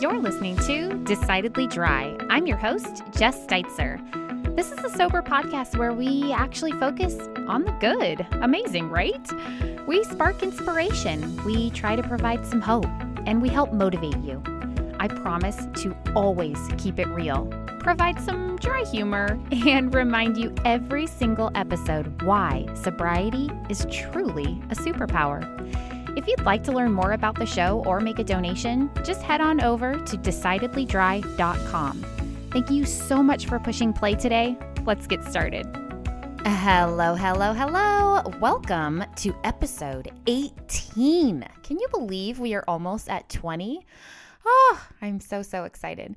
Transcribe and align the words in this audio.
You're 0.00 0.20
listening 0.20 0.56
to 0.58 0.94
Decidedly 1.02 1.66
Dry. 1.66 2.16
I'm 2.30 2.46
your 2.46 2.56
host, 2.56 3.02
Jess 3.10 3.44
Steitzer. 3.44 3.98
This 4.54 4.70
is 4.70 4.78
a 4.84 4.96
sober 4.96 5.22
podcast 5.22 5.76
where 5.76 5.92
we 5.92 6.32
actually 6.32 6.70
focus 6.72 7.16
on 7.48 7.64
the 7.64 7.72
good. 7.80 8.24
Amazing, 8.40 8.90
right? 8.90 9.28
We 9.88 10.04
spark 10.04 10.44
inspiration, 10.44 11.42
we 11.44 11.70
try 11.70 11.96
to 11.96 12.02
provide 12.04 12.46
some 12.46 12.60
hope, 12.60 12.86
and 13.26 13.42
we 13.42 13.48
help 13.48 13.72
motivate 13.72 14.18
you. 14.18 14.40
I 15.00 15.08
promise 15.08 15.66
to 15.82 15.96
always 16.14 16.58
keep 16.78 17.00
it 17.00 17.08
real, 17.08 17.46
provide 17.80 18.20
some 18.20 18.54
dry 18.58 18.84
humor, 18.84 19.36
and 19.50 19.92
remind 19.92 20.36
you 20.36 20.54
every 20.64 21.08
single 21.08 21.50
episode 21.56 22.22
why 22.22 22.66
sobriety 22.74 23.50
is 23.68 23.84
truly 23.90 24.62
a 24.70 24.76
superpower. 24.76 25.42
If 26.18 26.26
you'd 26.26 26.44
like 26.44 26.64
to 26.64 26.72
learn 26.72 26.92
more 26.94 27.12
about 27.12 27.38
the 27.38 27.46
show 27.46 27.84
or 27.86 28.00
make 28.00 28.18
a 28.18 28.24
donation, 28.24 28.90
just 29.04 29.22
head 29.22 29.40
on 29.40 29.60
over 29.60 29.92
to 29.92 30.16
decidedlydry.com. 30.16 32.06
Thank 32.50 32.70
you 32.70 32.84
so 32.86 33.22
much 33.22 33.46
for 33.46 33.60
pushing 33.60 33.92
play 33.92 34.16
today. 34.16 34.58
Let's 34.84 35.06
get 35.06 35.22
started. 35.22 35.64
Hello, 36.44 37.14
hello, 37.14 37.52
hello. 37.52 38.24
Welcome 38.40 39.04
to 39.14 39.32
episode 39.44 40.10
18. 40.26 41.44
Can 41.62 41.78
you 41.78 41.86
believe 41.92 42.40
we 42.40 42.52
are 42.52 42.64
almost 42.66 43.08
at 43.08 43.28
20? 43.28 43.86
Oh, 44.44 44.88
I'm 45.00 45.20
so, 45.20 45.42
so 45.42 45.62
excited. 45.62 46.16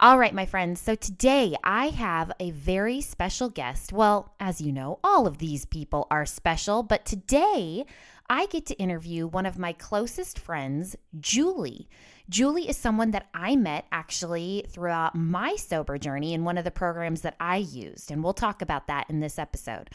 All 0.00 0.18
right, 0.18 0.34
my 0.34 0.44
friends. 0.44 0.80
So 0.80 0.94
today 0.94 1.56
I 1.62 1.88
have 1.88 2.32
a 2.40 2.50
very 2.50 3.00
special 3.00 3.48
guest. 3.48 3.92
Well, 3.92 4.34
as 4.40 4.60
you 4.60 4.72
know, 4.72 4.98
all 5.04 5.26
of 5.26 5.38
these 5.38 5.64
people 5.64 6.06
are 6.10 6.26
special, 6.26 6.82
but 6.82 7.04
today 7.06 7.86
I 8.30 8.46
get 8.46 8.64
to 8.66 8.78
interview 8.78 9.26
one 9.26 9.44
of 9.44 9.58
my 9.58 9.72
closest 9.72 10.38
friends, 10.38 10.94
Julie. 11.18 11.88
Julie 12.28 12.68
is 12.68 12.76
someone 12.76 13.10
that 13.10 13.26
I 13.34 13.56
met 13.56 13.86
actually 13.90 14.66
throughout 14.68 15.16
my 15.16 15.56
sober 15.56 15.98
journey 15.98 16.32
in 16.32 16.44
one 16.44 16.56
of 16.56 16.62
the 16.62 16.70
programs 16.70 17.22
that 17.22 17.34
I 17.40 17.56
used, 17.56 18.12
and 18.12 18.22
we'll 18.22 18.32
talk 18.32 18.62
about 18.62 18.86
that 18.86 19.10
in 19.10 19.18
this 19.18 19.36
episode. 19.36 19.90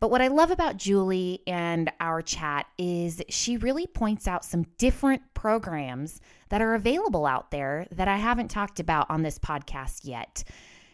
But 0.00 0.10
what 0.10 0.22
I 0.22 0.28
love 0.28 0.50
about 0.50 0.78
Julie 0.78 1.42
and 1.46 1.92
our 2.00 2.22
chat 2.22 2.64
is 2.78 3.20
she 3.28 3.58
really 3.58 3.86
points 3.86 4.26
out 4.26 4.42
some 4.42 4.64
different 4.78 5.34
programs 5.34 6.22
that 6.48 6.62
are 6.62 6.74
available 6.74 7.26
out 7.26 7.50
there 7.50 7.86
that 7.90 8.08
I 8.08 8.16
haven't 8.16 8.48
talked 8.48 8.80
about 8.80 9.10
on 9.10 9.20
this 9.20 9.38
podcast 9.38 10.00
yet. 10.04 10.44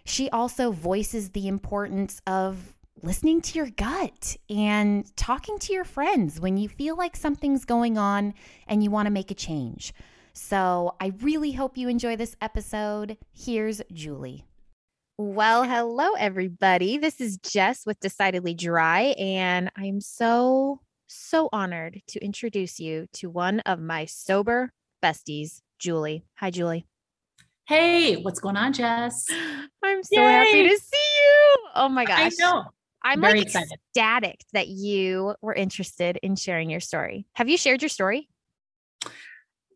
She 0.04 0.28
also 0.30 0.72
voices 0.72 1.30
the 1.30 1.46
importance 1.46 2.20
of 2.26 2.74
listening 3.04 3.40
to 3.40 3.58
your 3.58 3.68
gut 3.70 4.36
and 4.48 5.14
talking 5.16 5.58
to 5.58 5.72
your 5.72 5.84
friends 5.84 6.38
when 6.40 6.56
you 6.56 6.68
feel 6.68 6.96
like 6.96 7.16
something's 7.16 7.64
going 7.64 7.98
on 7.98 8.32
and 8.68 8.82
you 8.82 8.90
want 8.90 9.06
to 9.06 9.12
make 9.12 9.30
a 9.30 9.34
change. 9.34 9.92
So 10.34 10.94
I 11.00 11.12
really 11.20 11.52
hope 11.52 11.76
you 11.76 11.88
enjoy 11.88 12.14
this 12.14 12.36
episode. 12.40 13.18
Here's 13.32 13.82
Julie. 13.92 14.44
Well, 15.18 15.64
hello, 15.64 16.12
everybody. 16.12 16.96
This 16.96 17.20
is 17.20 17.38
Jess 17.38 17.84
with 17.84 18.00
Decidedly 18.00 18.54
Dry, 18.54 19.14
and 19.18 19.70
I'm 19.76 20.00
so, 20.00 20.80
so 21.06 21.48
honored 21.52 22.00
to 22.08 22.24
introduce 22.24 22.80
you 22.80 23.06
to 23.14 23.28
one 23.28 23.60
of 23.60 23.78
my 23.78 24.06
sober 24.06 24.72
besties, 25.02 25.60
Julie. 25.78 26.24
Hi, 26.36 26.50
Julie. 26.50 26.86
Hey, 27.66 28.16
what's 28.16 28.40
going 28.40 28.56
on, 28.56 28.72
Jess? 28.72 29.26
I'm 29.84 30.02
so 30.02 30.20
Yay. 30.20 30.32
happy 30.32 30.68
to 30.68 30.76
see 30.76 30.96
you. 30.96 31.56
Oh 31.74 31.88
my 31.88 32.04
gosh. 32.04 32.32
I 32.32 32.42
know. 32.42 32.64
I'm 33.04 33.20
Very 33.20 33.38
like 33.38 33.46
excited. 33.46 33.68
ecstatic 33.72 34.40
that 34.52 34.68
you 34.68 35.34
were 35.42 35.54
interested 35.54 36.18
in 36.22 36.36
sharing 36.36 36.70
your 36.70 36.80
story. 36.80 37.26
Have 37.34 37.48
you 37.48 37.56
shared 37.56 37.82
your 37.82 37.88
story? 37.88 38.28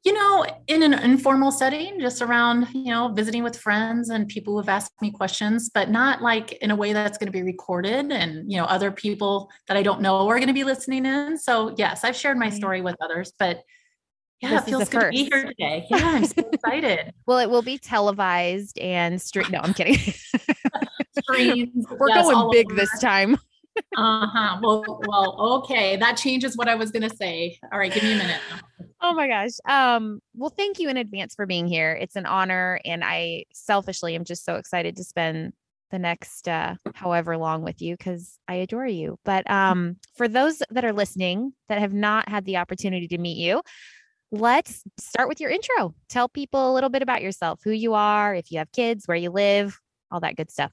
You 0.04 0.12
know, 0.12 0.46
in 0.68 0.84
an 0.84 0.94
informal 0.94 1.50
setting, 1.50 1.98
just 1.98 2.22
around, 2.22 2.68
you 2.72 2.92
know, 2.92 3.08
visiting 3.08 3.42
with 3.42 3.58
friends 3.58 4.08
and 4.10 4.28
people 4.28 4.52
who 4.52 4.58
have 4.60 4.68
asked 4.68 4.92
me 5.02 5.10
questions, 5.10 5.68
but 5.68 5.90
not 5.90 6.22
like 6.22 6.52
in 6.52 6.70
a 6.70 6.76
way 6.76 6.92
that's 6.92 7.18
going 7.18 7.26
to 7.26 7.32
be 7.32 7.42
recorded 7.42 8.12
and, 8.12 8.48
you 8.48 8.56
know, 8.56 8.66
other 8.66 8.92
people 8.92 9.50
that 9.66 9.76
I 9.76 9.82
don't 9.82 10.00
know 10.00 10.28
are 10.28 10.36
going 10.36 10.46
to 10.46 10.54
be 10.54 10.62
listening 10.62 11.06
in. 11.06 11.36
So, 11.36 11.74
yes, 11.76 12.04
I've 12.04 12.14
shared 12.14 12.38
my 12.38 12.50
story 12.50 12.82
with 12.82 12.94
others, 13.00 13.32
but 13.36 13.62
yeah, 14.40 14.50
this 14.50 14.60
it 14.62 14.64
feels 14.66 14.88
good 14.90 15.00
first. 15.00 15.16
to 15.16 15.24
be 15.24 15.28
here 15.28 15.44
today. 15.44 15.86
Yeah, 15.90 15.98
I'm 16.04 16.24
so 16.24 16.48
excited. 16.52 17.12
well, 17.26 17.38
it 17.38 17.50
will 17.50 17.62
be 17.62 17.76
televised 17.78 18.78
and 18.78 19.20
straight. 19.20 19.50
No, 19.50 19.58
I'm 19.58 19.74
kidding. 19.74 19.98
Screens. 21.18 21.86
We're 21.98 22.08
yes, 22.08 22.24
going 22.24 22.50
big 22.50 22.74
this 22.74 22.90
time. 23.00 23.34
uh-huh. 23.96 24.58
Well, 24.62 25.00
well, 25.06 25.36
okay. 25.58 25.96
That 25.96 26.16
changes 26.16 26.56
what 26.56 26.68
I 26.68 26.74
was 26.74 26.90
gonna 26.90 27.10
say. 27.10 27.58
All 27.72 27.78
right, 27.78 27.92
give 27.92 28.02
me 28.02 28.14
a 28.14 28.18
minute. 28.18 28.40
Oh 29.00 29.14
my 29.14 29.28
gosh. 29.28 29.52
Um, 29.68 30.20
well, 30.34 30.50
thank 30.50 30.78
you 30.78 30.88
in 30.88 30.96
advance 30.96 31.34
for 31.34 31.46
being 31.46 31.66
here. 31.66 31.92
It's 31.92 32.16
an 32.16 32.26
honor, 32.26 32.80
and 32.84 33.04
I 33.04 33.44
selfishly 33.52 34.14
am 34.14 34.24
just 34.24 34.44
so 34.44 34.56
excited 34.56 34.96
to 34.96 35.04
spend 35.04 35.52
the 35.90 35.98
next 35.98 36.48
uh 36.48 36.74
however 36.94 37.36
long 37.36 37.62
with 37.62 37.80
you 37.80 37.96
because 37.96 38.38
I 38.48 38.54
adore 38.54 38.86
you. 38.86 39.18
But 39.24 39.48
um 39.48 39.98
for 40.16 40.26
those 40.26 40.60
that 40.70 40.84
are 40.84 40.92
listening 40.92 41.52
that 41.68 41.78
have 41.78 41.92
not 41.92 42.28
had 42.28 42.44
the 42.44 42.56
opportunity 42.56 43.06
to 43.08 43.18
meet 43.18 43.36
you, 43.36 43.62
let's 44.32 44.82
start 44.98 45.28
with 45.28 45.40
your 45.40 45.50
intro. 45.50 45.94
Tell 46.08 46.28
people 46.28 46.72
a 46.72 46.74
little 46.74 46.90
bit 46.90 47.02
about 47.02 47.22
yourself, 47.22 47.60
who 47.62 47.70
you 47.70 47.94
are, 47.94 48.34
if 48.34 48.50
you 48.50 48.58
have 48.58 48.72
kids, 48.72 49.06
where 49.06 49.16
you 49.16 49.30
live, 49.30 49.78
all 50.10 50.20
that 50.20 50.36
good 50.36 50.50
stuff. 50.50 50.72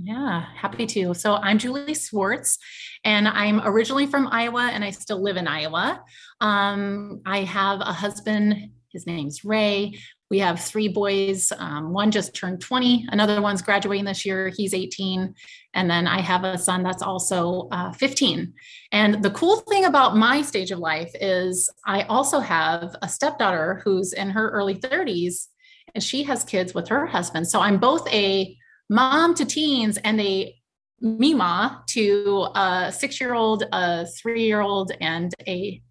Yeah, 0.00 0.44
happy 0.56 0.86
to. 0.86 1.12
So 1.14 1.34
I'm 1.34 1.58
Julie 1.58 1.94
Swartz, 1.94 2.58
and 3.04 3.28
I'm 3.28 3.60
originally 3.64 4.06
from 4.06 4.28
Iowa, 4.28 4.70
and 4.72 4.82
I 4.82 4.90
still 4.90 5.22
live 5.22 5.36
in 5.36 5.46
Iowa. 5.46 6.02
Um, 6.40 7.20
I 7.26 7.40
have 7.40 7.80
a 7.80 7.92
husband. 7.92 8.70
His 8.90 9.06
name's 9.06 9.44
Ray. 9.44 9.98
We 10.30 10.38
have 10.38 10.60
three 10.60 10.88
boys. 10.88 11.52
Um, 11.58 11.92
one 11.92 12.10
just 12.10 12.34
turned 12.34 12.60
20. 12.62 13.06
Another 13.10 13.42
one's 13.42 13.60
graduating 13.60 14.06
this 14.06 14.24
year. 14.24 14.48
He's 14.48 14.72
18. 14.72 15.34
And 15.74 15.90
then 15.90 16.06
I 16.06 16.20
have 16.20 16.44
a 16.44 16.56
son 16.56 16.82
that's 16.82 17.02
also 17.02 17.68
uh, 17.70 17.92
15. 17.92 18.52
And 18.92 19.22
the 19.22 19.30
cool 19.30 19.60
thing 19.68 19.84
about 19.84 20.16
my 20.16 20.40
stage 20.40 20.70
of 20.70 20.78
life 20.78 21.10
is 21.20 21.70
I 21.86 22.02
also 22.04 22.40
have 22.40 22.96
a 23.02 23.08
stepdaughter 23.08 23.82
who's 23.84 24.14
in 24.14 24.30
her 24.30 24.50
early 24.50 24.74
30s, 24.74 25.48
and 25.94 26.02
she 26.02 26.22
has 26.24 26.44
kids 26.44 26.72
with 26.72 26.88
her 26.88 27.06
husband. 27.06 27.46
So 27.46 27.60
I'm 27.60 27.78
both 27.78 28.08
a 28.10 28.56
mom 28.92 29.34
to 29.34 29.44
teens 29.44 29.96
and 30.04 30.20
a 30.20 30.54
MeeMaw 31.02 31.86
to 31.86 32.48
a 32.54 32.92
six 32.94 33.20
year 33.20 33.34
old, 33.34 33.64
a 33.72 34.06
three 34.06 34.46
year 34.46 34.60
old, 34.60 34.92
and 35.00 35.34
a 35.48 35.82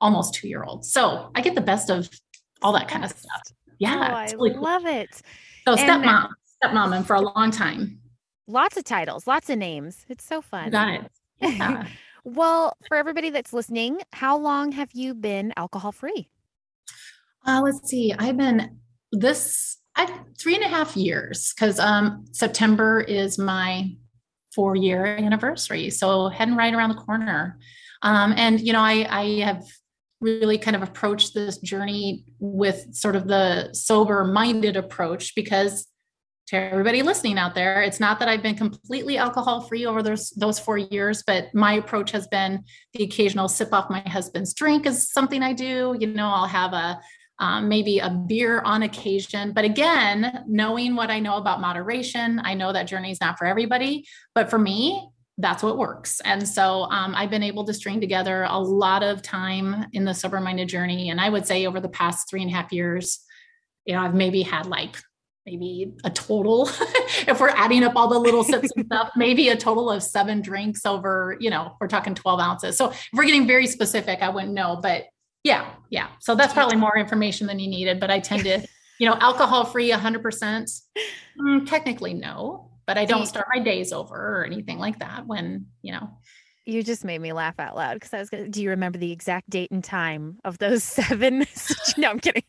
almost 0.00 0.34
two 0.34 0.48
year 0.48 0.64
old. 0.64 0.84
So 0.84 1.30
I 1.34 1.42
get 1.42 1.54
the 1.54 1.60
best 1.60 1.90
of 1.90 2.08
all 2.62 2.72
that 2.72 2.88
kind 2.88 3.04
of 3.04 3.10
stuff. 3.10 3.42
Yeah. 3.78 3.96
Oh, 3.96 4.14
I 4.14 4.24
really 4.32 4.54
love 4.54 4.82
cool. 4.82 4.92
it. 4.92 5.22
So 5.66 5.76
stepmom, 5.76 6.30
stepmom, 6.62 6.96
and 6.96 7.06
for 7.06 7.16
a 7.16 7.20
long 7.20 7.50
time. 7.50 8.00
Lots 8.46 8.76
of 8.76 8.84
titles, 8.84 9.26
lots 9.26 9.50
of 9.50 9.58
names. 9.58 10.06
It's 10.08 10.24
so 10.24 10.40
fun. 10.40 10.66
You 10.66 10.70
got 10.70 10.88
it. 10.88 11.10
Yeah. 11.40 11.86
well, 12.24 12.76
for 12.88 12.96
everybody 12.96 13.30
that's 13.30 13.52
listening, 13.52 14.00
how 14.12 14.38
long 14.38 14.72
have 14.72 14.90
you 14.94 15.14
been 15.14 15.52
alcohol 15.56 15.92
free? 15.92 16.30
Uh, 17.46 17.60
let's 17.62 17.88
see. 17.88 18.14
I've 18.18 18.38
been 18.38 18.78
this 19.12 19.77
I, 19.98 20.20
three 20.40 20.54
and 20.54 20.64
a 20.64 20.68
half 20.68 20.96
years 20.96 21.52
because 21.52 21.78
um, 21.78 22.24
September 22.32 23.00
is 23.00 23.38
my 23.38 23.90
four 24.54 24.76
year 24.76 25.04
anniversary. 25.04 25.90
So 25.90 26.28
heading 26.28 26.56
right 26.56 26.72
around 26.72 26.90
the 26.90 27.02
corner. 27.02 27.58
Um, 28.02 28.32
and, 28.36 28.60
you 28.60 28.72
know, 28.72 28.80
I, 28.80 29.06
I 29.10 29.24
have 29.40 29.64
really 30.20 30.56
kind 30.58 30.76
of 30.76 30.82
approached 30.82 31.34
this 31.34 31.58
journey 31.58 32.24
with 32.38 32.94
sort 32.94 33.16
of 33.16 33.26
the 33.26 33.72
sober 33.72 34.24
minded 34.24 34.76
approach 34.76 35.34
because 35.34 35.86
to 36.48 36.56
everybody 36.56 37.02
listening 37.02 37.38
out 37.38 37.54
there 37.54 37.82
it's 37.82 38.00
not 38.00 38.18
that 38.18 38.26
i've 38.26 38.42
been 38.42 38.56
completely 38.56 39.18
alcohol 39.18 39.60
free 39.60 39.84
over 39.84 40.02
those 40.02 40.30
those 40.30 40.58
four 40.58 40.78
years 40.78 41.22
but 41.26 41.54
my 41.54 41.74
approach 41.74 42.10
has 42.10 42.26
been 42.28 42.64
the 42.94 43.04
occasional 43.04 43.48
sip 43.48 43.72
off 43.72 43.90
my 43.90 44.00
husband's 44.00 44.54
drink 44.54 44.86
is 44.86 45.12
something 45.12 45.42
i 45.42 45.52
do 45.52 45.94
you 46.00 46.06
know 46.06 46.26
i'll 46.26 46.46
have 46.46 46.72
a 46.72 46.98
um, 47.40 47.68
maybe 47.68 47.98
a 47.98 48.10
beer 48.10 48.60
on 48.62 48.82
occasion 48.82 49.52
but 49.52 49.64
again 49.64 50.44
knowing 50.46 50.96
what 50.96 51.10
i 51.10 51.18
know 51.18 51.36
about 51.36 51.60
moderation 51.60 52.40
i 52.44 52.54
know 52.54 52.72
that 52.72 52.84
journey 52.84 53.10
is 53.10 53.20
not 53.20 53.38
for 53.38 53.46
everybody 53.46 54.04
but 54.34 54.50
for 54.50 54.58
me 54.58 55.08
that's 55.38 55.62
what 55.62 55.78
works. 55.78 56.20
And 56.24 56.46
so 56.46 56.82
um, 56.90 57.14
I've 57.14 57.30
been 57.30 57.44
able 57.44 57.64
to 57.66 57.72
string 57.72 58.00
together 58.00 58.44
a 58.48 58.58
lot 58.58 59.04
of 59.04 59.22
time 59.22 59.86
in 59.92 60.04
the 60.04 60.12
sober 60.12 60.40
minded 60.40 60.68
journey. 60.68 61.10
And 61.10 61.20
I 61.20 61.28
would 61.28 61.46
say 61.46 61.64
over 61.64 61.78
the 61.78 61.88
past 61.88 62.28
three 62.28 62.42
and 62.42 62.50
a 62.50 62.54
half 62.54 62.72
years, 62.72 63.20
you 63.86 63.94
know, 63.94 64.02
I've 64.02 64.14
maybe 64.14 64.42
had 64.42 64.66
like 64.66 64.96
maybe 65.46 65.92
a 66.04 66.10
total, 66.10 66.68
if 67.26 67.40
we're 67.40 67.50
adding 67.50 67.84
up 67.84 67.94
all 67.94 68.08
the 68.08 68.18
little 68.18 68.42
sips 68.42 68.70
and 68.76 68.84
stuff, 68.86 69.10
maybe 69.16 69.48
a 69.48 69.56
total 69.56 69.90
of 69.90 70.02
seven 70.02 70.42
drinks 70.42 70.84
over, 70.84 71.36
you 71.38 71.50
know, 71.50 71.76
we're 71.80 71.86
talking 71.86 72.16
12 72.16 72.40
ounces. 72.40 72.76
So 72.76 72.90
if 72.90 73.08
we're 73.12 73.24
getting 73.24 73.46
very 73.46 73.68
specific, 73.68 74.20
I 74.20 74.30
wouldn't 74.30 74.52
know. 74.52 74.80
But 74.82 75.04
yeah, 75.48 75.74
yeah. 75.90 76.08
So 76.20 76.34
that's 76.34 76.52
probably 76.52 76.76
more 76.76 76.96
information 76.96 77.46
than 77.46 77.58
you 77.58 77.68
needed. 77.68 77.98
But 77.98 78.10
I 78.10 78.20
tend 78.20 78.44
to, 78.44 78.66
you 78.98 79.08
know, 79.08 79.16
alcohol 79.20 79.64
free 79.64 79.90
100%. 79.90 80.80
Mm, 81.40 81.68
technically, 81.68 82.14
no 82.14 82.68
but 82.88 82.96
I 82.96 83.04
don't 83.04 83.26
start 83.26 83.46
my 83.54 83.62
days 83.62 83.92
over 83.92 84.40
or 84.40 84.46
anything 84.46 84.78
like 84.78 85.00
that 85.00 85.26
when, 85.26 85.66
you 85.82 85.92
know. 85.92 86.08
You 86.64 86.82
just 86.82 87.04
made 87.04 87.20
me 87.20 87.34
laugh 87.34 87.60
out 87.60 87.76
loud 87.76 87.94
because 87.94 88.14
I 88.14 88.18
was 88.18 88.30
going 88.30 88.44
to, 88.44 88.50
do 88.50 88.62
you 88.62 88.70
remember 88.70 88.96
the 88.96 89.12
exact 89.12 89.50
date 89.50 89.70
and 89.70 89.84
time 89.84 90.38
of 90.42 90.56
those 90.56 90.82
seven 90.84 91.44
no, 92.00 92.10
I'm 92.10 92.20
kidding. 92.20 92.44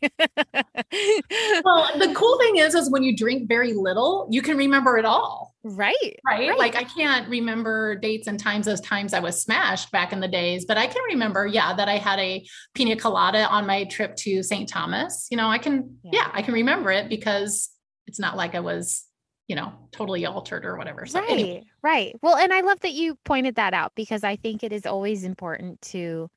well, 1.64 1.90
the 1.98 2.12
cool 2.14 2.38
thing 2.38 2.58
is, 2.58 2.74
is 2.74 2.88
when 2.90 3.02
you 3.02 3.16
drink 3.16 3.48
very 3.48 3.72
little, 3.72 4.28
you 4.30 4.42
can 4.42 4.56
remember 4.56 4.96
it 4.96 5.04
all. 5.04 5.56
Right, 5.64 5.94
right. 6.24 6.48
Right. 6.50 6.58
Like 6.58 6.76
I 6.76 6.84
can't 6.84 7.28
remember 7.28 7.96
dates 7.96 8.28
and 8.28 8.38
times 8.38 8.68
as 8.68 8.80
times 8.80 9.12
I 9.12 9.18
was 9.18 9.42
smashed 9.42 9.90
back 9.90 10.12
in 10.12 10.20
the 10.20 10.28
days, 10.28 10.66
but 10.66 10.78
I 10.78 10.86
can 10.86 11.02
remember, 11.08 11.46
yeah, 11.46 11.74
that 11.74 11.88
I 11.88 11.96
had 11.96 12.20
a 12.20 12.46
pina 12.74 12.96
colada 12.96 13.48
on 13.48 13.66
my 13.66 13.84
trip 13.84 14.14
to 14.16 14.42
St. 14.42 14.68
Thomas. 14.68 15.26
You 15.30 15.36
know, 15.36 15.48
I 15.48 15.58
can, 15.58 15.98
yeah, 16.04 16.10
yeah 16.14 16.30
I 16.32 16.42
can 16.42 16.54
remember 16.54 16.92
it 16.92 17.08
because 17.08 17.70
it's 18.06 18.20
not 18.20 18.36
like 18.36 18.54
I 18.54 18.60
was 18.60 19.04
you 19.48 19.56
know, 19.56 19.72
totally 19.90 20.24
altered 20.26 20.64
or 20.64 20.76
whatever. 20.76 21.06
So 21.06 21.18
right, 21.18 21.28
anyway. 21.28 21.64
right. 21.82 22.14
Well, 22.22 22.36
and 22.36 22.52
I 22.52 22.60
love 22.60 22.78
that 22.80 22.92
you 22.92 23.18
pointed 23.24 23.56
that 23.56 23.74
out 23.74 23.90
because 23.96 24.22
I 24.22 24.36
think 24.36 24.62
it 24.62 24.72
is 24.72 24.86
always 24.86 25.24
important 25.24 25.82
to 25.82 26.30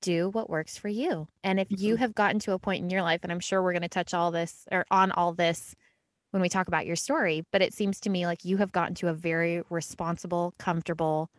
do 0.00 0.28
what 0.30 0.50
works 0.50 0.76
for 0.76 0.88
you. 0.88 1.28
And 1.42 1.58
if 1.58 1.68
mm-hmm. 1.68 1.84
you 1.84 1.96
have 1.96 2.14
gotten 2.14 2.38
to 2.40 2.52
a 2.52 2.58
point 2.58 2.82
in 2.82 2.90
your 2.90 3.02
life, 3.02 3.20
and 3.22 3.32
I'm 3.32 3.40
sure 3.40 3.62
we're 3.62 3.72
going 3.72 3.82
to 3.82 3.88
touch 3.88 4.14
all 4.14 4.30
this 4.30 4.66
or 4.70 4.84
on 4.90 5.12
all 5.12 5.32
this 5.32 5.74
when 6.30 6.42
we 6.42 6.48
talk 6.48 6.68
about 6.68 6.86
your 6.86 6.96
story, 6.96 7.44
but 7.52 7.62
it 7.62 7.72
seems 7.72 8.00
to 8.00 8.10
me 8.10 8.26
like 8.26 8.44
you 8.44 8.58
have 8.58 8.72
gotten 8.72 8.94
to 8.96 9.08
a 9.08 9.14
very 9.14 9.62
responsible, 9.70 10.54
comfortable 10.58 11.30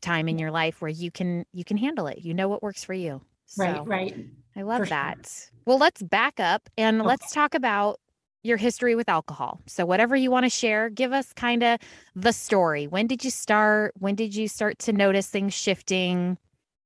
time 0.00 0.28
in 0.28 0.38
your 0.38 0.50
life 0.50 0.82
where 0.82 0.90
you 0.90 1.10
can 1.10 1.46
you 1.52 1.64
can 1.64 1.78
handle 1.78 2.06
it. 2.06 2.18
You 2.18 2.34
know 2.34 2.48
what 2.48 2.62
works 2.62 2.84
for 2.84 2.92
you. 2.92 3.22
So, 3.46 3.64
right, 3.64 3.86
right. 3.86 4.26
I 4.56 4.62
love 4.62 4.80
for 4.80 4.86
that. 4.86 5.16
Sure. 5.26 5.58
Well, 5.66 5.78
let's 5.78 6.02
back 6.02 6.38
up 6.38 6.68
and 6.76 7.00
okay. 7.00 7.08
let's 7.08 7.32
talk 7.32 7.54
about 7.54 8.00
your 8.42 8.58
history 8.58 8.94
with 8.94 9.08
alcohol. 9.08 9.60
So, 9.66 9.86
whatever 9.86 10.14
you 10.14 10.30
want 10.30 10.44
to 10.44 10.50
share, 10.50 10.90
give 10.90 11.12
us 11.12 11.32
kind 11.32 11.62
of 11.62 11.78
the 12.14 12.32
story. 12.32 12.86
When 12.86 13.06
did 13.06 13.24
you 13.24 13.30
start? 13.30 13.94
When 13.98 14.14
did 14.14 14.34
you 14.34 14.46
start 14.46 14.78
to 14.80 14.92
notice 14.92 15.26
things 15.26 15.54
shifting? 15.54 16.38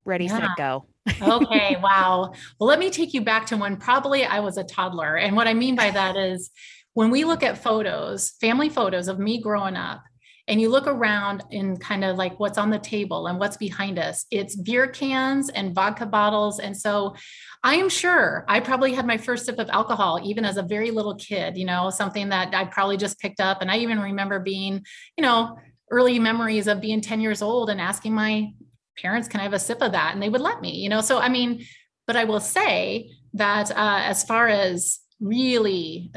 Ready, 0.08 0.25
yeah. 0.25 0.38
set, 0.38 0.56
go. 0.56 0.87
okay, 1.20 1.76
wow. 1.82 2.32
Well, 2.58 2.69
let 2.69 2.78
me 2.78 2.90
take 2.90 3.12
you 3.12 3.20
back 3.20 3.46
to 3.46 3.58
when 3.58 3.76
probably 3.76 4.25
I 4.25 4.40
was 4.40 4.56
a 4.56 4.64
toddler. 4.64 5.16
And 5.16 5.37
what 5.37 5.46
I 5.46 5.52
mean 5.52 5.76
by 5.76 5.90
that 5.90 6.16
is 6.16 6.50
when 6.94 7.10
we 7.10 7.25
look 7.25 7.43
at 7.43 7.62
photos, 7.62 8.31
family 8.40 8.70
photos 8.70 9.08
of 9.08 9.19
me 9.19 9.40
growing 9.40 9.76
up, 9.76 10.02
and 10.49 10.62
you 10.62 10.70
look 10.70 10.87
around 10.87 11.44
and 11.52 11.78
kind 11.78 12.05
of 12.05 12.16
like 12.16 12.40
what's 12.40 12.56
on 12.56 12.70
the 12.70 12.78
table 12.78 13.26
and 13.26 13.38
what's 13.38 13.58
behind 13.58 13.99
us, 13.99 14.25
it's 14.31 14.56
beer 14.56 14.87
cans 14.87 15.50
and 15.50 15.75
vodka 15.75 16.06
bottles. 16.06 16.58
And 16.58 16.75
so 16.75 17.14
I 17.62 17.75
am 17.75 17.90
sure 17.90 18.46
I 18.49 18.61
probably 18.61 18.94
had 18.94 19.06
my 19.06 19.19
first 19.19 19.44
sip 19.44 19.58
of 19.58 19.69
alcohol 19.69 20.20
even 20.25 20.46
as 20.46 20.56
a 20.56 20.62
very 20.62 20.90
little 20.90 21.16
kid, 21.16 21.58
you 21.58 21.66
know, 21.66 21.90
something 21.90 22.31
that 22.31 22.54
I 22.54 22.64
probably 22.64 22.96
just 22.96 23.20
picked 23.20 23.40
up. 23.40 23.61
And 23.61 23.70
I 23.70 23.76
even 23.78 24.00
remember 24.00 24.40
being, 24.40 24.87
you 25.19 25.22
know, 25.22 25.58
early 25.90 26.19
memories 26.19 26.66
of 26.66 26.81
being 26.81 27.02
10 27.02 27.20
years 27.20 27.43
old 27.43 27.69
and 27.69 27.78
asking 27.78 28.14
my 28.14 28.50
parents, 29.00 29.28
can 29.28 29.40
I 29.40 29.44
have 29.44 29.52
a 29.52 29.58
sip 29.58 29.82
of 29.82 29.92
that? 29.92 30.14
And 30.14 30.22
they 30.22 30.28
would 30.28 30.40
let 30.40 30.60
me, 30.60 30.76
you 30.76 30.88
know. 30.88 31.00
So, 31.00 31.18
I 31.18 31.28
mean, 31.28 31.64
but 32.06 32.16
I 32.16 32.24
will 32.24 32.40
say 32.40 33.10
that 33.34 33.70
uh, 33.70 34.00
as 34.02 34.24
far 34.24 34.48
as 34.48 35.00
really 35.20 36.10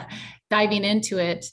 diving 0.50 0.84
into 0.84 1.18
it, 1.18 1.46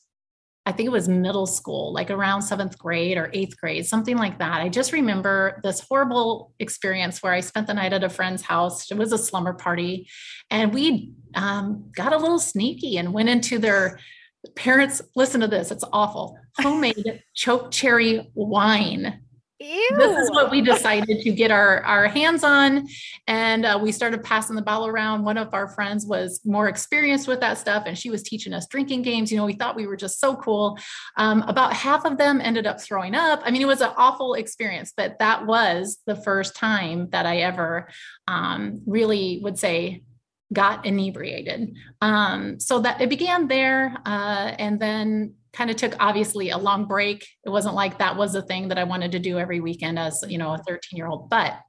I 0.67 0.71
think 0.71 0.87
it 0.87 0.91
was 0.91 1.07
middle 1.07 1.45
school, 1.45 1.93
like 1.93 2.09
around 2.09 2.41
seventh 2.41 2.77
grade 2.79 3.17
or 3.17 3.29
eighth 3.33 3.55
grade, 3.57 3.85
something 3.85 4.17
like 4.17 4.39
that. 4.39 4.61
I 4.61 4.69
just 4.69 4.91
remember 4.93 5.59
this 5.63 5.79
horrible 5.79 6.53
experience 6.59 7.21
where 7.21 7.33
I 7.33 7.41
spent 7.41 7.67
the 7.67 7.75
night 7.75 7.93
at 7.93 8.03
a 8.03 8.09
friend's 8.09 8.41
house. 8.41 8.89
It 8.89 8.97
was 8.97 9.11
a 9.11 9.17
slumber 9.17 9.53
party, 9.53 10.09
and 10.49 10.73
we 10.73 11.13
um, 11.35 11.91
got 11.95 12.13
a 12.13 12.17
little 12.17 12.39
sneaky 12.39 12.97
and 12.97 13.13
went 13.13 13.29
into 13.29 13.59
their 13.59 13.99
parents. 14.55 15.03
Listen 15.15 15.41
to 15.41 15.47
this; 15.47 15.69
it's 15.69 15.83
awful. 15.93 16.35
Homemade 16.57 17.21
choke 17.35 17.69
cherry 17.69 18.31
wine 18.33 19.21
Ew. 19.65 19.89
This 19.97 20.17
is 20.19 20.29
what 20.29 20.51
we 20.51 20.61
decided 20.61 21.21
to 21.21 21.31
get 21.31 21.49
our, 21.49 21.81
our 21.81 22.07
hands 22.07 22.43
on. 22.43 22.87
And 23.25 23.65
uh, 23.65 23.79
we 23.81 23.91
started 23.91 24.23
passing 24.23 24.55
the 24.55 24.61
ball 24.61 24.85
around. 24.85 25.23
One 25.23 25.39
of 25.39 25.53
our 25.55 25.67
friends 25.67 26.05
was 26.05 26.39
more 26.45 26.67
experienced 26.67 27.27
with 27.27 27.39
that 27.39 27.57
stuff, 27.57 27.85
and 27.87 27.97
she 27.97 28.11
was 28.11 28.21
teaching 28.21 28.53
us 28.53 28.67
drinking 28.67 29.01
games. 29.01 29.31
You 29.31 29.37
know, 29.37 29.45
we 29.45 29.53
thought 29.53 29.75
we 29.75 29.87
were 29.87 29.95
just 29.97 30.19
so 30.19 30.35
cool. 30.35 30.77
Um, 31.17 31.41
about 31.47 31.73
half 31.73 32.05
of 32.05 32.19
them 32.19 32.41
ended 32.41 32.67
up 32.67 32.79
throwing 32.79 33.15
up. 33.15 33.41
I 33.43 33.49
mean, 33.49 33.63
it 33.63 33.67
was 33.67 33.81
an 33.81 33.91
awful 33.97 34.35
experience, 34.35 34.93
but 34.95 35.17
that 35.17 35.47
was 35.47 35.97
the 36.05 36.15
first 36.15 36.55
time 36.55 37.09
that 37.09 37.25
I 37.25 37.37
ever 37.37 37.89
um, 38.27 38.83
really 38.85 39.39
would 39.41 39.57
say 39.57 40.03
got 40.53 40.85
inebriated. 40.85 41.75
Um, 42.01 42.59
so 42.59 42.79
that 42.81 43.01
it 43.01 43.09
began 43.09 43.47
there. 43.47 43.97
Uh, 44.05 44.53
and 44.59 44.79
then 44.79 45.33
kind 45.55 45.69
of 45.69 45.77
took 45.77 45.95
obviously 45.99 46.49
a 46.49 46.57
long 46.57 46.85
break. 46.85 47.27
It 47.45 47.49
wasn't 47.49 47.75
like 47.75 47.97
that 47.99 48.17
was 48.17 48.35
a 48.35 48.41
thing 48.41 48.67
that 48.67 48.77
I 48.77 48.83
wanted 48.83 49.11
to 49.13 49.19
do 49.19 49.39
every 49.39 49.59
weekend 49.59 49.97
as, 49.97 50.23
you 50.27 50.37
know, 50.37 50.53
a 50.53 50.57
13 50.59 50.97
year 50.97 51.07
old, 51.07 51.29
but 51.29 51.59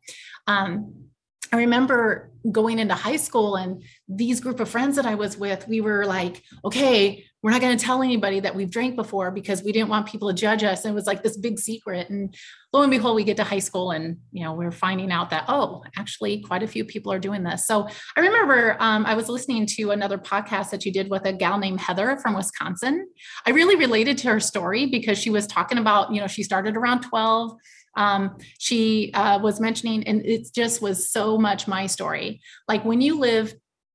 um, 0.47 1.06
I 1.53 1.59
remember 1.59 2.31
going 2.51 2.79
into 2.79 2.95
high 2.95 3.17
school 3.17 3.57
and 3.57 3.83
these 4.09 4.41
group 4.41 4.61
of 4.61 4.69
friends 4.69 4.97
that 4.97 5.07
I 5.07 5.15
was 5.15 5.37
with, 5.37 5.67
we 5.69 5.81
were 5.81 6.07
like, 6.07 6.43
okay, 6.65 7.25
we're 7.43 7.51
not 7.51 7.61
going 7.61 7.77
to 7.77 7.85
tell 7.85 8.03
anybody 8.03 8.41
that 8.41 8.55
we've 8.55 8.71
drank 8.71 8.97
before 8.97 9.31
because 9.31 9.63
we 9.63 9.71
didn't 9.71 9.89
want 9.89 10.07
people 10.07 10.29
to 10.29 10.35
judge 10.35 10.65
us. 10.65 10.85
And 10.85 10.93
it 10.93 10.95
was 10.95 11.07
like 11.07 11.23
this 11.23 11.37
big 11.37 11.59
secret. 11.59 12.11
And 12.11 12.35
lo 12.73 12.83
and 12.83 12.91
behold, 12.91 13.15
we 13.15 13.25
get 13.25 13.37
to 13.37 13.45
high 13.45 13.61
school 13.61 13.93
and, 13.93 14.17
you 14.33 14.43
know, 14.43 14.55
we're 14.55 14.73
finding 14.73 15.13
out 15.13 15.31
that, 15.31 15.45
oh, 15.49 15.85
actually 15.97 16.41
quite 16.41 16.63
a 16.63 16.67
few 16.67 16.85
people 16.85 17.13
are 17.13 17.19
doing 17.19 17.45
this. 17.45 17.67
So 17.67 17.89
I 18.17 18.21
remember 18.21 18.77
um, 18.81 19.07
I 19.07 19.15
was 19.15 19.29
listening 19.29 19.67
to 19.77 19.91
another 19.91 20.19
podcast 20.19 20.71
that 20.71 20.85
you 20.85 20.93
did 20.93 21.09
with 21.11 21.25
a 21.25 21.33
gal 21.33 21.59
named 21.59 21.81
Heather 21.81 22.17
from 22.17 22.35
Wisconsin. 22.35 23.07
I 23.47 23.51
really 23.51 23.77
related 23.77 24.19
to 24.19 24.29
her 24.29 24.41
story 24.41 24.87
because 24.87 25.19
she 25.19 25.31
was 25.31 25.47
talking 25.47 25.79
about, 25.79 26.13
you 26.13 26.21
know, 26.21 26.27
she 26.27 26.43
started 26.43 26.77
around 26.77 27.03
12 27.03 27.57
um, 27.97 28.37
she 28.59 29.11
uh, 29.15 29.39
was 29.41 29.61
mentioning, 29.61 30.07
and 30.07 30.25
it 30.25 30.49
just 30.55 30.83
was 30.83 31.11
so 31.11 31.39
much 31.39 31.67
my 31.67 31.87
story. 31.87 32.41
Like 32.69 32.85
when 32.85 33.01
you 33.01 33.19
live 33.19 33.55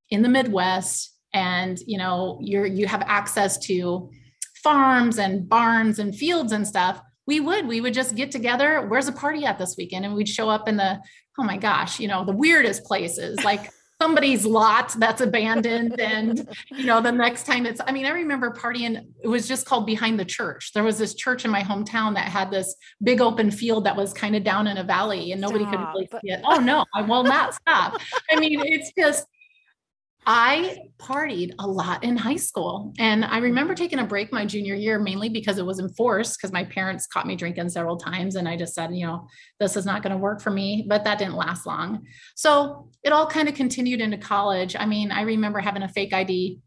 in 0.10 0.22
the 0.22 0.30
Midwest 0.30 1.16
and 1.34 1.80
you 1.86 1.98
know 1.98 2.40
you're 2.42 2.66
you 2.66 2.88
have 2.88 3.04
access 3.06 3.58
to 3.60 4.10
farms 4.64 5.18
and 5.18 5.48
barns 5.48 6.00
and 6.00 6.16
fields 6.16 6.52
and 6.52 6.68
stuff, 6.68 7.02
we 7.28 7.40
would 7.40 7.68
we 7.68 7.80
would 7.82 7.94
just 7.94 8.16
get 8.16 8.32
together. 8.32 8.88
Where's 8.88 9.08
a 9.08 9.14
party 9.14 9.46
at 9.46 9.58
this 9.58 9.76
weekend? 9.78 10.06
And 10.06 10.16
we'd 10.16 10.28
show 10.28 10.50
up 10.50 10.68
in 10.68 10.78
the 10.78 11.00
oh 11.40 11.44
my 11.44 11.58
gosh, 11.58 12.00
you 12.00 12.08
know 12.08 12.26
the 12.26 12.36
weirdest 12.36 12.84
places 12.84 13.44
like 13.44 13.72
somebody's 14.02 14.46
lot 14.48 14.96
that's 14.98 15.22
abandoned 15.22 16.00
and 16.00 16.48
you 16.72 16.86
know 16.86 17.00
the 17.02 17.12
next 17.12 17.46
time 17.46 17.68
it's 17.68 17.80
i 17.86 17.92
mean 17.92 18.08
i 18.08 18.10
remember 18.10 18.50
partying 18.52 19.06
it 19.22 19.28
was 19.28 19.48
just 19.48 19.68
called 19.68 19.86
behind 19.86 20.20
the 20.20 20.26
church. 20.26 20.74
There 20.74 20.84
was 20.84 20.98
this 20.98 21.14
church 21.14 21.46
in 21.46 21.52
my 21.52 21.62
hometown 21.62 22.16
that 22.16 22.28
had 22.28 22.50
this 22.50 22.76
big 23.04 23.22
open 23.22 23.52
field 23.52 23.84
that 23.86 23.96
was 23.96 24.12
kind 24.12 24.36
of 24.36 24.44
down 24.44 24.66
in 24.66 24.78
a 24.78 24.84
valley 24.84 25.32
and 25.32 25.40
nobody 25.40 25.66
stop. 25.66 25.72
could 25.72 25.88
really 25.94 26.08
see 26.08 26.32
it. 26.32 26.42
Oh 26.44 26.60
no 26.60 26.84
i 26.96 27.02
will 27.02 27.24
not 27.24 27.54
stop. 27.54 28.02
I 28.32 28.40
mean 28.40 28.60
it's 28.66 28.92
just 28.98 29.28
I 30.26 30.84
partied 31.00 31.54
a 31.58 31.68
lot 31.68 32.04
in 32.04 32.16
high 32.16 32.36
school. 32.36 32.94
And 33.00 33.26
I 33.26 33.40
remember 33.40 33.74
taking 33.74 34.00
a 34.00 34.06
break 34.06 34.32
my 34.32 34.46
junior 34.46 34.76
year, 34.76 35.00
mainly 35.00 35.30
because 35.30 35.58
it 35.58 35.66
was 35.66 35.80
enforced, 35.80 36.38
because 36.38 36.52
my 36.52 36.64
parents 36.64 37.08
caught 37.08 37.26
me 37.26 37.36
drinking 37.36 37.70
several 37.70 37.98
times. 37.98 38.36
And 38.36 38.48
I 38.48 38.56
just 38.56 38.76
said, 38.76 38.94
you 38.96 39.08
know, 39.08 39.28
this 39.60 39.76
is 39.76 39.86
not 39.86 40.04
going 40.04 40.12
to 40.12 40.18
work 40.18 40.40
for 40.40 40.52
me. 40.52 40.86
But 40.88 41.04
that 41.06 41.18
didn't 41.18 41.36
last 41.36 41.66
long. 41.66 42.06
So 42.36 42.90
it 43.04 43.12
all 43.12 43.26
kind 43.26 43.50
of 43.50 43.56
continued 43.56 44.00
into 44.00 44.18
college. 44.18 44.76
I 44.78 44.86
mean, 44.86 45.12
I 45.12 45.22
remember 45.22 45.60
having 45.60 45.84
a 45.84 45.90
fake 45.90 46.14
ID. 46.14 46.60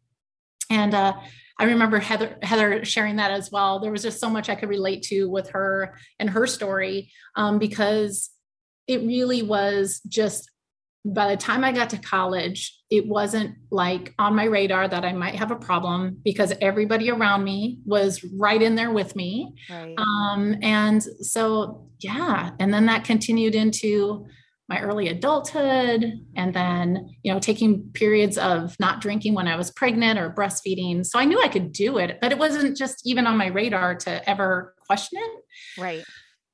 And 0.68 0.92
uh, 0.92 1.12
I 1.58 1.64
remember 1.64 2.00
Heather, 2.00 2.36
Heather 2.42 2.84
sharing 2.84 3.16
that 3.16 3.30
as 3.30 3.52
well. 3.52 3.78
There 3.78 3.92
was 3.92 4.02
just 4.02 4.18
so 4.18 4.28
much 4.28 4.48
I 4.48 4.56
could 4.56 4.68
relate 4.68 5.02
to 5.04 5.30
with 5.30 5.50
her 5.50 5.96
and 6.18 6.28
her 6.30 6.48
story 6.48 7.12
um, 7.36 7.60
because 7.60 8.30
it 8.88 9.02
really 9.02 9.42
was 9.42 10.00
just 10.08 10.50
by 11.04 11.28
the 11.28 11.36
time 11.36 11.64
I 11.64 11.72
got 11.72 11.90
to 11.90 11.98
college, 11.98 12.80
it 12.90 13.06
wasn't 13.06 13.56
like 13.70 14.14
on 14.18 14.34
my 14.34 14.44
radar 14.44 14.88
that 14.88 15.04
I 15.04 15.12
might 15.12 15.34
have 15.34 15.50
a 15.50 15.56
problem 15.56 16.18
because 16.24 16.52
everybody 16.62 17.10
around 17.10 17.44
me 17.44 17.78
was 17.84 18.24
right 18.38 18.60
in 18.60 18.74
there 18.74 18.90
with 18.90 19.14
me. 19.14 19.54
Right. 19.68 19.94
Um, 19.98 20.56
and 20.62 21.02
so, 21.02 21.90
yeah. 22.00 22.52
And 22.58 22.72
then 22.72 22.86
that 22.86 23.04
continued 23.04 23.54
into 23.54 24.26
my 24.68 24.80
early 24.80 25.08
adulthood 25.08 26.20
and 26.36 26.54
then 26.54 27.14
you 27.22 27.32
know 27.32 27.38
taking 27.38 27.90
periods 27.92 28.38
of 28.38 28.74
not 28.80 28.98
drinking 28.98 29.34
when 29.34 29.46
i 29.46 29.56
was 29.56 29.70
pregnant 29.70 30.18
or 30.18 30.30
breastfeeding 30.30 31.04
so 31.04 31.18
i 31.18 31.24
knew 31.26 31.38
i 31.42 31.48
could 31.48 31.70
do 31.70 31.98
it 31.98 32.18
but 32.22 32.32
it 32.32 32.38
wasn't 32.38 32.74
just 32.74 33.06
even 33.06 33.26
on 33.26 33.36
my 33.36 33.48
radar 33.48 33.94
to 33.94 34.26
ever 34.28 34.74
question 34.86 35.20
it 35.20 35.80
right 35.80 36.02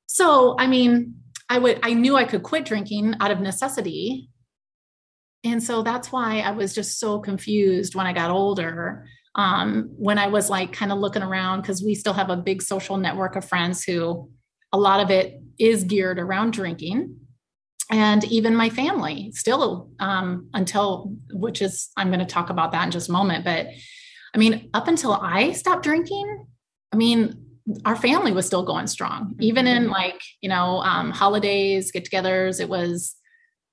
so 0.07 0.57
i 0.59 0.67
mean 0.67 1.15
i 1.49 1.57
would 1.57 1.79
i 1.83 1.93
knew 1.93 2.17
i 2.17 2.25
could 2.25 2.43
quit 2.43 2.65
drinking 2.65 3.15
out 3.21 3.31
of 3.31 3.39
necessity 3.39 4.29
and 5.43 5.61
so 5.63 5.81
that's 5.83 6.11
why 6.11 6.39
I 6.39 6.51
was 6.51 6.73
just 6.73 6.99
so 6.99 7.19
confused 7.19 7.95
when 7.95 8.05
I 8.05 8.13
got 8.13 8.31
older. 8.31 9.05
Um, 9.33 9.91
when 9.95 10.17
I 10.17 10.27
was 10.27 10.49
like 10.49 10.73
kind 10.73 10.91
of 10.91 10.99
looking 10.99 11.23
around, 11.23 11.61
because 11.61 11.81
we 11.81 11.95
still 11.95 12.11
have 12.11 12.29
a 12.29 12.35
big 12.35 12.61
social 12.61 12.97
network 12.97 13.37
of 13.37 13.45
friends 13.45 13.81
who 13.83 14.29
a 14.73 14.77
lot 14.77 14.99
of 14.99 15.09
it 15.09 15.41
is 15.57 15.85
geared 15.85 16.19
around 16.19 16.51
drinking. 16.51 17.15
And 17.89 18.23
even 18.25 18.55
my 18.55 18.69
family 18.69 19.31
still 19.33 19.89
um, 19.99 20.49
until, 20.53 21.13
which 21.31 21.61
is, 21.61 21.89
I'm 21.95 22.07
going 22.07 22.19
to 22.19 22.25
talk 22.25 22.49
about 22.49 22.73
that 22.73 22.83
in 22.85 22.91
just 22.91 23.07
a 23.09 23.11
moment. 23.13 23.45
But 23.45 23.67
I 24.33 24.37
mean, 24.37 24.69
up 24.73 24.87
until 24.87 25.13
I 25.13 25.53
stopped 25.53 25.83
drinking, 25.83 26.45
I 26.91 26.97
mean, 26.97 27.45
our 27.85 27.95
family 27.95 28.33
was 28.33 28.45
still 28.45 28.63
going 28.63 28.87
strong, 28.87 29.35
even 29.39 29.65
in 29.65 29.83
mm-hmm. 29.83 29.91
like, 29.91 30.21
you 30.41 30.49
know, 30.49 30.79
um, 30.79 31.11
holidays, 31.11 31.91
get 31.91 32.03
togethers. 32.03 32.59
It 32.59 32.67
was, 32.67 33.15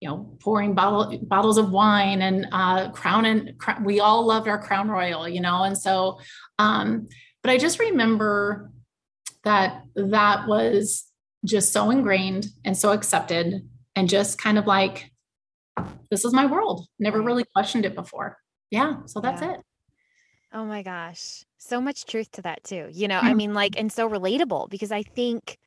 you 0.00 0.08
know, 0.08 0.36
pouring 0.40 0.74
bottle, 0.74 1.18
bottles 1.22 1.58
of 1.58 1.70
wine 1.70 2.22
and 2.22 2.46
uh, 2.52 2.90
crown 2.90 3.24
and 3.24 3.58
crown, 3.58 3.84
we 3.84 4.00
all 4.00 4.24
loved 4.24 4.46
our 4.46 4.58
crown 4.58 4.88
royal, 4.88 5.28
you 5.28 5.40
know, 5.40 5.64
and 5.64 5.76
so, 5.76 6.20
um, 6.58 7.08
but 7.42 7.50
I 7.50 7.58
just 7.58 7.80
remember 7.80 8.70
that 9.44 9.82
that 9.96 10.46
was 10.46 11.04
just 11.44 11.72
so 11.72 11.90
ingrained 11.90 12.46
and 12.64 12.76
so 12.76 12.92
accepted 12.92 13.68
and 13.96 14.08
just 14.08 14.38
kind 14.38 14.58
of 14.58 14.66
like, 14.66 15.10
this 16.10 16.24
is 16.24 16.32
my 16.32 16.46
world. 16.46 16.86
Never 16.98 17.20
really 17.20 17.44
questioned 17.54 17.84
it 17.84 17.94
before. 17.94 18.36
Yeah. 18.70 18.98
So 19.06 19.20
that's 19.20 19.42
yeah. 19.42 19.54
it. 19.54 19.60
Oh 20.52 20.64
my 20.64 20.82
gosh. 20.82 21.44
So 21.58 21.80
much 21.80 22.06
truth 22.06 22.30
to 22.32 22.42
that 22.42 22.64
too. 22.64 22.88
You 22.90 23.08
know, 23.08 23.18
I 23.18 23.34
mean, 23.34 23.54
like, 23.54 23.78
and 23.78 23.92
so 23.92 24.08
relatable 24.08 24.70
because 24.70 24.92
I 24.92 25.02
think 25.02 25.58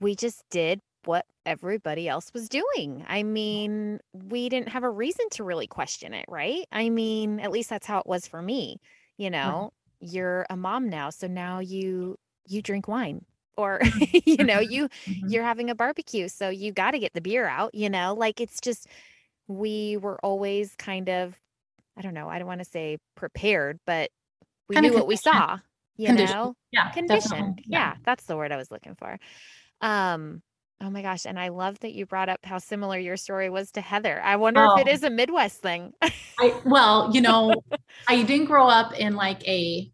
we 0.00 0.14
just 0.14 0.42
did 0.50 0.80
what 1.06 1.26
everybody 1.46 2.08
else 2.08 2.32
was 2.32 2.48
doing. 2.48 3.04
I 3.08 3.22
mean, 3.22 4.00
we 4.12 4.48
didn't 4.48 4.68
have 4.68 4.84
a 4.84 4.90
reason 4.90 5.28
to 5.32 5.44
really 5.44 5.66
question 5.66 6.14
it, 6.14 6.24
right? 6.28 6.64
I 6.72 6.88
mean, 6.88 7.40
at 7.40 7.50
least 7.50 7.70
that's 7.70 7.86
how 7.86 7.98
it 7.98 8.06
was 8.06 8.26
for 8.26 8.40
me. 8.40 8.80
You 9.16 9.30
know, 9.30 9.72
you're 10.00 10.46
a 10.50 10.56
mom 10.56 10.88
now, 10.88 11.10
so 11.10 11.26
now 11.26 11.60
you 11.60 12.18
you 12.46 12.60
drink 12.60 12.88
wine 12.88 13.24
or 13.56 13.80
you 14.24 14.44
know, 14.44 14.60
you 14.60 14.88
mm-hmm. 14.88 15.28
you're 15.28 15.44
having 15.44 15.70
a 15.70 15.74
barbecue, 15.74 16.28
so 16.28 16.48
you 16.48 16.72
got 16.72 16.92
to 16.92 16.98
get 16.98 17.12
the 17.12 17.20
beer 17.20 17.46
out, 17.46 17.74
you 17.74 17.90
know? 17.90 18.14
Like 18.14 18.40
it's 18.40 18.60
just 18.60 18.86
we 19.46 19.96
were 19.96 20.18
always 20.24 20.74
kind 20.76 21.08
of 21.08 21.38
I 21.96 22.02
don't 22.02 22.14
know, 22.14 22.28
I 22.28 22.38
don't 22.38 22.48
want 22.48 22.60
to 22.60 22.68
say 22.68 22.98
prepared, 23.14 23.78
but 23.86 24.10
we 24.68 24.74
kind 24.74 24.86
knew 24.86 24.94
what 24.94 25.06
we 25.06 25.16
saw, 25.16 25.58
you 25.96 26.12
know? 26.12 26.56
Yeah. 26.72 26.90
Conditioned. 26.90 27.62
Yeah. 27.66 27.78
yeah, 27.78 27.94
that's 28.04 28.24
the 28.24 28.36
word 28.36 28.52
I 28.52 28.56
was 28.56 28.70
looking 28.70 28.94
for. 28.94 29.18
Um 29.80 30.42
Oh 30.82 30.90
my 30.90 31.02
gosh. 31.02 31.24
And 31.24 31.38
I 31.38 31.48
love 31.48 31.78
that 31.80 31.94
you 31.94 32.04
brought 32.04 32.28
up 32.28 32.44
how 32.44 32.58
similar 32.58 32.98
your 32.98 33.16
story 33.16 33.48
was 33.48 33.70
to 33.72 33.80
Heather. 33.80 34.20
I 34.22 34.36
wonder 34.36 34.64
oh. 34.64 34.76
if 34.76 34.86
it 34.86 34.90
oh. 34.90 35.06
a 35.06 35.10
Midwest 35.10 35.62
thing. 35.62 35.92
I, 36.02 36.60
well, 36.64 37.10
you 37.12 37.20
know, 37.20 37.54
I 38.08 38.22
didn't 38.22 38.46
grow 38.46 38.68
up 38.68 38.92
in 38.94 39.14
like 39.14 39.46
a 39.48 39.90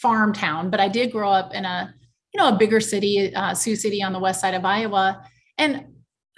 farm 0.00 0.32
town, 0.32 0.70
but 0.70 0.80
I 0.80 0.88
did 0.88 1.10
grow 1.10 1.30
up 1.30 1.54
in 1.54 1.64
a, 1.64 1.94
you 2.32 2.38
know, 2.38 2.48
a 2.48 2.56
bigger 2.56 2.80
city, 2.80 3.34
uh, 3.34 3.54
Sioux 3.54 3.74
City 3.74 4.02
on 4.02 4.12
the 4.12 4.18
west 4.18 4.40
side 4.40 4.54
of 4.54 4.64
Iowa. 4.64 5.24
And 5.56 5.86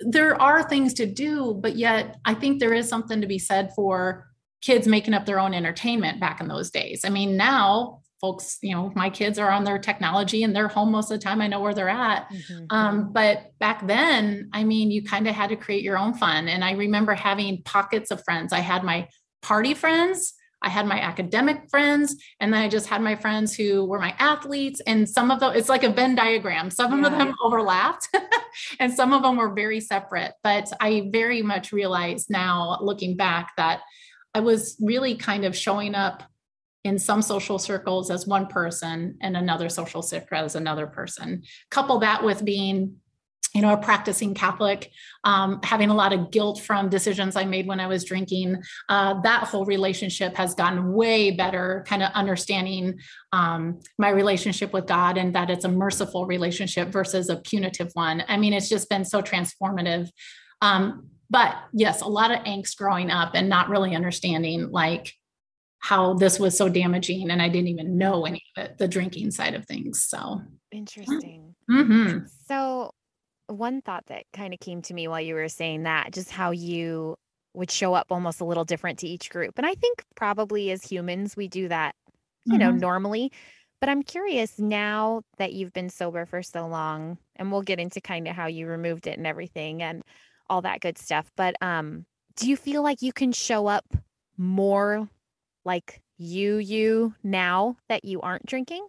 there 0.00 0.40
are 0.40 0.62
things 0.62 0.94
to 0.94 1.06
do, 1.06 1.58
but 1.60 1.76
yet 1.76 2.16
I 2.24 2.34
think 2.34 2.58
there 2.58 2.72
is 2.72 2.88
something 2.88 3.20
to 3.20 3.26
be 3.26 3.38
said 3.38 3.72
for 3.74 4.26
kids 4.62 4.86
making 4.86 5.14
up 5.14 5.26
their 5.26 5.40
own 5.40 5.52
entertainment 5.52 6.20
back 6.20 6.40
in 6.40 6.48
those 6.48 6.70
days. 6.70 7.02
I 7.04 7.10
mean, 7.10 7.36
now 7.36 8.00
folks, 8.20 8.58
you 8.62 8.74
know, 8.74 8.92
my 8.94 9.08
kids 9.08 9.38
are 9.38 9.50
on 9.50 9.64
their 9.64 9.78
technology 9.78 10.42
and 10.42 10.54
they're 10.54 10.68
home 10.68 10.90
most 10.92 11.10
of 11.10 11.18
the 11.18 11.24
time. 11.24 11.40
I 11.40 11.46
know 11.46 11.60
where 11.60 11.74
they're 11.74 11.88
at. 11.88 12.30
Mm-hmm. 12.30 12.64
Um, 12.70 13.12
but 13.12 13.52
back 13.58 13.86
then, 13.86 14.50
I 14.52 14.64
mean, 14.64 14.90
you 14.90 15.02
kind 15.02 15.26
of 15.26 15.34
had 15.34 15.50
to 15.50 15.56
create 15.56 15.82
your 15.82 15.98
own 15.98 16.14
fun. 16.14 16.48
And 16.48 16.62
I 16.62 16.72
remember 16.72 17.14
having 17.14 17.62
pockets 17.62 18.10
of 18.10 18.22
friends. 18.24 18.52
I 18.52 18.60
had 18.60 18.84
my 18.84 19.08
party 19.42 19.72
friends, 19.72 20.34
I 20.62 20.68
had 20.68 20.86
my 20.86 21.00
academic 21.00 21.70
friends, 21.70 22.16
and 22.38 22.52
then 22.52 22.60
I 22.62 22.68
just 22.68 22.86
had 22.86 23.00
my 23.00 23.16
friends 23.16 23.54
who 23.54 23.86
were 23.86 23.98
my 23.98 24.14
athletes. 24.18 24.80
And 24.86 25.08
some 25.08 25.30
of 25.30 25.40
them, 25.40 25.54
it's 25.56 25.70
like 25.70 25.84
a 25.84 25.90
Venn 25.90 26.14
diagram. 26.14 26.70
Some 26.70 27.00
yeah. 27.00 27.06
of 27.06 27.12
them 27.12 27.34
overlapped 27.42 28.08
and 28.80 28.92
some 28.92 29.14
of 29.14 29.22
them 29.22 29.36
were 29.36 29.54
very 29.54 29.80
separate. 29.80 30.32
But 30.42 30.70
I 30.80 31.08
very 31.10 31.40
much 31.40 31.72
realize 31.72 32.28
now, 32.28 32.78
looking 32.82 33.16
back, 33.16 33.52
that 33.56 33.80
I 34.34 34.40
was 34.40 34.76
really 34.80 35.16
kind 35.16 35.44
of 35.44 35.56
showing 35.56 35.94
up 35.94 36.22
in 36.84 36.98
some 36.98 37.22
social 37.22 37.58
circles 37.58 38.10
as 38.10 38.26
one 38.26 38.46
person 38.46 39.16
and 39.20 39.36
another 39.36 39.68
social 39.68 40.02
circle 40.02 40.38
as 40.38 40.54
another 40.54 40.86
person. 40.86 41.42
Couple 41.70 41.98
that 41.98 42.24
with 42.24 42.44
being 42.44 42.96
you 43.54 43.62
know, 43.62 43.72
a 43.72 43.76
practicing 43.76 44.32
Catholic, 44.32 44.92
um, 45.24 45.60
having 45.64 45.90
a 45.90 45.94
lot 45.94 46.12
of 46.12 46.30
guilt 46.30 46.60
from 46.60 46.88
decisions 46.88 47.34
I 47.34 47.44
made 47.44 47.66
when 47.66 47.80
I 47.80 47.88
was 47.88 48.04
drinking. 48.04 48.62
Uh, 48.88 49.20
that 49.22 49.44
whole 49.44 49.64
relationship 49.64 50.36
has 50.36 50.54
gotten 50.54 50.92
way 50.92 51.32
better, 51.32 51.84
kind 51.88 52.02
of 52.02 52.12
understanding 52.12 53.00
um, 53.32 53.80
my 53.98 54.10
relationship 54.10 54.72
with 54.72 54.86
God 54.86 55.18
and 55.18 55.34
that 55.34 55.50
it's 55.50 55.64
a 55.64 55.68
merciful 55.68 56.26
relationship 56.26 56.90
versus 56.90 57.28
a 57.28 57.36
punitive 57.36 57.90
one. 57.94 58.22
I 58.28 58.36
mean, 58.36 58.52
it's 58.52 58.68
just 58.68 58.88
been 58.88 59.04
so 59.04 59.20
transformative. 59.20 60.10
Um, 60.62 61.08
but 61.28 61.56
yes, 61.72 62.02
a 62.02 62.08
lot 62.08 62.30
of 62.30 62.44
angst 62.44 62.76
growing 62.76 63.10
up 63.10 63.32
and 63.34 63.48
not 63.48 63.68
really 63.68 63.96
understanding 63.96 64.70
like 64.70 65.12
how 65.80 66.14
this 66.14 66.38
was 66.38 66.56
so 66.56 66.68
damaging 66.68 67.30
and 67.30 67.42
I 67.42 67.48
didn't 67.48 67.68
even 67.68 67.98
know 67.98 68.26
any 68.26 68.42
of 68.56 68.64
it, 68.64 68.78
the 68.78 68.86
drinking 68.86 69.30
side 69.30 69.54
of 69.54 69.66
things. 69.66 70.04
So 70.04 70.42
interesting. 70.70 71.54
Mm-hmm. 71.70 72.26
So, 72.48 72.90
one 73.46 73.80
thought 73.80 74.04
that 74.06 74.24
kind 74.32 74.52
of 74.52 74.58
came 74.58 74.82
to 74.82 74.94
me 74.94 75.06
while 75.06 75.20
you 75.20 75.34
were 75.34 75.48
saying 75.48 75.84
that, 75.84 76.12
just 76.12 76.28
how 76.28 76.50
you 76.50 77.14
would 77.54 77.70
show 77.70 77.94
up 77.94 78.08
almost 78.10 78.40
a 78.40 78.44
little 78.44 78.64
different 78.64 78.98
to 79.00 79.06
each 79.06 79.30
group. 79.30 79.56
And 79.56 79.64
I 79.64 79.74
think 79.74 80.04
probably 80.16 80.72
as 80.72 80.82
humans, 80.82 81.36
we 81.36 81.46
do 81.46 81.68
that, 81.68 81.94
you 82.44 82.54
mm-hmm. 82.54 82.58
know, 82.58 82.70
normally. 82.72 83.30
But 83.80 83.88
I'm 83.88 84.02
curious 84.02 84.58
now 84.58 85.22
that 85.38 85.52
you've 85.52 85.72
been 85.72 85.90
sober 85.90 86.26
for 86.26 86.42
so 86.42 86.66
long, 86.66 87.18
and 87.36 87.52
we'll 87.52 87.62
get 87.62 87.78
into 87.78 88.00
kind 88.00 88.26
of 88.26 88.34
how 88.34 88.46
you 88.46 88.66
removed 88.66 89.06
it 89.06 89.16
and 89.16 89.26
everything 89.28 89.80
and 89.80 90.02
all 90.48 90.62
that 90.62 90.80
good 90.80 90.98
stuff. 90.98 91.30
But 91.36 91.54
um, 91.62 92.04
do 92.36 92.48
you 92.48 92.56
feel 92.56 92.82
like 92.82 93.00
you 93.00 93.12
can 93.12 93.30
show 93.30 93.68
up 93.68 93.86
more 94.36 95.08
like 95.64 96.02
you 96.18 96.56
you 96.56 97.14
now 97.22 97.76
that 97.88 98.04
you 98.04 98.20
aren't 98.20 98.46
drinking? 98.46 98.86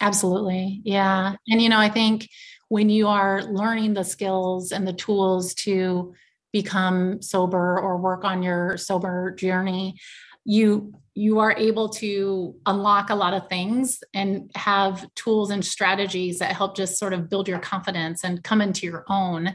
Absolutely. 0.00 0.80
Yeah. 0.84 1.36
And 1.48 1.62
you 1.62 1.68
know, 1.68 1.78
I 1.78 1.88
think 1.88 2.28
when 2.68 2.90
you 2.90 3.06
are 3.08 3.42
learning 3.42 3.94
the 3.94 4.04
skills 4.04 4.72
and 4.72 4.86
the 4.86 4.92
tools 4.92 5.54
to 5.54 6.14
become 6.52 7.22
sober 7.22 7.78
or 7.78 7.96
work 7.98 8.24
on 8.24 8.42
your 8.42 8.76
sober 8.76 9.30
journey, 9.32 9.96
you 10.44 10.92
you 11.14 11.38
are 11.38 11.54
able 11.58 11.90
to 11.90 12.56
unlock 12.64 13.10
a 13.10 13.14
lot 13.14 13.34
of 13.34 13.48
things 13.48 14.02
and 14.14 14.50
have 14.54 15.06
tools 15.14 15.50
and 15.50 15.64
strategies 15.64 16.38
that 16.38 16.56
help 16.56 16.74
just 16.74 16.98
sort 16.98 17.12
of 17.12 17.28
build 17.28 17.46
your 17.46 17.58
confidence 17.58 18.24
and 18.24 18.42
come 18.42 18.62
into 18.62 18.86
your 18.86 19.04
own 19.08 19.54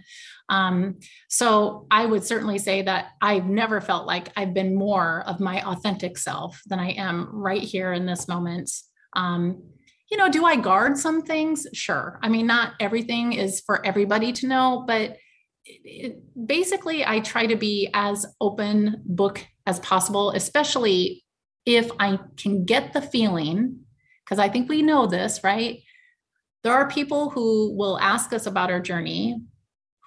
um, 0.49 0.99
so 1.29 1.87
I 1.91 2.05
would 2.05 2.23
certainly 2.23 2.57
say 2.57 2.81
that 2.83 3.11
I've 3.21 3.47
never 3.47 3.81
felt 3.81 4.07
like 4.07 4.29
I've 4.37 4.53
been 4.53 4.75
more 4.75 5.23
of 5.27 5.39
my 5.39 5.61
authentic 5.65 6.17
self 6.17 6.61
than 6.67 6.79
I 6.79 6.91
am 6.91 7.29
right 7.31 7.61
here 7.61 7.93
in 7.93 8.05
this 8.05 8.27
moment. 8.27 8.71
Um, 9.13 9.63
you 10.09 10.17
know, 10.17 10.29
do 10.29 10.45
I 10.45 10.55
guard 10.55 10.97
some 10.97 11.21
things? 11.21 11.67
Sure. 11.73 12.17
I 12.21 12.29
mean, 12.29 12.47
not 12.47 12.73
everything 12.79 13.33
is 13.33 13.61
for 13.65 13.85
everybody 13.85 14.31
to 14.33 14.47
know, 14.47 14.85
but 14.87 15.17
it, 15.65 16.21
basically, 16.47 17.05
I 17.05 17.19
try 17.19 17.45
to 17.45 17.57
be 17.57 17.89
as 17.93 18.25
open 18.39 19.01
book 19.05 19.45
as 19.65 19.81
possible, 19.81 20.31
especially 20.31 21.25
if 21.65 21.91
I 21.99 22.19
can 22.37 22.63
get 22.63 22.93
the 22.93 23.01
feeling, 23.01 23.79
because 24.23 24.39
I 24.39 24.47
think 24.47 24.69
we 24.69 24.81
know 24.81 25.07
this, 25.07 25.43
right? 25.43 25.79
There 26.63 26.73
are 26.73 26.89
people 26.89 27.29
who 27.31 27.75
will 27.75 27.99
ask 27.99 28.31
us 28.31 28.45
about 28.45 28.71
our 28.71 28.79
journey, 28.79 29.41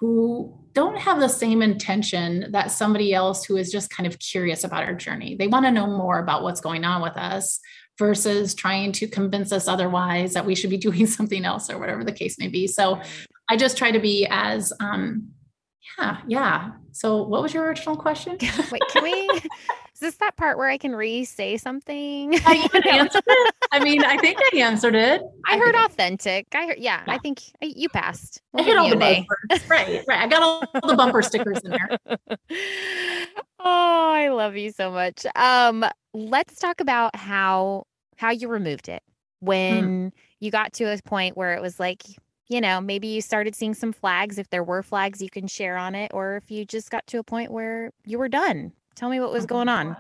who 0.00 0.56
don't 0.72 0.96
have 0.98 1.20
the 1.20 1.28
same 1.28 1.62
intention 1.62 2.46
that 2.52 2.70
somebody 2.70 3.12
else 3.12 3.44
who 3.44 3.56
is 3.56 3.70
just 3.70 3.90
kind 3.90 4.06
of 4.06 4.18
curious 4.18 4.64
about 4.64 4.84
our 4.84 4.94
journey. 4.94 5.36
They 5.36 5.46
want 5.46 5.66
to 5.66 5.70
know 5.70 5.86
more 5.86 6.18
about 6.18 6.42
what's 6.42 6.60
going 6.60 6.84
on 6.84 7.02
with 7.02 7.16
us 7.16 7.60
versus 7.98 8.54
trying 8.54 8.92
to 8.92 9.06
convince 9.06 9.52
us 9.52 9.68
otherwise 9.68 10.32
that 10.32 10.46
we 10.46 10.54
should 10.54 10.70
be 10.70 10.76
doing 10.88 11.06
something 11.06 11.44
else 11.44 11.70
or 11.70 11.78
whatever 11.78 12.02
the 12.02 12.12
case 12.12 12.38
may 12.38 12.48
be. 12.48 12.66
So 12.66 13.00
I 13.48 13.56
just 13.56 13.76
try 13.76 13.90
to 13.90 14.00
be 14.00 14.26
as 14.30 14.72
um, 14.80 15.28
yeah, 15.98 16.18
yeah. 16.26 16.70
So 16.92 17.22
what 17.24 17.42
was 17.42 17.52
your 17.52 17.64
original 17.64 17.96
question? 17.96 18.38
Wait, 18.40 18.82
can 18.90 19.02
we 19.02 19.28
is 20.00 20.06
this 20.06 20.16
that 20.16 20.34
part 20.38 20.56
where 20.56 20.68
I 20.68 20.78
can 20.78 20.96
re-say 20.96 21.58
something? 21.58 22.34
I 22.46 22.68
answered 22.90 23.22
it. 23.26 23.54
I 23.70 23.84
mean, 23.84 24.02
I 24.02 24.16
think 24.16 24.38
I 24.40 24.56
answered 24.56 24.94
it. 24.94 25.20
I, 25.46 25.56
I 25.56 25.58
heard 25.58 25.74
authentic. 25.74 26.46
I 26.54 26.68
heard 26.68 26.78
yeah, 26.78 27.02
yeah, 27.06 27.12
I 27.12 27.18
think 27.18 27.42
you 27.60 27.90
passed. 27.90 28.40
We'll 28.54 28.64
I 28.64 28.66
hit 28.66 28.78
all 28.78 28.88
the 28.88 28.96
bumpers. 28.96 29.68
right, 29.68 30.02
right. 30.08 30.20
I 30.20 30.26
got 30.26 30.42
all, 30.42 30.64
all 30.82 30.88
the 30.88 30.96
bumper 30.96 31.20
stickers 31.20 31.58
in 31.60 31.72
there. 31.72 31.98
Oh, 33.62 34.10
I 34.14 34.28
love 34.28 34.56
you 34.56 34.72
so 34.72 34.90
much. 34.90 35.26
Um, 35.36 35.84
let's 36.14 36.58
talk 36.58 36.80
about 36.80 37.14
how 37.14 37.84
how 38.16 38.30
you 38.30 38.48
removed 38.48 38.88
it 38.88 39.02
hmm. 39.40 39.46
when 39.46 39.84
mm. 39.84 40.12
you 40.40 40.50
got 40.50 40.72
to 40.74 40.84
a 40.84 40.96
point 41.02 41.36
where 41.36 41.54
it 41.54 41.60
was 41.60 41.78
like 41.78 42.04
you 42.48 42.62
know, 42.62 42.80
maybe 42.80 43.06
you 43.06 43.20
started 43.20 43.54
seeing 43.54 43.74
some 43.74 43.92
flags. 43.92 44.38
If 44.38 44.48
there 44.48 44.64
were 44.64 44.82
flags 44.82 45.20
you 45.20 45.28
can 45.28 45.46
share 45.46 45.76
on 45.76 45.94
it, 45.94 46.10
or 46.14 46.36
if 46.36 46.50
you 46.50 46.64
just 46.64 46.90
got 46.90 47.06
to 47.08 47.18
a 47.18 47.22
point 47.22 47.52
where 47.52 47.92
you 48.06 48.18
were 48.18 48.30
done. 48.30 48.72
Tell 49.00 49.08
me 49.08 49.18
what 49.18 49.32
was 49.32 49.44
oh 49.44 49.46
going 49.48 49.68
on. 49.68 49.96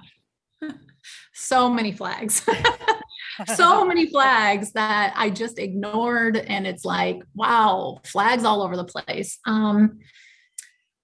So 1.32 1.70
many 1.70 1.92
flags. 1.92 2.46
so 3.56 3.86
many 3.86 4.06
flags 4.10 4.72
that 4.72 5.14
I 5.16 5.30
just 5.30 5.58
ignored. 5.58 6.36
And 6.36 6.66
it's 6.66 6.84
like, 6.84 7.22
wow, 7.34 8.00
flags 8.04 8.44
all 8.44 8.62
over 8.62 8.76
the 8.76 8.84
place. 8.84 9.38
Um, 9.46 10.00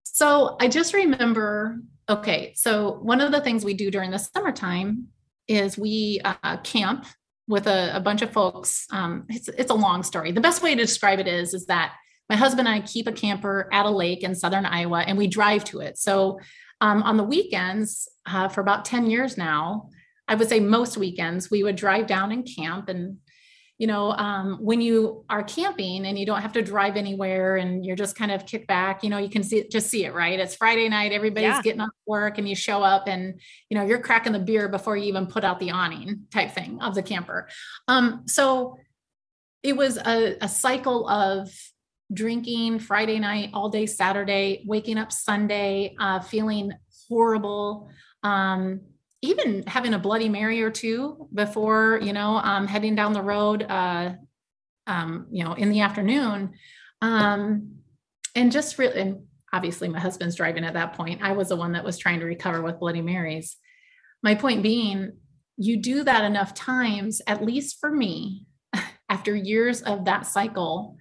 so 0.02 0.58
I 0.60 0.68
just 0.68 0.92
remember 0.92 1.78
okay, 2.08 2.52
so 2.54 2.98
one 3.00 3.22
of 3.22 3.32
the 3.32 3.40
things 3.40 3.64
we 3.64 3.72
do 3.72 3.90
during 3.90 4.10
the 4.10 4.18
summertime 4.18 5.08
is 5.48 5.78
we 5.78 6.20
uh, 6.22 6.58
camp 6.58 7.06
with 7.48 7.66
a, 7.66 7.96
a 7.96 8.00
bunch 8.00 8.20
of 8.20 8.30
folks. 8.30 8.86
Um, 8.92 9.24
it's, 9.30 9.48
it's 9.48 9.70
a 9.70 9.74
long 9.74 10.02
story. 10.02 10.32
The 10.32 10.40
best 10.42 10.62
way 10.62 10.74
to 10.74 10.80
describe 10.80 11.18
it 11.18 11.26
is, 11.26 11.54
is 11.54 11.66
that 11.66 11.94
my 12.28 12.36
husband 12.36 12.68
and 12.68 12.76
I 12.76 12.86
keep 12.86 13.06
a 13.06 13.12
camper 13.12 13.68
at 13.72 13.86
a 13.86 13.90
lake 13.90 14.22
in 14.22 14.34
southern 14.34 14.66
Iowa 14.66 15.00
and 15.00 15.16
we 15.16 15.26
drive 15.26 15.64
to 15.64 15.80
it. 15.80 15.98
So 15.98 16.38
um, 16.80 17.02
on 17.02 17.16
the 17.16 17.25
weekends, 17.25 18.09
uh, 18.26 18.49
for 18.49 18.61
about 18.61 18.85
10 18.85 19.11
years 19.11 19.37
now, 19.37 19.90
I 20.28 20.35
would 20.35 20.49
say 20.49 20.61
most 20.61 20.97
weekends, 20.97 21.50
we 21.50 21.62
would 21.62 21.76
drive 21.76 22.06
down 22.06 22.33
and 22.33 22.47
camp 22.47 22.88
and 22.88 23.18
you 23.78 23.87
know, 23.87 24.12
um, 24.12 24.56
when 24.61 24.80
you 24.80 25.25
are 25.28 25.42
camping 25.42 26.06
and 26.06 26.18
you 26.18 26.25
don't 26.25 26.40
have 26.40 26.52
to 26.54 26.62
drive 26.62 26.97
anywhere 26.97 27.56
and 27.56 27.85
you're 27.85 27.97
just 27.97 28.16
kind 28.16 28.33
of 28.33 28.47
kicked 28.47 28.66
back, 28.66 29.04
you 29.04 29.11
know, 29.11 29.18
you 29.18 29.28
can 29.28 29.42
see 29.42 29.59
it, 29.59 29.71
just 29.71 29.88
see 29.88 30.06
it, 30.06 30.14
right? 30.14 30.40
It's 30.40 30.54
Friday 30.54 30.88
night, 30.88 31.12
everybody's 31.12 31.49
yeah. 31.49 31.62
getting 31.62 31.83
off 31.83 31.90
work 32.06 32.38
and 32.38 32.49
you 32.49 32.54
show 32.54 32.83
up 32.83 33.06
and, 33.06 33.38
you 33.68 33.76
know, 33.76 33.85
you're 33.85 34.00
cracking 34.00 34.33
the 34.33 34.38
beer 34.38 34.68
before 34.68 34.97
you 34.97 35.04
even 35.04 35.26
put 35.26 35.45
out 35.45 35.61
the 35.61 35.73
awning 35.73 36.23
type 36.33 36.52
thing 36.52 36.80
of 36.80 36.95
the 36.95 37.02
camper. 37.02 37.49
Um, 37.87 38.23
so 38.26 38.78
it 39.62 39.76
was 39.76 39.99
a, 39.99 40.38
a 40.40 40.49
cycle 40.49 41.06
of 41.06 41.50
drinking 42.12 42.78
Friday 42.78 43.18
night, 43.18 43.50
all 43.52 43.68
day 43.68 43.86
Saturday, 43.86 44.64
waking 44.66 44.98
up 44.98 45.12
Sunday, 45.12 45.94
uh, 45.98 46.20
feeling 46.20 46.72
horrible. 47.08 47.88
Um, 48.22 48.80
even 49.22 49.64
having 49.66 49.94
a 49.94 49.98
bloody 49.98 50.28
mary 50.28 50.62
or 50.62 50.70
two 50.70 51.28
before 51.34 51.98
you 52.02 52.12
know 52.12 52.36
um, 52.36 52.66
heading 52.66 52.94
down 52.94 53.12
the 53.12 53.22
road 53.22 53.62
uh, 53.68 54.12
um, 54.86 55.26
you 55.30 55.44
know 55.44 55.54
in 55.54 55.70
the 55.70 55.80
afternoon 55.80 56.52
um, 57.02 57.76
and 58.34 58.52
just 58.52 58.78
really 58.78 59.14
obviously 59.52 59.88
my 59.88 59.98
husband's 59.98 60.36
driving 60.36 60.64
at 60.64 60.75
that 60.75 60.92
point 60.92 61.22
i 61.22 61.32
was 61.32 61.48
the 61.48 61.56
one 61.56 61.72
that 61.72 61.84
was 61.84 61.98
trying 61.98 62.20
to 62.20 62.26
recover 62.26 62.62
with 62.62 62.78
bloody 62.78 63.00
marys 63.00 63.56
my 64.22 64.34
point 64.34 64.62
being 64.62 65.12
you 65.56 65.80
do 65.80 66.04
that 66.04 66.25
enough 66.25 66.52
times 66.52 67.22
at 67.26 67.44
least 67.44 67.78
for 67.80 67.90
me 67.90 68.44
after 69.08 69.34
years 69.34 69.82
of 69.82 70.04
that 70.04 70.26
cycle 70.26 70.96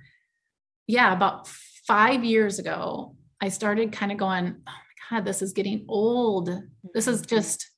yeah 0.88 1.14
about 1.14 1.48
five 1.48 2.24
years 2.24 2.60
ago 2.60 3.16
i 3.42 3.50
started 3.50 3.92
kind 3.92 4.12
of 4.12 4.18
going 4.18 4.56
oh 4.68 4.72
my 4.72 5.18
god 5.18 5.26
this 5.26 5.42
is 5.42 5.54
getting 5.54 5.86
old 5.88 6.50
this 6.94 7.08
is 7.08 7.22
mm-hmm. 7.22 7.36
just 7.36 7.72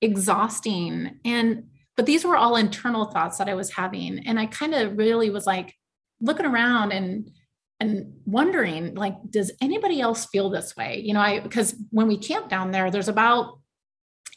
exhausting. 0.00 1.18
And, 1.24 1.64
but 1.96 2.06
these 2.06 2.24
were 2.24 2.36
all 2.36 2.56
internal 2.56 3.06
thoughts 3.06 3.38
that 3.38 3.48
I 3.48 3.54
was 3.54 3.72
having. 3.72 4.26
And 4.26 4.38
I 4.38 4.46
kind 4.46 4.74
of 4.74 4.96
really 4.96 5.30
was 5.30 5.46
like 5.46 5.74
looking 6.20 6.46
around 6.46 6.92
and, 6.92 7.30
and 7.78 8.14
wondering 8.24 8.94
like 8.94 9.14
does 9.28 9.52
anybody 9.60 10.00
else 10.00 10.24
feel 10.24 10.48
this 10.48 10.74
way 10.78 11.02
you 11.04 11.12
know 11.12 11.20
i 11.20 11.40
because 11.40 11.74
when 11.90 12.06
we 12.06 12.16
camp 12.16 12.48
down 12.48 12.70
there 12.70 12.90
there's 12.90 13.06
about 13.06 13.58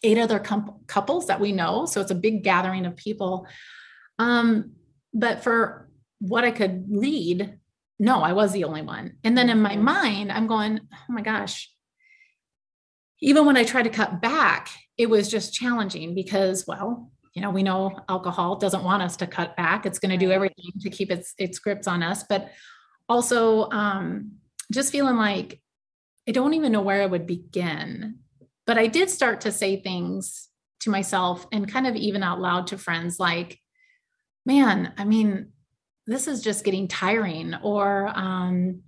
eight 0.04 0.18
other 0.18 0.40
com- 0.40 0.82
couples 0.88 1.28
that 1.28 1.40
we 1.40 1.54
know 1.54 1.86
so 1.86 2.02
it's 2.02 2.12
a 2.12 2.16
big 2.16 2.44
gathering 2.44 2.86
of 2.86 2.98
people 2.98 3.48
um 4.18 4.74
but 5.14 5.42
for 5.42 5.90
what 6.20 6.44
i 6.44 6.52
could 6.52 6.84
read 6.90 7.58
no 8.00 8.22
i 8.22 8.34
was 8.34 8.52
the 8.54 8.64
only 8.64 8.82
one 8.82 9.14
and 9.24 9.38
then 9.38 9.50
in 9.50 9.62
my 9.62 9.74
mm-hmm. 9.74 9.84
mind 9.84 10.32
i'm 10.32 10.48
going 10.48 10.80
oh 10.94 11.14
my 11.14 11.22
gosh 11.22 11.72
even 13.22 13.46
when 13.46 13.58
i 13.58 13.64
tried 13.64 13.84
to 13.84 13.90
cut 13.90 14.22
back 14.22 14.70
it 15.00 15.10
was 15.10 15.30
just 15.30 15.54
challenging 15.54 16.14
because, 16.14 16.68
well, 16.68 17.10
you 17.34 17.42
know, 17.42 17.52
we 17.52 17.64
know 17.64 17.98
alcohol 18.10 18.58
doesn't 18.58 18.84
want 18.84 19.02
us 19.02 19.16
to 19.16 19.28
cut 19.28 19.56
back. 19.56 19.86
It's 19.86 19.98
going 19.98 20.12
to 20.12 20.18
do 20.18 20.30
everything 20.30 20.74
to 20.82 20.90
keep 20.90 21.10
its 21.10 21.34
its 21.38 21.58
grips 21.58 21.88
on 21.88 22.04
us, 22.04 22.24
but 22.24 22.52
also 23.08 23.70
um, 23.70 24.34
just 24.74 24.92
feeling 24.92 25.16
like 25.16 25.62
I 26.28 26.34
don't 26.34 26.54
even 26.54 26.74
know 26.74 26.82
where 26.82 27.02
I 27.02 27.06
would 27.06 27.26
begin. 27.26 28.18
But 28.68 28.78
I 28.78 28.88
did 28.88 29.10
start 29.10 29.42
to 29.42 29.54
say 29.54 29.82
things 29.82 30.50
to 30.82 30.90
myself 30.90 31.48
and 31.54 31.72
kind 31.72 31.88
of 31.88 31.96
even 31.96 32.22
out 32.22 32.42
loud 32.42 32.68
to 32.68 32.78
friends 32.78 33.22
like, 33.22 33.58
man, 34.46 34.94
I 34.98 35.06
mean, 35.06 35.54
this 36.10 36.28
is 36.28 36.42
just 36.42 36.64
getting 36.64 36.88
tiring. 36.88 37.56
Or 37.62 38.12
um, 38.14 38.82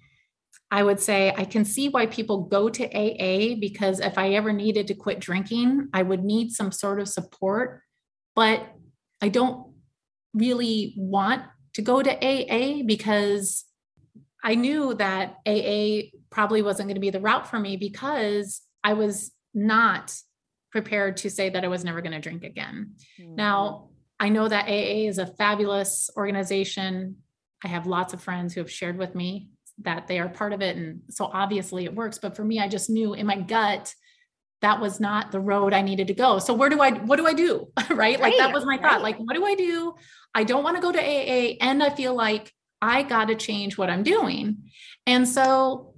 I 0.70 0.84
would 0.84 1.00
say 1.00 1.34
I 1.38 1.46
can 1.46 1.66
see 1.66 1.90
why 1.90 2.06
people 2.08 2.46
go 2.46 2.70
to 2.70 2.86
AA 2.86 3.56
because 3.60 4.00
if 4.00 4.18
I 4.18 4.32
ever 4.32 4.52
needed 4.52 4.88
to 4.88 4.94
quit 4.94 5.20
drinking, 5.20 5.90
I 5.94 6.02
would 6.02 6.24
need 6.24 6.52
some 6.52 6.72
sort 6.72 7.00
of 7.00 7.08
support. 7.08 7.82
But 8.36 8.66
I 9.22 9.30
don't 9.30 9.74
really 10.34 10.94
want 10.98 11.44
to 11.74 11.82
go 11.82 12.02
to 12.02 12.12
AA 12.12 12.84
because 12.86 13.66
I 14.44 14.56
knew 14.56 14.96
that 14.96 15.36
AA 15.46 16.10
probably 16.30 16.62
wasn't 16.62 16.88
going 16.88 16.96
to 16.96 17.02
be 17.02 17.12
the 17.12 17.20
route 17.20 17.48
for 17.48 17.60
me 17.60 17.78
because 17.78 18.62
I 18.84 18.94
was 18.94 19.32
not 19.54 20.16
prepared 20.72 21.18
to 21.18 21.30
say 21.30 21.50
that 21.50 21.64
I 21.64 21.68
was 21.68 21.84
never 21.84 22.02
going 22.02 22.14
to 22.14 22.20
drink 22.20 22.44
again. 22.44 22.96
Mm-hmm. 23.20 23.36
Now, 23.36 23.90
I 24.22 24.30
know 24.30 24.48
that 24.48 24.68
AA 24.68 25.08
is 25.10 25.18
a 25.18 25.26
fabulous 25.26 26.12
organization. 26.16 27.18
I 27.66 27.70
have 27.70 27.88
lots 27.88 28.14
of 28.14 28.22
friends 28.22 28.54
who 28.54 28.62
have 28.62 28.72
shared 28.72 29.00
with 29.00 29.16
me 29.16 29.50
that 29.80 30.08
they 30.08 30.20
are 30.20 30.30
part 30.30 30.54
of 30.54 30.62
it. 30.62 30.78
And 30.78 31.02
so 31.10 31.26
obviously 31.26 31.86
it 31.86 31.96
works. 31.96 32.20
But 32.20 32.36
for 32.36 32.44
me, 32.44 32.60
I 32.60 32.68
just 32.68 32.88
knew 32.88 33.16
in 33.16 33.26
my 33.26 33.38
gut 33.38 33.96
that 34.62 34.80
was 34.80 35.00
not 35.00 35.32
the 35.32 35.40
road 35.40 35.74
I 35.74 35.82
needed 35.82 36.06
to 36.08 36.14
go. 36.14 36.38
So 36.38 36.54
where 36.54 36.70
do 36.70 36.80
I 36.82 36.92
what 36.92 37.16
do 37.16 37.26
I 37.26 37.34
do? 37.34 37.72
right? 37.90 37.90
right? 37.98 38.20
Like 38.20 38.38
that 38.38 38.54
was 38.54 38.64
my 38.64 38.78
thought. 38.78 38.84
Right. 38.84 39.02
Like, 39.02 39.18
what 39.18 39.34
do 39.34 39.44
I 39.44 39.56
do? 39.56 39.96
I 40.36 40.44
don't 40.44 40.64
want 40.64 40.76
to 40.76 40.84
go 40.84 40.92
to 40.92 41.00
AA 41.00 41.56
and 41.60 41.82
I 41.82 41.90
feel 41.90 42.14
like 42.14 42.54
I 42.80 43.02
got 43.02 43.30
to 43.30 43.36
change 43.36 43.76
what 43.76 43.90
I'm 43.90 44.04
doing. 44.04 44.70
And 45.08 45.28
so 45.28 45.91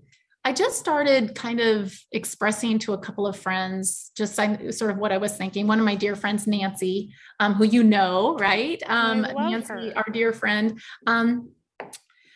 I 0.46 0.52
just 0.52 0.78
started 0.78 1.36
kind 1.36 1.62
of 1.62 1.98
expressing 2.12 2.78
to 2.80 2.94
a 2.94 2.98
couple 2.98 3.26
of 3.26 3.38
friends 3.38 4.12
just 4.16 4.36
sort 4.36 4.92
of 4.92 4.98
what 4.98 5.14
I 5.14 5.18
was 5.18 5.38
thinking. 5.38 5.68
One 5.68 5.80
of 5.80 5.86
my 5.86 5.96
dear 5.96 6.16
friends, 6.16 6.48
Nancy, 6.48 7.14
um, 7.40 7.54
who 7.54 7.64
you 7.64 7.84
know, 7.84 8.36
right? 8.38 8.82
Um, 8.88 9.22
Nancy, 9.22 9.74
her. 9.74 9.94
our 9.96 10.06
dear 10.12 10.34
friend. 10.34 10.82
Um, 11.08 11.52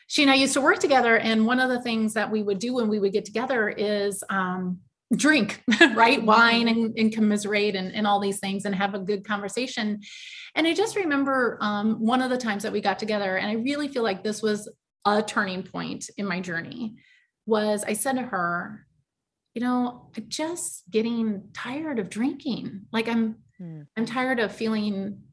she 0.07 0.21
and 0.21 0.31
I 0.31 0.35
used 0.35 0.53
to 0.53 0.61
work 0.61 0.79
together. 0.79 1.17
And 1.17 1.45
one 1.45 1.59
of 1.59 1.69
the 1.69 1.81
things 1.81 2.13
that 2.13 2.31
we 2.31 2.41
would 2.41 2.59
do 2.59 2.73
when 2.75 2.87
we 2.87 2.99
would 2.99 3.11
get 3.11 3.25
together 3.25 3.67
is 3.67 4.23
um, 4.29 4.79
drink, 5.13 5.61
right? 5.93 6.23
Wine 6.23 6.69
and, 6.69 6.97
and 6.97 7.13
commiserate 7.13 7.75
and, 7.75 7.93
and, 7.93 8.07
all 8.07 8.21
these 8.21 8.39
things 8.39 8.63
and 8.63 8.73
have 8.73 8.93
a 8.93 8.99
good 8.99 9.25
conversation. 9.25 9.99
And 10.55 10.65
I 10.65 10.73
just 10.73 10.95
remember 10.95 11.57
um, 11.61 11.95
one 11.95 12.21
of 12.21 12.29
the 12.29 12.37
times 12.37 12.63
that 12.63 12.71
we 12.71 12.79
got 12.79 12.99
together, 12.99 13.37
and 13.37 13.49
I 13.49 13.61
really 13.61 13.89
feel 13.89 14.03
like 14.03 14.23
this 14.23 14.41
was 14.41 14.69
a 15.05 15.21
turning 15.21 15.63
point 15.63 16.09
in 16.17 16.25
my 16.25 16.39
journey, 16.39 16.95
was 17.47 17.83
I 17.83 17.93
said 17.93 18.17
to 18.17 18.21
her, 18.21 18.85
you 19.55 19.61
know, 19.61 20.11
I'm 20.15 20.25
just 20.27 20.83
getting 20.91 21.49
tired 21.53 21.97
of 21.97 22.11
drinking. 22.11 22.81
Like 22.91 23.07
I'm, 23.07 23.37
hmm. 23.57 23.81
I'm 23.97 24.05
tired 24.05 24.39
of 24.39 24.51
feeling 24.51 25.23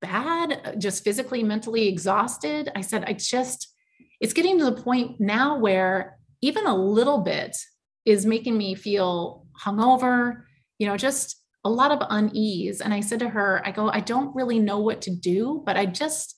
bad, 0.00 0.76
just 0.78 1.04
physically, 1.04 1.42
mentally 1.42 1.88
exhausted. 1.88 2.70
I 2.74 2.80
said, 2.80 3.04
I 3.06 3.12
just, 3.12 3.74
it's 4.20 4.32
getting 4.32 4.58
to 4.58 4.64
the 4.64 4.80
point 4.80 5.20
now 5.20 5.58
where 5.58 6.18
even 6.40 6.66
a 6.66 6.74
little 6.74 7.18
bit 7.18 7.56
is 8.06 8.24
making 8.24 8.56
me 8.56 8.74
feel 8.74 9.46
hungover, 9.62 10.42
you 10.78 10.86
know, 10.86 10.96
just 10.96 11.36
a 11.64 11.68
lot 11.68 11.90
of 11.90 12.06
unease. 12.08 12.80
And 12.80 12.94
I 12.94 13.00
said 13.00 13.18
to 13.18 13.28
her, 13.28 13.60
I 13.64 13.72
go, 13.72 13.90
I 13.90 14.00
don't 14.00 14.34
really 14.34 14.60
know 14.60 14.78
what 14.78 15.02
to 15.02 15.10
do, 15.10 15.62
but 15.66 15.76
I 15.76 15.84
just, 15.84 16.35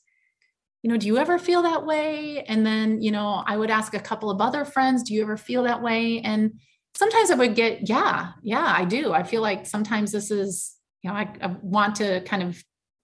you 0.82 0.90
know, 0.90 0.96
do 0.96 1.06
you 1.06 1.18
ever 1.18 1.38
feel 1.38 1.62
that 1.62 1.84
way? 1.84 2.44
And 2.44 2.64
then, 2.64 3.02
you 3.02 3.10
know, 3.10 3.42
I 3.46 3.56
would 3.56 3.70
ask 3.70 3.94
a 3.94 4.00
couple 4.00 4.30
of 4.30 4.40
other 4.40 4.64
friends, 4.64 5.02
do 5.02 5.14
you 5.14 5.22
ever 5.22 5.36
feel 5.36 5.64
that 5.64 5.82
way? 5.82 6.20
And 6.20 6.60
sometimes 6.94 7.30
I 7.30 7.34
would 7.34 7.54
get, 7.54 7.88
yeah, 7.88 8.32
yeah, 8.42 8.74
I 8.76 8.84
do. 8.84 9.12
I 9.12 9.24
feel 9.24 9.42
like 9.42 9.66
sometimes 9.66 10.12
this 10.12 10.30
is, 10.30 10.76
you 11.02 11.10
know, 11.10 11.16
I, 11.16 11.28
I 11.40 11.56
want 11.62 11.96
to 11.96 12.20
kind 12.22 12.42
of 12.42 12.62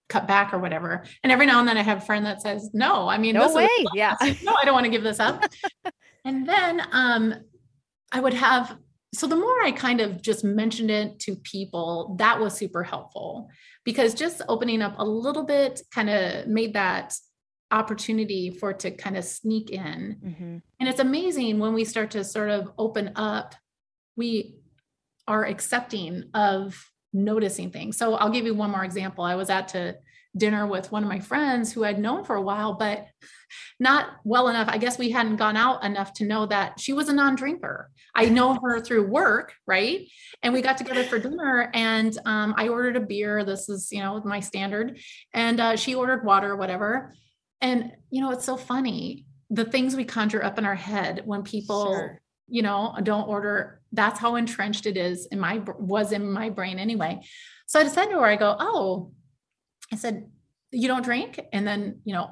cut 0.09 0.29
back 0.29 0.55
or 0.55 0.59
whatever. 0.59 1.05
And 1.23 1.33
every 1.33 1.47
now 1.47 1.59
and 1.59 1.67
then 1.67 1.77
I 1.77 1.83
have 1.83 1.99
a 1.99 2.01
friend 2.01 2.25
that 2.27 2.43
says, 2.43 2.71
no, 2.73 3.09
I 3.09 3.19
mean, 3.19 3.35
no 3.35 3.53
way. 3.53 3.69
yeah. 3.95 4.15
no, 4.43 4.55
I 4.61 4.65
don't 4.65 4.75
want 4.75 4.85
to 4.85 4.91
give 4.91 5.03
this 5.03 5.19
up. 5.19 5.45
and 6.25 6.49
then 6.49 6.83
um, 6.93 7.35
I 8.13 8.21
would 8.21 8.35
have, 8.35 8.77
so 9.15 9.27
the 9.27 9.37
more 9.37 9.63
I 9.63 9.73
kind 9.73 10.01
of 10.01 10.23
just 10.23 10.45
mentioned 10.45 10.91
it 10.91 11.19
to 11.21 11.37
people, 11.37 12.17
that 12.19 12.39
was 12.39 12.55
super 12.55 12.85
helpful 12.85 13.49
because 13.85 14.15
just 14.15 14.43
opening 14.49 14.83
up 14.83 14.95
a 14.99 15.05
little 15.05 15.45
bit 15.45 15.83
kind 15.93 16.11
of 16.11 16.47
made 16.47 16.75
that 16.75 17.15
opportunity 17.75 18.51
for 18.51 18.71
it 18.71 18.79
to 18.81 18.91
kind 18.91 19.17
of 19.17 19.25
sneak 19.25 19.71
in. 19.71 20.17
Mm-hmm. 20.25 20.57
And 20.81 20.89
it's 20.89 21.01
amazing 21.01 21.59
when 21.59 21.75
we 21.75 21.85
start 21.85 22.13
to 22.13 22.25
sort 22.25 22.51
of 22.51 22.71
open 22.79 23.13
up, 23.17 23.55
we 24.17 24.57
are 25.27 25.45
accepting 25.45 26.25
of 26.35 26.91
noticing 27.13 27.71
things. 27.71 27.97
So 27.97 28.15
I'll 28.15 28.31
give 28.31 28.45
you 28.45 28.55
one 28.55 28.71
more 28.71 28.85
example. 28.85 29.25
I 29.25 29.35
was 29.35 29.51
at 29.51 29.69
to 29.69 29.97
dinner 30.37 30.67
with 30.67 30.91
one 30.91 31.03
of 31.03 31.09
my 31.09 31.21
friends 31.21 31.73
who 31.73 31.85
I'd 31.85 31.99
known 31.99 32.25
for 32.25 32.37
a 32.37 32.43
while, 32.43 32.75
but 32.75 33.07
not 33.79 34.17
well 34.25 34.49
enough. 34.49 34.69
I 34.69 34.79
guess 34.79 34.99
we 34.99 35.11
hadn't 35.11 35.37
gone 35.37 35.57
out 35.57 35.85
enough 35.85 36.13
to 36.15 36.25
know 36.25 36.47
that 36.47 36.81
she 36.81 36.93
was 36.93 37.09
a 37.09 37.13
non-drinker. 37.13 37.91
I 38.15 38.27
know 38.27 38.55
her 38.63 38.81
through 38.81 39.09
work, 39.09 39.55
right? 39.67 40.09
And 40.43 40.53
we 40.53 40.63
got 40.63 40.77
together 40.77 41.05
for 41.05 41.19
dinner, 41.19 41.71
and 41.73 42.17
um, 42.25 42.55
I 42.57 42.69
ordered 42.69 42.97
a 42.97 43.01
beer. 43.01 43.45
This 43.45 43.69
is, 43.69 43.91
you 43.93 44.01
know, 44.01 44.21
my 44.25 44.41
standard, 44.41 44.99
and 45.33 45.61
uh, 45.61 45.77
she 45.77 45.95
ordered 45.95 46.25
water, 46.25 46.53
or 46.53 46.57
whatever. 46.57 47.15
And 47.61 47.93
you 48.11 48.21
know, 48.21 48.31
it's 48.31 48.45
so 48.45 48.57
funny 48.57 49.27
the 49.51 49.65
things 49.65 49.95
we 49.95 50.05
conjure 50.05 50.45
up 50.45 50.59
in 50.59 50.65
our 50.65 50.75
head 50.75 51.23
when 51.25 51.43
people 51.43 51.93
sure 51.93 52.21
you 52.49 52.63
know, 52.63 52.95
don't 53.03 53.29
order. 53.29 53.81
That's 53.93 54.21
how 54.21 54.37
entrenched 54.37 54.87
it 54.87 54.97
is 54.97 55.27
in 55.27 55.39
my 55.39 55.63
was 55.79 56.13
in 56.13 56.31
my 56.31 56.51
brain 56.51 56.79
anyway. 56.79 57.23
So 57.67 57.81
I 57.81 57.85
decided 57.85 58.13
to 58.13 58.21
her, 58.21 58.27
I 58.27 58.37
go, 58.37 58.57
oh, 58.59 59.13
I 59.93 59.97
said, 59.97 60.31
you 60.71 60.89
don't 60.89 61.05
drink, 61.05 61.41
and 61.53 61.67
then 61.67 62.01
you 62.05 62.15
know, 62.15 62.31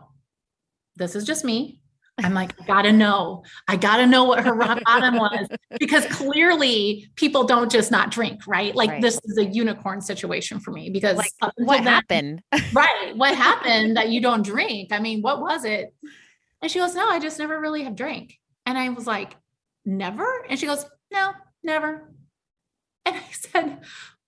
this 0.97 1.15
is 1.15 1.25
just 1.25 1.45
me. 1.45 1.81
I'm 2.19 2.35
like, 2.35 2.55
I 2.61 2.67
gotta 2.67 2.93
know. 2.93 3.43
I 3.69 3.77
gotta 3.77 4.07
know 4.07 4.25
what 4.25 4.45
her 4.45 4.53
rock 4.53 4.81
bottom 4.85 5.17
was 5.17 5.49
because 5.79 6.05
clearly 6.07 7.11
people 7.17 7.45
don't 7.45 7.71
just 7.71 7.91
not 7.91 8.11
drink, 8.11 8.47
right? 8.47 8.75
Like 8.75 8.91
right. 8.91 9.03
this 9.03 9.19
is 9.25 9.39
a 9.39 9.45
unicorn 9.45 10.01
situation 10.01 10.61
for 10.61 10.73
me 10.73 10.91
because 10.91 11.17
like, 11.17 11.33
what 11.57 11.81
happened? 11.81 12.43
right. 12.73 13.13
What 13.15 13.35
happened 13.35 13.97
that 13.97 14.11
you 14.11 14.21
don't 14.21 14.45
drink? 14.45 14.93
I 14.93 14.99
mean, 14.99 15.23
what 15.23 15.41
was 15.41 15.65
it? 15.65 15.95
And 16.61 16.71
she 16.71 16.79
goes, 16.79 16.95
No, 16.95 17.09
I 17.09 17.19
just 17.19 17.39
never 17.39 17.59
really 17.59 17.83
have 17.85 17.97
drank. 17.97 18.39
And 18.67 18.77
I 18.77 18.89
was 18.91 19.07
like, 19.07 19.35
Never? 19.85 20.45
And 20.49 20.59
she 20.59 20.67
goes, 20.67 20.85
No, 21.11 21.33
never. 21.63 22.09
And 23.05 23.17
I 23.17 23.25
said, 23.33 23.81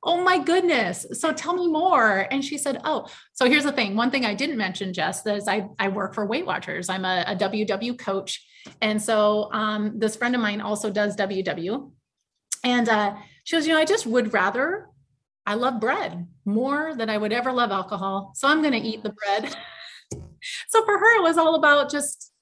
Oh 0.06 0.22
my 0.22 0.38
goodness. 0.38 1.06
So 1.12 1.32
tell 1.32 1.54
me 1.54 1.66
more. 1.66 2.28
And 2.30 2.44
she 2.44 2.58
said, 2.58 2.80
Oh, 2.84 3.06
so 3.32 3.48
here's 3.48 3.64
the 3.64 3.72
thing. 3.72 3.96
One 3.96 4.10
thing 4.10 4.26
I 4.26 4.34
didn't 4.34 4.58
mention, 4.58 4.92
Jess, 4.92 5.26
is 5.26 5.48
I, 5.48 5.68
I 5.78 5.88
work 5.88 6.14
for 6.14 6.26
Weight 6.26 6.44
Watchers. 6.44 6.90
I'm 6.90 7.04
a, 7.06 7.24
a 7.26 7.36
WW 7.36 7.98
coach. 7.98 8.46
And 8.82 9.00
so 9.00 9.50
um, 9.52 9.98
this 9.98 10.16
friend 10.16 10.34
of 10.34 10.42
mine 10.42 10.60
also 10.60 10.90
does 10.90 11.16
WW. 11.16 11.90
And 12.62 12.88
uh, 12.88 13.14
she 13.44 13.56
goes, 13.56 13.66
You 13.66 13.72
know, 13.72 13.78
I 13.78 13.86
just 13.86 14.06
would 14.06 14.34
rather, 14.34 14.88
I 15.46 15.54
love 15.54 15.80
bread 15.80 16.26
more 16.44 16.94
than 16.94 17.08
I 17.08 17.16
would 17.16 17.32
ever 17.32 17.52
love 17.52 17.70
alcohol. 17.70 18.32
So 18.34 18.46
I'm 18.48 18.60
going 18.60 18.72
to 18.72 18.86
eat 18.86 19.02
the 19.02 19.12
bread. 19.12 19.56
so 20.68 20.84
for 20.84 20.98
her, 20.98 21.18
it 21.18 21.22
was 21.22 21.38
all 21.38 21.54
about 21.54 21.90
just 21.90 22.33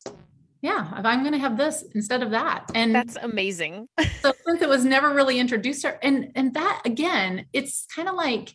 yeah, 0.62 0.96
if 0.96 1.04
I'm 1.04 1.20
going 1.20 1.32
to 1.32 1.38
have 1.38 1.58
this 1.58 1.84
instead 1.94 2.22
of 2.22 2.30
that. 2.30 2.70
And 2.74 2.94
that's 2.94 3.16
amazing. 3.20 3.88
so 4.20 4.32
since 4.46 4.62
it 4.62 4.68
was 4.68 4.84
never 4.84 5.12
really 5.12 5.38
introduced 5.38 5.84
her 5.84 5.98
and 6.02 6.30
and 6.36 6.54
that 6.54 6.82
again, 6.84 7.46
it's 7.52 7.86
kind 7.94 8.08
of 8.08 8.14
like 8.14 8.54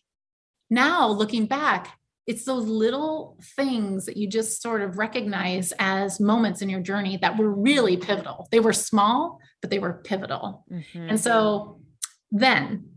now 0.70 1.08
looking 1.10 1.46
back, 1.46 2.00
it's 2.26 2.46
those 2.46 2.66
little 2.66 3.38
things 3.56 4.06
that 4.06 4.18
you 4.18 4.28
just 4.28 4.62
sort 4.62 4.82
of 4.82 4.98
recognize 4.98 5.74
as 5.80 6.20
moments 6.20 6.62
in 6.62 6.70
your 6.70 6.82
journey 6.82 7.18
that 7.18 7.38
were 7.38 7.52
really 7.52 7.98
pivotal. 7.98 8.48
They 8.52 8.60
were 8.60 8.74
small, 8.74 9.40
but 9.62 9.70
they 9.70 9.80
were 9.80 10.02
pivotal. 10.04 10.66
Mm-hmm. 10.72 11.10
And 11.10 11.20
so 11.20 11.82
then 12.32 12.90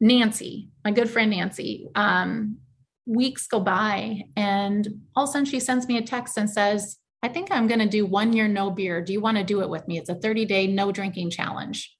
Nancy, 0.00 0.70
my 0.84 0.92
good 0.92 1.10
friend 1.10 1.30
Nancy, 1.30 1.88
um, 1.94 2.58
weeks 3.06 3.46
go 3.46 3.60
by 3.60 4.22
and 4.36 4.88
all 5.14 5.24
of 5.24 5.30
a 5.30 5.32
sudden 5.32 5.44
she 5.44 5.60
sends 5.60 5.86
me 5.86 5.98
a 5.98 6.02
text 6.02 6.36
and 6.36 6.48
says, 6.48 6.98
I 7.24 7.28
think 7.28 7.50
I'm 7.50 7.66
going 7.66 7.80
to 7.80 7.88
do 7.88 8.04
one 8.04 8.34
year 8.34 8.46
no 8.46 8.70
beer. 8.70 9.00
Do 9.00 9.14
you 9.14 9.20
want 9.22 9.38
to 9.38 9.44
do 9.44 9.62
it 9.62 9.70
with 9.70 9.88
me? 9.88 9.96
It's 9.96 10.10
a 10.10 10.14
30 10.14 10.44
day 10.44 10.66
no 10.66 10.92
drinking 10.92 11.30
challenge. 11.30 11.90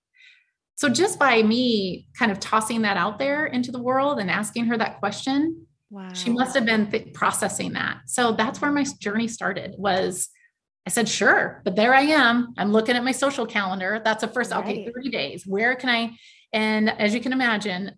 So 0.74 0.90
just 0.90 1.18
by 1.18 1.42
me 1.42 2.08
kind 2.18 2.30
of 2.30 2.40
tossing 2.40 2.82
that 2.82 2.98
out 2.98 3.18
there 3.18 3.46
into 3.46 3.72
the 3.72 3.80
world 3.80 4.20
and 4.20 4.30
asking 4.30 4.66
her 4.66 4.76
that 4.76 4.98
question, 4.98 5.66
wow. 5.88 6.12
she 6.12 6.28
must 6.28 6.54
have 6.54 6.66
been 6.66 6.90
th- 6.90 7.14
processing 7.14 7.72
that. 7.72 8.00
So 8.04 8.32
that's 8.32 8.60
where 8.60 8.70
my 8.70 8.84
journey 8.98 9.26
started 9.26 9.74
was 9.78 10.28
I 10.86 10.90
said, 10.90 11.08
sure, 11.08 11.62
but 11.64 11.74
there 11.74 11.94
I 11.94 12.02
am. 12.02 12.52
I'm 12.58 12.70
looking 12.70 12.94
at 12.94 13.02
my 13.02 13.12
social 13.12 13.46
calendar. 13.46 14.02
That's 14.04 14.20
the 14.20 14.28
first, 14.28 14.50
right. 14.50 14.62
okay, 14.62 14.92
30 14.94 15.08
days. 15.08 15.46
Where 15.46 15.74
can 15.74 15.88
I? 15.88 16.18
And 16.52 16.90
as 16.90 17.14
you 17.14 17.22
can 17.22 17.32
imagine, 17.32 17.92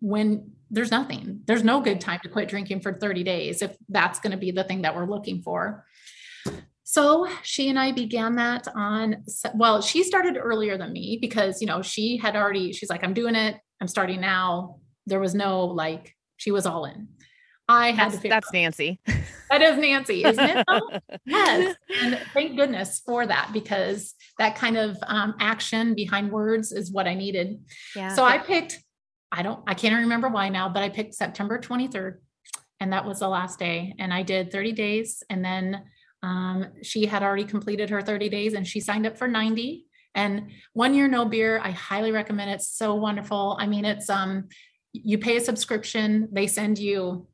when 0.00 0.50
there's 0.68 0.90
nothing, 0.90 1.42
there's 1.46 1.62
no 1.62 1.80
good 1.80 2.00
time 2.00 2.18
to 2.24 2.28
quit 2.28 2.48
drinking 2.48 2.80
for 2.80 2.92
30 2.92 3.22
days 3.22 3.62
if 3.62 3.76
that's 3.88 4.18
going 4.18 4.32
to 4.32 4.36
be 4.36 4.50
the 4.50 4.64
thing 4.64 4.82
that 4.82 4.96
we're 4.96 5.06
looking 5.06 5.42
for. 5.42 5.84
So 6.92 7.26
she 7.42 7.70
and 7.70 7.78
I 7.78 7.90
began 7.90 8.34
that 8.34 8.68
on, 8.76 9.24
well, 9.54 9.80
she 9.80 10.04
started 10.04 10.36
earlier 10.36 10.76
than 10.76 10.92
me 10.92 11.16
because, 11.18 11.62
you 11.62 11.66
know, 11.66 11.80
she 11.80 12.18
had 12.18 12.36
already, 12.36 12.70
she's 12.74 12.90
like, 12.90 13.02
I'm 13.02 13.14
doing 13.14 13.34
it. 13.34 13.56
I'm 13.80 13.88
starting 13.88 14.20
now. 14.20 14.76
There 15.06 15.18
was 15.18 15.34
no 15.34 15.64
like, 15.64 16.14
she 16.36 16.50
was 16.50 16.66
all 16.66 16.84
in. 16.84 17.08
I 17.66 17.92
had 17.92 18.12
that's, 18.12 18.22
to 18.22 18.28
That's 18.28 18.52
Nancy. 18.52 19.00
That 19.50 19.62
is 19.62 19.78
Nancy, 19.78 20.22
isn't 20.22 20.44
it? 20.44 20.66
yes. 21.24 21.76
And 22.02 22.18
thank 22.34 22.58
goodness 22.58 23.00
for 23.06 23.26
that 23.26 23.52
because 23.54 24.14
that 24.38 24.56
kind 24.56 24.76
of 24.76 24.98
um, 25.06 25.34
action 25.40 25.94
behind 25.94 26.30
words 26.30 26.72
is 26.72 26.92
what 26.92 27.06
I 27.06 27.14
needed. 27.14 27.58
Yeah. 27.96 28.14
So 28.14 28.22
I 28.22 28.36
picked, 28.36 28.78
I 29.30 29.42
don't, 29.42 29.62
I 29.66 29.72
can't 29.72 29.94
remember 29.94 30.28
why 30.28 30.50
now, 30.50 30.68
but 30.68 30.82
I 30.82 30.90
picked 30.90 31.14
September 31.14 31.58
23rd 31.58 32.18
and 32.80 32.92
that 32.92 33.06
was 33.06 33.20
the 33.20 33.28
last 33.28 33.58
day. 33.58 33.94
And 33.98 34.12
I 34.12 34.22
did 34.22 34.52
30 34.52 34.72
days 34.72 35.22
and 35.30 35.42
then 35.42 35.84
um, 36.22 36.66
she 36.82 37.06
had 37.06 37.22
already 37.22 37.44
completed 37.44 37.90
her 37.90 38.00
30 38.00 38.28
days 38.28 38.54
and 38.54 38.66
she 38.66 38.80
signed 38.80 39.06
up 39.06 39.18
for 39.18 39.28
90. 39.28 39.86
And 40.14 40.50
one 40.72 40.94
year 40.94 41.08
no 41.08 41.24
beer, 41.24 41.60
I 41.62 41.70
highly 41.70 42.12
recommend 42.12 42.50
it. 42.50 42.54
It's 42.54 42.76
so 42.76 42.94
wonderful. 42.94 43.56
I 43.58 43.66
mean, 43.66 43.84
it's 43.84 44.08
um, 44.10 44.48
you 44.92 45.18
pay 45.18 45.36
a 45.36 45.40
subscription, 45.40 46.28
they 46.32 46.46
send 46.46 46.78
you 46.78 47.26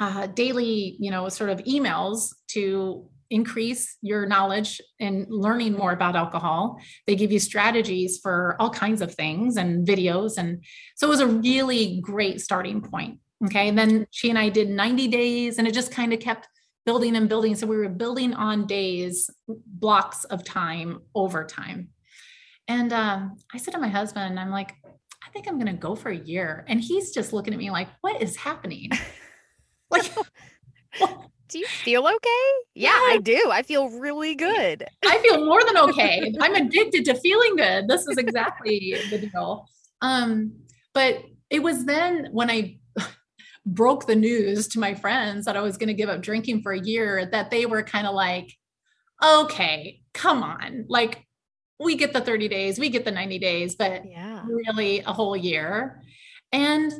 uh, 0.00 0.26
daily, 0.28 0.96
you 0.98 1.10
know, 1.10 1.28
sort 1.28 1.50
of 1.50 1.58
emails 1.60 2.34
to 2.48 3.08
increase 3.30 3.96
your 4.00 4.26
knowledge 4.26 4.80
and 5.00 5.26
learning 5.28 5.74
more 5.74 5.92
about 5.92 6.16
alcohol. 6.16 6.80
They 7.06 7.14
give 7.14 7.30
you 7.30 7.38
strategies 7.38 8.18
for 8.22 8.56
all 8.58 8.70
kinds 8.70 9.02
of 9.02 9.14
things 9.14 9.56
and 9.56 9.86
videos. 9.86 10.38
And 10.38 10.64
so 10.96 11.06
it 11.06 11.10
was 11.10 11.20
a 11.20 11.26
really 11.26 12.00
great 12.00 12.40
starting 12.40 12.80
point. 12.80 13.18
Okay. 13.44 13.68
And 13.68 13.78
then 13.78 14.06
she 14.10 14.30
and 14.30 14.38
I 14.38 14.48
did 14.48 14.70
90 14.70 15.08
days 15.08 15.58
and 15.58 15.68
it 15.68 15.74
just 15.74 15.92
kind 15.92 16.12
of 16.12 16.20
kept 16.20 16.48
building 16.88 17.16
and 17.16 17.28
building. 17.28 17.54
So 17.54 17.66
we 17.66 17.76
were 17.76 17.90
building 17.90 18.32
on 18.32 18.66
days, 18.66 19.28
blocks 19.46 20.24
of 20.24 20.42
time 20.42 21.02
over 21.14 21.44
time. 21.44 21.90
And 22.66 22.94
um, 22.94 23.36
I 23.52 23.58
said 23.58 23.72
to 23.72 23.78
my 23.78 23.88
husband, 23.88 24.40
I'm 24.40 24.48
like, 24.48 24.74
I 25.22 25.28
think 25.34 25.46
I'm 25.46 25.56
going 25.56 25.66
to 25.66 25.74
go 25.74 25.94
for 25.94 26.08
a 26.08 26.16
year. 26.16 26.64
And 26.66 26.80
he's 26.80 27.10
just 27.10 27.34
looking 27.34 27.52
at 27.52 27.58
me 27.58 27.70
like, 27.70 27.88
what 28.00 28.22
is 28.22 28.36
happening? 28.36 28.88
like, 29.90 30.10
do 31.48 31.58
you 31.58 31.66
feel 31.66 32.06
okay? 32.06 32.48
Yeah, 32.74 32.88
yeah, 32.88 33.12
I 33.12 33.18
do. 33.22 33.50
I 33.50 33.60
feel 33.64 33.90
really 33.90 34.34
good. 34.34 34.86
I 35.04 35.18
feel 35.18 35.44
more 35.44 35.62
than 35.62 35.76
okay. 35.90 36.32
I'm 36.40 36.54
addicted 36.54 37.04
to 37.04 37.16
feeling 37.16 37.56
good. 37.56 37.86
This 37.86 38.06
is 38.06 38.16
exactly 38.16 38.96
the 39.10 39.18
deal. 39.18 39.66
Um, 40.00 40.54
but 40.94 41.22
it 41.50 41.62
was 41.62 41.84
then 41.84 42.28
when 42.32 42.50
I 42.50 42.77
broke 43.66 44.06
the 44.06 44.16
news 44.16 44.68
to 44.68 44.78
my 44.78 44.94
friends 44.94 45.44
that 45.44 45.56
I 45.56 45.60
was 45.60 45.76
going 45.76 45.88
to 45.88 45.94
give 45.94 46.08
up 46.08 46.22
drinking 46.22 46.62
for 46.62 46.72
a 46.72 46.80
year, 46.80 47.28
that 47.32 47.50
they 47.50 47.66
were 47.66 47.82
kind 47.82 48.06
of 48.06 48.14
like, 48.14 48.52
okay, 49.22 50.00
come 50.14 50.42
on. 50.42 50.86
Like, 50.88 51.24
we 51.80 51.96
get 51.96 52.12
the 52.12 52.20
30 52.20 52.48
days, 52.48 52.78
we 52.78 52.88
get 52.88 53.04
the 53.04 53.10
90 53.10 53.38
days, 53.38 53.76
but 53.76 54.02
yeah. 54.04 54.42
really 54.46 55.00
a 55.00 55.12
whole 55.12 55.36
year. 55.36 56.02
And 56.52 56.92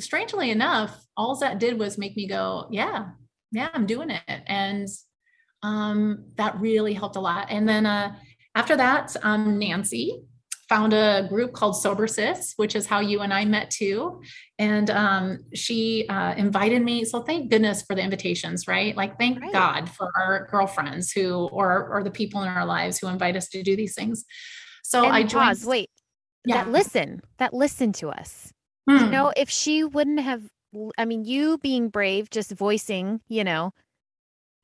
strangely 0.00 0.50
enough, 0.50 1.04
all 1.16 1.36
that 1.36 1.58
did 1.58 1.78
was 1.78 1.98
make 1.98 2.16
me 2.16 2.26
go, 2.26 2.68
yeah, 2.70 3.06
yeah, 3.50 3.68
I'm 3.72 3.86
doing 3.86 4.10
it. 4.10 4.22
And 4.46 4.88
um, 5.62 6.26
that 6.36 6.60
really 6.60 6.94
helped 6.94 7.16
a 7.16 7.20
lot. 7.20 7.48
And 7.50 7.68
then 7.68 7.86
uh, 7.86 8.14
after 8.54 8.76
that, 8.76 9.16
um, 9.22 9.58
Nancy, 9.58 10.22
found 10.68 10.92
a 10.92 11.26
group 11.28 11.52
called 11.52 11.76
Sober 11.76 12.06
Sis, 12.06 12.52
which 12.56 12.76
is 12.76 12.86
how 12.86 13.00
you 13.00 13.20
and 13.20 13.32
I 13.32 13.44
met 13.44 13.70
too. 13.70 14.20
And 14.58 14.90
um, 14.90 15.38
she 15.54 16.06
uh, 16.08 16.34
invited 16.34 16.82
me. 16.82 17.04
So 17.04 17.22
thank 17.22 17.50
goodness 17.50 17.82
for 17.82 17.94
the 17.94 18.02
invitations, 18.02 18.68
right? 18.68 18.96
Like 18.96 19.18
thank 19.18 19.40
right. 19.40 19.52
God 19.52 19.88
for 19.88 20.10
our 20.16 20.46
girlfriends 20.50 21.10
who, 21.10 21.48
or 21.48 21.88
or 21.88 22.04
the 22.04 22.10
people 22.10 22.42
in 22.42 22.48
our 22.48 22.66
lives 22.66 22.98
who 22.98 23.06
invite 23.06 23.36
us 23.36 23.48
to 23.50 23.62
do 23.62 23.76
these 23.76 23.94
things. 23.94 24.24
So 24.84 25.04
and 25.04 25.12
I 25.12 25.22
joined. 25.22 25.48
Pause, 25.48 25.64
wait, 25.66 25.90
yeah. 26.44 26.64
that 26.64 26.70
listen, 26.70 27.22
that 27.38 27.54
listen 27.54 27.92
to 27.94 28.10
us. 28.10 28.52
Hmm. 28.88 29.04
You 29.04 29.10
know, 29.10 29.32
if 29.36 29.50
she 29.50 29.84
wouldn't 29.84 30.20
have, 30.20 30.42
I 30.96 31.04
mean, 31.04 31.24
you 31.24 31.58
being 31.58 31.88
brave, 31.88 32.30
just 32.30 32.52
voicing, 32.52 33.20
you 33.28 33.44
know, 33.44 33.72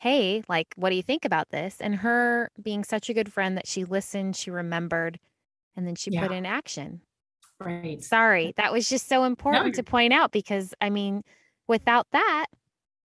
hey, 0.01 0.43
like, 0.49 0.69
what 0.77 0.90
do 0.90 0.97
you 0.97 1.03
think 1.03 1.25
about 1.25 1.51
this? 1.51 1.77
And 1.81 1.97
her 1.97 2.51
being 2.61 2.85
such 2.85 3.09
a 3.09 3.14
good 3.14 3.33
friend 3.33 3.57
that 3.57 3.67
she 3.67 3.85
listened, 3.85 4.37
she 4.37 4.51
remembered 4.51 5.19
and 5.77 5.87
then 5.87 5.95
she 5.95 6.11
yeah. 6.11 6.23
put 6.23 6.33
in 6.33 6.47
action. 6.47 7.01
Right. 7.61 8.03
Sorry. 8.03 8.53
That 8.57 8.73
was 8.73 8.89
just 8.89 9.09
so 9.09 9.25
important 9.25 9.67
no. 9.67 9.73
to 9.73 9.83
point 9.83 10.13
out 10.13 10.33
because 10.33 10.75
I 10.81 10.91
mean, 10.91 11.23
without 11.69 12.07
that, 12.13 12.47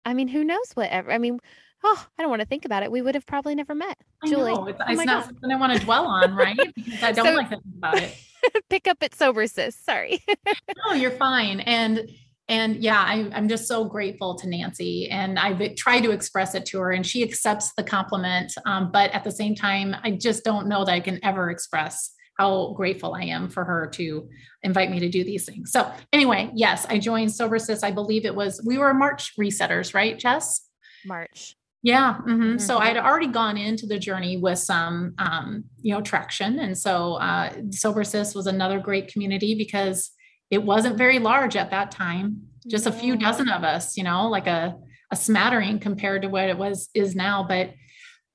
I 0.06 0.14
mean, 0.14 0.28
who 0.28 0.44
knows 0.44 0.72
whatever. 0.74 1.12
I 1.12 1.18
mean, 1.18 1.40
oh, 1.84 2.08
I 2.18 2.22
don't 2.22 2.30
want 2.30 2.42
to 2.42 2.48
think 2.48 2.66
about 2.66 2.84
it. 2.84 2.92
We 2.92 3.02
would 3.02 3.16
have 3.16 3.26
probably 3.26 3.56
never 3.56 3.76
met. 3.76 3.98
I 4.24 4.28
Julie. 4.28 4.54
Know. 4.54 4.68
It's, 4.68 4.80
oh 4.82 4.92
it's 4.92 5.06
not 5.06 5.26
something 5.26 5.52
I 5.52 5.56
want 5.56 5.74
to 5.74 5.84
dwell 5.84 6.08
on, 6.08 6.36
right? 6.36 6.58
Because 6.76 7.04
I 7.04 7.12
don't 7.12 7.26
so, 7.26 7.34
like 7.34 7.50
to 7.50 7.58
think 7.58 7.76
about 7.78 8.02
it. 8.02 8.18
pick 8.70 8.88
up 8.88 8.98
at 9.02 9.16
sober 9.16 9.48
sis. 9.48 9.76
Sorry. 9.76 10.24
no, 10.88 10.94
you're 10.94 11.12
fine. 11.12 11.62
And 11.62 12.10
and 12.48 12.84
yeah, 12.84 13.00
I, 13.00 13.30
I'm 13.34 13.48
just 13.48 13.66
so 13.66 13.86
grateful 13.86 14.36
to 14.36 14.50
Nancy, 14.50 15.10
and 15.10 15.40
I've 15.40 15.76
tried 15.76 16.02
to 16.02 16.12
express 16.12 16.54
it 16.54 16.66
to 16.68 16.80
her, 16.80 16.92
and 16.92 17.06
she 17.06 17.24
accepts 17.24 17.72
the 17.78 17.84
compliment. 17.84 18.52
Um, 18.66 18.92
but 18.92 19.10
at 19.12 19.24
the 19.24 19.32
same 19.32 19.56
time, 19.56 19.96
I 20.04 20.12
just 20.12 20.44
don't 20.44 20.68
know 20.68 20.84
that 20.84 20.92
I 20.92 21.00
can 21.00 21.24
ever 21.24 21.50
express 21.50 22.14
how 22.42 22.74
grateful 22.76 23.14
I 23.14 23.24
am 23.26 23.50
for 23.50 23.64
her 23.64 23.88
to 23.94 24.28
invite 24.64 24.90
me 24.92 25.00
to 25.00 25.10
do 25.10 25.24
these 25.24 25.46
things. 25.46 25.72
So 25.72 25.92
anyway, 26.12 26.50
yes, 26.54 26.86
I 26.90 26.98
joined 26.98 27.32
Sober 27.32 27.60
Sis. 27.60 27.84
I 27.84 27.92
believe 27.92 28.26
it 28.26 28.36
was 28.36 28.62
we 28.66 28.78
were 28.78 28.94
March 28.94 29.34
resetters, 29.40 29.94
right, 29.94 30.18
Jess? 30.18 30.68
March. 31.06 31.56
Yeah. 31.84 32.14
Mm-hmm. 32.14 32.32
Mm-hmm. 32.32 32.58
So 32.60 32.78
I'd 32.78 32.98
already 32.98 33.28
gone 33.28 33.58
into 33.58 33.86
the 33.86 33.98
journey 33.98 34.38
with 34.38 34.60
some, 34.60 35.14
um, 35.18 35.66
you 35.82 35.94
know, 35.94 36.02
traction, 36.02 36.60
and 36.60 36.78
so 36.78 37.14
uh, 37.16 37.52
Sober 37.72 38.04
Sis 38.04 38.36
was 38.36 38.48
another 38.48 38.80
great 38.80 39.12
community 39.12 39.56
because 39.56 40.12
it 40.50 40.64
wasn't 40.64 40.98
very 40.98 41.20
large 41.20 41.56
at 41.56 41.72
that 41.72 41.92
time. 41.92 42.42
Just 42.68 42.86
a 42.86 42.92
few 42.92 43.16
dozen 43.16 43.50
of 43.50 43.64
us, 43.64 43.98
you 43.98 44.04
know, 44.04 44.30
like 44.30 44.48
a 44.48 44.76
a 45.12 45.16
smattering 45.16 45.80
compared 45.80 46.22
to 46.22 46.30
what 46.30 46.50
it 46.50 46.58
was 46.58 46.90
is 46.94 47.16
now, 47.16 47.46
but 47.48 47.74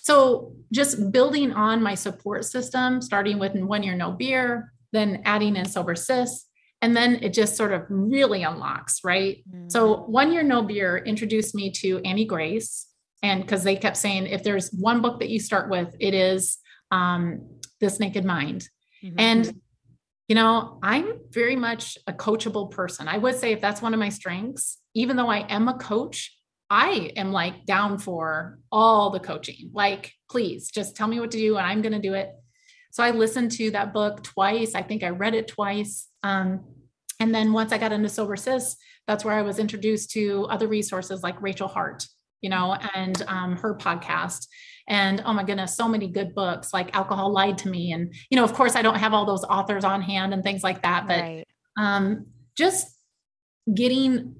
so 0.06 0.52
just 0.72 1.10
building 1.10 1.52
on 1.52 1.82
my 1.82 1.96
support 1.96 2.44
system, 2.44 3.02
starting 3.02 3.40
with 3.40 3.56
one 3.56 3.82
year 3.82 3.96
no 3.96 4.12
beer, 4.12 4.72
then 4.92 5.20
adding 5.24 5.56
in 5.56 5.64
sober 5.64 5.96
sis, 5.96 6.44
and 6.80 6.96
then 6.96 7.16
it 7.24 7.34
just 7.34 7.56
sort 7.56 7.72
of 7.72 7.82
really 7.88 8.44
unlocks, 8.44 9.00
right? 9.02 9.38
Mm-hmm. 9.50 9.68
So 9.68 10.02
one 10.02 10.32
year 10.32 10.44
no 10.44 10.62
beer 10.62 10.98
introduced 10.98 11.56
me 11.56 11.72
to 11.82 11.98
Annie 12.04 12.24
Grace, 12.24 12.86
and 13.20 13.42
because 13.42 13.64
they 13.64 13.74
kept 13.74 13.96
saying 13.96 14.26
if 14.26 14.44
there's 14.44 14.70
one 14.70 15.02
book 15.02 15.18
that 15.18 15.28
you 15.28 15.40
start 15.40 15.70
with, 15.70 15.92
it 15.98 16.14
is 16.14 16.58
um, 16.92 17.44
This 17.80 17.98
Naked 17.98 18.24
Mind, 18.24 18.68
mm-hmm. 19.02 19.18
and 19.18 19.60
you 20.28 20.36
know 20.36 20.78
I'm 20.84 21.14
very 21.32 21.56
much 21.56 21.98
a 22.06 22.12
coachable 22.12 22.70
person. 22.70 23.08
I 23.08 23.18
would 23.18 23.34
say 23.34 23.50
if 23.50 23.60
that's 23.60 23.82
one 23.82 23.92
of 23.92 23.98
my 23.98 24.10
strengths, 24.10 24.78
even 24.94 25.16
though 25.16 25.30
I 25.30 25.38
am 25.48 25.66
a 25.66 25.74
coach, 25.74 26.35
I 26.68 27.12
am 27.16 27.32
like 27.32 27.64
down 27.64 27.98
for 27.98 28.58
all 28.72 29.10
the 29.10 29.20
coaching. 29.20 29.70
Like, 29.72 30.12
please 30.30 30.70
just 30.70 30.96
tell 30.96 31.06
me 31.06 31.20
what 31.20 31.30
to 31.30 31.38
do 31.38 31.56
and 31.56 31.66
I'm 31.66 31.82
going 31.82 31.92
to 31.92 32.00
do 32.00 32.14
it. 32.14 32.30
So 32.90 33.02
I 33.02 33.10
listened 33.10 33.52
to 33.52 33.70
that 33.72 33.92
book 33.92 34.22
twice. 34.22 34.74
I 34.74 34.82
think 34.82 35.04
I 35.04 35.10
read 35.10 35.34
it 35.34 35.48
twice. 35.48 36.08
Um, 36.22 36.64
and 37.20 37.34
then 37.34 37.52
once 37.52 37.72
I 37.72 37.78
got 37.78 37.92
into 37.92 38.08
Sober 38.08 38.36
Sis, 38.36 38.76
that's 39.06 39.24
where 39.24 39.34
I 39.34 39.42
was 39.42 39.58
introduced 39.58 40.10
to 40.12 40.46
other 40.50 40.66
resources 40.66 41.22
like 41.22 41.40
Rachel 41.40 41.68
Hart, 41.68 42.06
you 42.40 42.50
know, 42.50 42.76
and 42.94 43.22
um, 43.28 43.56
her 43.58 43.76
podcast. 43.76 44.46
And 44.88 45.22
oh 45.24 45.32
my 45.32 45.44
goodness, 45.44 45.76
so 45.76 45.88
many 45.88 46.08
good 46.08 46.34
books 46.34 46.72
like 46.72 46.94
Alcohol 46.96 47.32
Lied 47.32 47.58
to 47.58 47.68
Me. 47.68 47.92
And, 47.92 48.12
you 48.30 48.36
know, 48.36 48.44
of 48.44 48.54
course, 48.54 48.76
I 48.76 48.82
don't 48.82 48.98
have 48.98 49.14
all 49.14 49.24
those 49.24 49.44
authors 49.44 49.84
on 49.84 50.02
hand 50.02 50.32
and 50.32 50.42
things 50.42 50.62
like 50.62 50.82
that, 50.82 51.06
but 51.06 51.20
right. 51.20 51.44
um, 51.78 52.26
just 52.56 52.86
getting 53.72 54.36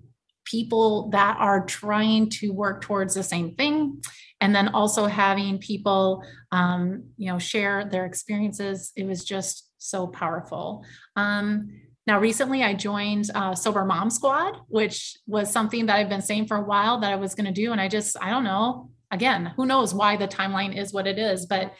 people 0.46 1.10
that 1.10 1.36
are 1.38 1.66
trying 1.66 2.30
to 2.30 2.50
work 2.50 2.80
towards 2.80 3.14
the 3.14 3.22
same 3.22 3.54
thing. 3.54 4.02
And 4.40 4.54
then 4.54 4.68
also 4.68 5.06
having 5.06 5.58
people 5.58 6.22
um, 6.52 7.04
you 7.16 7.30
know 7.30 7.38
share 7.38 7.84
their 7.84 8.06
experiences. 8.06 8.92
It 8.96 9.06
was 9.06 9.24
just 9.24 9.70
so 9.78 10.06
powerful. 10.06 10.84
Um, 11.16 11.68
now 12.06 12.20
recently 12.20 12.62
i 12.62 12.72
joined 12.72 13.30
uh, 13.34 13.54
sober 13.54 13.84
mom 13.84 14.10
squad 14.10 14.54
which 14.68 15.16
was 15.26 15.50
something 15.50 15.86
that 15.86 15.96
i've 15.96 16.08
been 16.08 16.22
saying 16.22 16.46
for 16.46 16.56
a 16.56 16.62
while 16.62 17.00
that 17.00 17.12
i 17.12 17.16
was 17.16 17.34
going 17.34 17.46
to 17.46 17.52
do. 17.52 17.72
And 17.72 17.80
i 17.80 17.88
just 17.88 18.16
i 18.20 18.30
don't 18.30 18.44
know. 18.44 18.90
Again 19.10 19.52
who 19.56 19.66
knows 19.66 19.94
why 19.94 20.16
the 20.16 20.28
timeline 20.28 20.76
is 20.76 20.92
what 20.92 21.06
it 21.06 21.18
is. 21.18 21.46
But 21.46 21.72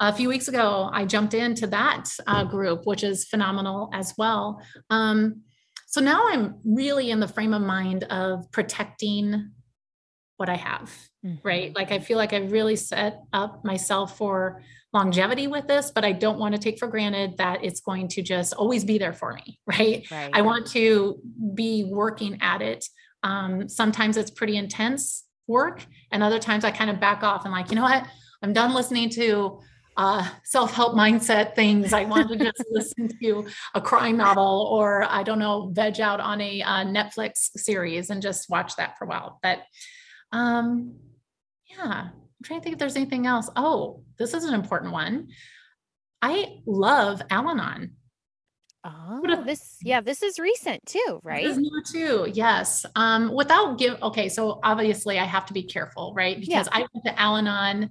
a 0.00 0.12
few 0.12 0.28
weeks 0.28 0.48
ago 0.48 0.88
i 0.92 1.04
jumped 1.04 1.34
into 1.34 1.66
that 1.66 2.04
uh, 2.26 2.44
group 2.44 2.82
which 2.84 3.04
is 3.04 3.26
phenomenal 3.26 3.90
as 3.92 4.14
well. 4.16 4.62
Um, 4.90 5.42
so 5.90 6.02
now 6.02 6.28
I'm 6.28 6.56
really 6.64 7.10
in 7.10 7.18
the 7.18 7.26
frame 7.26 7.54
of 7.54 7.62
mind 7.62 8.04
of 8.04 8.50
protecting 8.52 9.52
what 10.36 10.50
I 10.50 10.56
have, 10.56 10.94
mm-hmm. 11.24 11.36
right? 11.42 11.74
Like 11.74 11.92
I 11.92 11.98
feel 11.98 12.18
like 12.18 12.34
I've 12.34 12.52
really 12.52 12.76
set 12.76 13.22
up 13.32 13.64
myself 13.64 14.18
for 14.18 14.62
longevity 14.92 15.46
with 15.46 15.66
this, 15.66 15.90
but 15.90 16.04
I 16.04 16.12
don't 16.12 16.38
want 16.38 16.54
to 16.54 16.60
take 16.60 16.78
for 16.78 16.88
granted 16.88 17.38
that 17.38 17.64
it's 17.64 17.80
going 17.80 18.08
to 18.08 18.22
just 18.22 18.52
always 18.52 18.84
be 18.84 18.98
there 18.98 19.14
for 19.14 19.32
me, 19.32 19.58
right? 19.66 20.06
right. 20.10 20.30
I 20.34 20.42
want 20.42 20.66
to 20.68 21.20
be 21.54 21.84
working 21.84 22.36
at 22.42 22.60
it. 22.60 22.84
Um, 23.22 23.66
sometimes 23.66 24.18
it's 24.18 24.30
pretty 24.30 24.58
intense 24.58 25.24
work, 25.46 25.86
and 26.12 26.22
other 26.22 26.38
times 26.38 26.64
I 26.64 26.70
kind 26.70 26.90
of 26.90 27.00
back 27.00 27.22
off 27.22 27.46
and 27.46 27.52
like, 27.52 27.70
you 27.70 27.76
know 27.76 27.82
what? 27.82 28.06
I'm 28.42 28.52
done 28.52 28.74
listening 28.74 29.08
to 29.10 29.60
uh, 29.98 30.26
self-help 30.44 30.94
mindset 30.94 31.56
things. 31.56 31.92
I 31.92 32.04
want 32.04 32.30
to 32.30 32.36
just 32.38 32.64
listen 32.70 33.08
to 33.20 33.46
a 33.74 33.80
crime 33.80 34.16
novel 34.16 34.68
or 34.72 35.02
I 35.02 35.24
don't 35.24 35.40
know, 35.40 35.70
veg 35.72 36.00
out 36.00 36.20
on 36.20 36.40
a 36.40 36.62
uh, 36.62 36.84
Netflix 36.84 37.50
series 37.56 38.08
and 38.08 38.22
just 38.22 38.48
watch 38.48 38.76
that 38.76 38.96
for 38.96 39.04
a 39.04 39.08
while. 39.08 39.40
But 39.42 39.58
um, 40.30 40.94
yeah, 41.68 42.10
I'm 42.10 42.44
trying 42.44 42.60
to 42.60 42.64
think 42.64 42.74
if 42.74 42.78
there's 42.78 42.96
anything 42.96 43.26
else. 43.26 43.50
Oh, 43.56 44.04
this 44.18 44.34
is 44.34 44.44
an 44.44 44.54
important 44.54 44.92
one. 44.92 45.28
I 46.22 46.60
love 46.64 47.20
Al-Anon. 47.28 47.96
Oh, 48.84 49.42
this 49.44 49.76
yeah, 49.82 50.00
this 50.00 50.22
is 50.22 50.38
recent 50.38 50.86
too, 50.86 51.20
right? 51.24 51.42
This 51.42 51.56
is 51.56 51.58
new 51.58 51.82
too. 51.84 52.30
Yes. 52.32 52.86
Um, 52.94 53.34
without 53.34 53.76
give 53.76 54.00
okay, 54.00 54.28
so 54.28 54.60
obviously 54.62 55.18
I 55.18 55.24
have 55.24 55.46
to 55.46 55.52
be 55.52 55.64
careful, 55.64 56.14
right? 56.14 56.38
Because 56.38 56.68
yeah. 56.72 56.78
I 56.78 56.86
went 56.94 57.04
to 57.04 57.20
Al-Anon 57.20 57.90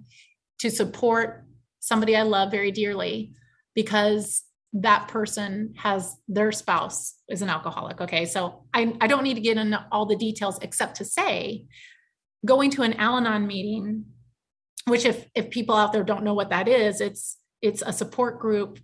to 0.60 0.72
support 0.72 1.44
somebody 1.88 2.16
I 2.16 2.24
love 2.24 2.52
very 2.52 2.72
dearly 2.72 3.34
because 3.74 4.44
that 4.74 5.08
person 5.08 5.74
has 5.78 6.18
their 6.28 6.52
spouse 6.52 7.16
is 7.30 7.42
an 7.42 7.50
alcoholic. 7.50 8.02
Okay. 8.02 8.26
So 8.26 8.66
I, 8.74 8.94
I 9.00 9.08
don't 9.08 9.24
need 9.24 9.36
to 9.36 9.42
get 9.42 9.58
into 9.58 9.84
all 9.92 10.06
the 10.06 10.18
details 10.18 10.60
except 10.62 10.98
to 10.98 11.06
say 11.06 11.66
going 12.46 12.70
to 12.72 12.84
an 12.84 12.94
Al 12.94 13.18
Anon 13.18 13.48
meeting, 13.48 14.06
which 14.86 15.06
if 15.06 15.26
if 15.34 15.50
people 15.50 15.76
out 15.76 15.94
there 15.94 16.04
don't 16.04 16.24
know 16.24 16.34
what 16.34 16.50
that 16.50 16.68
is, 16.68 17.00
it's 17.02 17.38
it's 17.62 17.82
a 17.82 17.94
support 17.94 18.40
group 18.40 18.80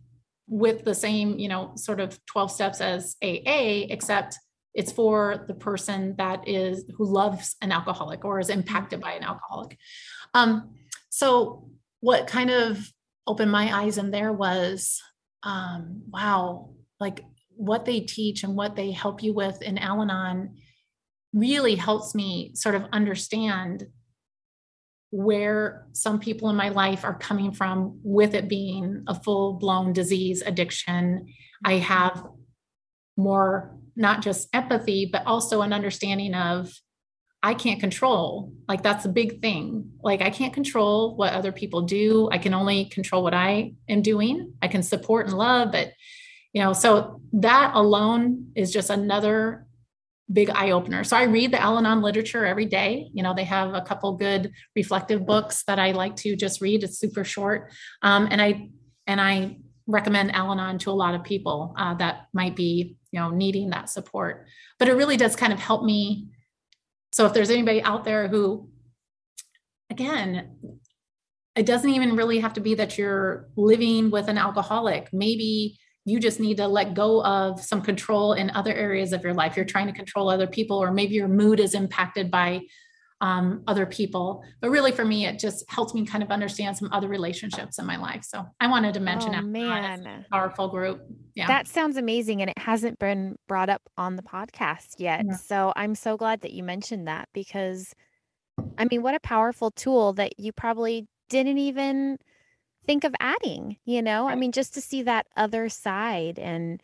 with 0.47 0.83
the 0.83 0.95
same, 0.95 1.37
you 1.37 1.47
know, 1.49 1.71
sort 1.75 1.99
of 1.99 2.17
12 2.25 2.51
steps 2.51 2.81
as 2.81 3.15
AA, 3.23 3.85
except 3.89 4.37
it's 4.73 4.91
for 4.91 5.45
the 5.47 5.53
person 5.53 6.15
that 6.17 6.47
is 6.47 6.85
who 6.97 7.05
loves 7.05 7.55
an 7.61 7.71
alcoholic 7.71 8.25
or 8.25 8.39
is 8.39 8.49
impacted 8.49 8.99
by 8.99 9.13
an 9.13 9.23
alcoholic. 9.23 9.77
Um, 10.33 10.75
so 11.09 11.69
what 12.01 12.27
kind 12.27 12.49
of 12.49 12.91
opened 13.27 13.51
my 13.51 13.75
eyes 13.75 13.97
in 13.97 14.11
there 14.11 14.33
was 14.33 15.01
um, 15.43 16.03
wow, 16.09 16.69
like 16.99 17.23
what 17.55 17.85
they 17.85 17.99
teach 17.99 18.43
and 18.43 18.55
what 18.55 18.75
they 18.75 18.91
help 18.91 19.21
you 19.21 19.33
with 19.33 19.61
in 19.61 19.77
Al 19.77 20.01
Anon 20.01 20.55
really 21.33 21.75
helps 21.75 22.15
me 22.15 22.51
sort 22.55 22.75
of 22.75 22.85
understand 22.91 23.87
where 25.11 25.85
some 25.93 26.19
people 26.19 26.49
in 26.49 26.55
my 26.55 26.69
life 26.69 27.03
are 27.03 27.13
coming 27.13 27.51
from 27.51 27.99
with 28.03 28.33
it 28.33 28.49
being 28.49 29.03
a 29.07 29.13
full 29.13 29.53
blown 29.53 29.93
disease 29.93 30.41
addiction. 30.41 31.27
I 31.63 31.73
have 31.73 32.25
more, 33.15 33.77
not 33.95 34.23
just 34.23 34.47
empathy, 34.53 35.07
but 35.11 35.25
also 35.27 35.61
an 35.61 35.71
understanding 35.71 36.33
of 36.33 36.73
I 37.45 37.53
can't 37.53 37.81
control. 37.81 38.53
Like 38.69 38.83
that's 38.83 39.03
a 39.03 39.09
big 39.09 39.41
thing. 39.41 39.91
Like 40.01 40.21
I 40.21 40.29
can't 40.29 40.53
control 40.53 41.15
what 41.17 41.33
other 41.33 41.51
people 41.51 41.81
do. 41.81 42.29
I 42.31 42.37
can 42.37 42.53
only 42.53 42.85
control 42.85 43.21
what 43.21 43.33
I 43.33 43.73
am 43.89 44.01
doing. 44.01 44.53
I 44.61 44.69
can 44.69 44.81
support 44.81 45.27
and 45.27 45.37
love, 45.37 45.73
but 45.73 45.91
you 46.53 46.63
know, 46.63 46.71
so 46.71 47.19
that 47.33 47.71
alone 47.75 48.51
is 48.55 48.71
just 48.71 48.89
another 48.89 49.67
big 50.31 50.49
eye 50.51 50.71
opener. 50.71 51.03
So 51.03 51.17
I 51.17 51.23
read 51.23 51.51
the 51.51 51.61
Al-Anon 51.61 52.01
literature 52.01 52.45
every 52.45 52.65
day. 52.65 53.09
You 53.13 53.23
know, 53.23 53.33
they 53.33 53.43
have 53.43 53.73
a 53.73 53.81
couple 53.81 54.13
good 54.13 54.53
reflective 54.73 55.25
books 55.25 55.63
that 55.67 55.79
I 55.79 55.91
like 55.91 56.15
to 56.17 56.37
just 56.37 56.61
read. 56.61 56.83
It's 56.83 56.97
super 56.97 57.25
short, 57.25 57.71
um, 58.03 58.29
and 58.31 58.41
I 58.41 58.69
and 59.05 59.19
I 59.19 59.57
recommend 59.85 60.33
Al-Anon 60.33 60.77
to 60.79 60.91
a 60.91 60.93
lot 60.93 61.13
of 61.13 61.25
people 61.25 61.75
uh, 61.77 61.93
that 61.95 62.27
might 62.33 62.55
be 62.55 62.95
you 63.11 63.19
know 63.19 63.31
needing 63.31 63.71
that 63.71 63.89
support. 63.89 64.47
But 64.79 64.87
it 64.87 64.93
really 64.93 65.17
does 65.17 65.35
kind 65.35 65.51
of 65.51 65.59
help 65.59 65.83
me 65.83 66.29
so 67.13 67.27
if 67.27 67.33
there's 67.33 67.51
anybody 67.51 67.81
out 67.83 68.03
there 68.03 68.27
who, 68.27 68.69
again, 69.91 70.79
it 71.55 71.67
doesn't 71.67 71.91
even 71.91 72.15
really 72.15 72.39
have 72.39 72.53
to 72.53 72.61
be 72.61 72.73
that 72.73 72.97
you're 72.97 73.49
living 73.55 74.09
with 74.09 74.27
an 74.27 74.39
alcoholic. 74.39 75.09
Maybe 75.13 75.77
you 76.05 76.19
just 76.19 76.39
need 76.39 76.57
to 76.57 76.67
let 76.67 76.95
go 76.95 77.23
of 77.23 77.61
some 77.61 77.83
control 77.83 78.33
in 78.33 78.49
other 78.49 78.73
areas 78.73 79.13
of 79.13 79.23
your 79.23 79.35
life. 79.35 79.55
You're 79.55 79.63
trying 79.63 79.85
to 79.85 79.93
control 79.93 80.27
other 80.27 80.47
people, 80.47 80.81
or 80.81 80.91
maybe 80.91 81.13
your 81.13 81.27
mood 81.27 81.59
is 81.59 81.75
impacted 81.75 82.31
by 82.31 82.61
um, 83.23 83.63
other 83.67 83.85
people. 83.85 84.43
But 84.59 84.69
really, 84.69 84.91
for 84.91 85.05
me, 85.05 85.25
it 85.25 85.39
just 85.39 85.63
helps 85.71 85.93
me 85.93 86.05
kind 86.05 86.21
of 86.21 86.29
understand 86.29 86.75
some 86.77 86.89
other 86.91 87.07
relationships 87.07 87.79
in 87.79 87.85
my 87.85 87.95
life. 87.95 88.25
So 88.25 88.45
I 88.59 88.67
wanted 88.67 88.93
to 88.95 88.99
mention 88.99 89.33
oh. 89.33 89.41
Man, 89.41 90.25
powerful 90.29 90.67
group. 90.67 91.01
Yeah, 91.33 91.47
that 91.47 91.67
sounds 91.67 91.95
amazing, 91.95 92.41
and 92.41 92.49
it 92.49 92.59
hasn't 92.59 92.99
been 92.99 93.37
brought 93.47 93.69
up 93.69 93.81
on 93.97 94.17
the 94.17 94.23
podcast 94.23 94.95
yet. 94.97 95.23
Yeah. 95.25 95.37
So 95.37 95.71
I'm 95.77 95.95
so 95.95 96.17
glad 96.17 96.41
that 96.41 96.51
you 96.51 96.63
mentioned 96.63 97.07
that 97.07 97.29
because, 97.33 97.95
I 98.77 98.85
mean, 98.91 99.01
what 99.01 99.15
a 99.15 99.21
powerful 99.21 99.71
tool 99.71 100.11
that 100.13 100.37
you 100.37 100.51
probably 100.51 101.07
didn't 101.29 101.59
even 101.59 102.17
think 102.85 103.05
of 103.05 103.15
adding. 103.21 103.77
You 103.85 104.01
know, 104.01 104.25
right. 104.25 104.33
I 104.33 104.35
mean, 104.35 104.51
just 104.51 104.73
to 104.73 104.81
see 104.81 105.01
that 105.03 105.27
other 105.37 105.69
side, 105.69 106.39
and 106.39 106.83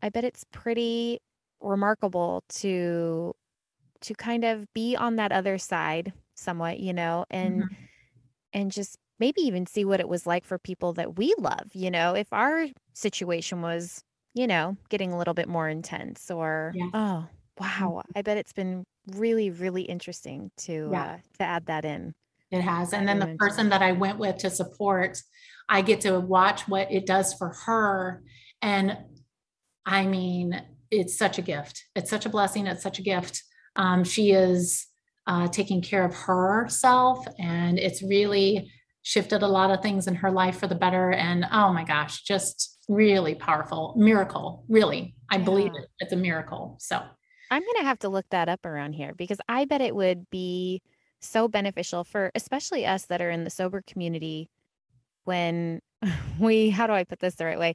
I 0.00 0.08
bet 0.08 0.22
it's 0.22 0.44
pretty 0.52 1.18
remarkable 1.60 2.44
to 2.48 3.34
to 4.02 4.14
kind 4.14 4.44
of 4.44 4.72
be 4.72 4.96
on 4.96 5.16
that 5.16 5.32
other 5.32 5.58
side 5.58 6.12
somewhat, 6.34 6.80
you 6.80 6.92
know, 6.92 7.24
and 7.30 7.64
mm-hmm. 7.64 7.74
and 8.52 8.72
just 8.72 8.96
maybe 9.18 9.42
even 9.42 9.66
see 9.66 9.84
what 9.84 10.00
it 10.00 10.08
was 10.08 10.26
like 10.26 10.44
for 10.44 10.58
people 10.58 10.94
that 10.94 11.16
we 11.16 11.34
love, 11.38 11.70
you 11.74 11.90
know, 11.90 12.14
if 12.14 12.32
our 12.32 12.66
situation 12.94 13.62
was, 13.62 14.02
you 14.34 14.46
know, 14.46 14.76
getting 14.88 15.12
a 15.12 15.18
little 15.18 15.34
bit 15.34 15.48
more 15.48 15.68
intense 15.68 16.30
or 16.30 16.72
yeah. 16.74 16.88
oh, 16.94 17.26
wow, 17.58 18.02
mm-hmm. 18.02 18.18
I 18.18 18.22
bet 18.22 18.38
it's 18.38 18.52
been 18.52 18.84
really 19.14 19.50
really 19.50 19.82
interesting 19.82 20.50
to 20.56 20.88
yeah. 20.92 21.02
uh, 21.02 21.16
to 21.38 21.44
add 21.44 21.66
that 21.66 21.84
in. 21.84 22.14
It 22.50 22.62
has. 22.62 22.92
And 22.92 23.06
then 23.06 23.20
the 23.20 23.36
person 23.38 23.68
that 23.68 23.80
I 23.80 23.92
went 23.92 24.18
with 24.18 24.38
to 24.38 24.50
support, 24.50 25.22
I 25.68 25.82
get 25.82 26.00
to 26.00 26.18
watch 26.18 26.66
what 26.66 26.90
it 26.90 27.06
does 27.06 27.32
for 27.34 27.54
her 27.66 28.24
and 28.60 28.98
I 29.86 30.06
mean, 30.06 30.60
it's 30.90 31.16
such 31.16 31.38
a 31.38 31.42
gift. 31.42 31.84
It's 31.94 32.10
such 32.10 32.26
a 32.26 32.28
blessing. 32.28 32.66
It's 32.66 32.82
such 32.82 32.98
a 32.98 33.02
gift 33.02 33.42
um, 33.76 34.04
she 34.04 34.32
is 34.32 34.86
uh, 35.26 35.48
taking 35.48 35.82
care 35.82 36.04
of 36.04 36.14
herself, 36.14 37.26
and 37.38 37.78
it's 37.78 38.02
really 38.02 38.70
shifted 39.02 39.42
a 39.42 39.48
lot 39.48 39.70
of 39.70 39.80
things 39.80 40.06
in 40.06 40.14
her 40.14 40.30
life 40.30 40.58
for 40.58 40.66
the 40.66 40.74
better. 40.74 41.12
And 41.12 41.46
oh 41.52 41.72
my 41.72 41.84
gosh, 41.84 42.22
just 42.22 42.78
really 42.88 43.34
powerful 43.34 43.94
miracle. 43.96 44.64
Really, 44.68 45.14
I 45.30 45.36
yeah. 45.36 45.44
believe 45.44 45.72
it. 45.74 45.86
It's 46.00 46.12
a 46.12 46.16
miracle. 46.16 46.76
So 46.80 47.00
I'm 47.50 47.62
going 47.62 47.76
to 47.78 47.84
have 47.84 47.98
to 48.00 48.08
look 48.08 48.26
that 48.30 48.48
up 48.48 48.64
around 48.64 48.92
here 48.92 49.14
because 49.16 49.38
I 49.48 49.64
bet 49.64 49.80
it 49.80 49.94
would 49.94 50.28
be 50.30 50.82
so 51.20 51.48
beneficial 51.48 52.04
for 52.04 52.30
especially 52.34 52.86
us 52.86 53.06
that 53.06 53.20
are 53.20 53.30
in 53.30 53.44
the 53.44 53.50
sober 53.50 53.82
community 53.86 54.48
when 55.24 55.80
we, 56.38 56.70
how 56.70 56.86
do 56.86 56.92
I 56.92 57.04
put 57.04 57.20
this 57.20 57.34
the 57.34 57.44
right 57.44 57.58
way? 57.58 57.74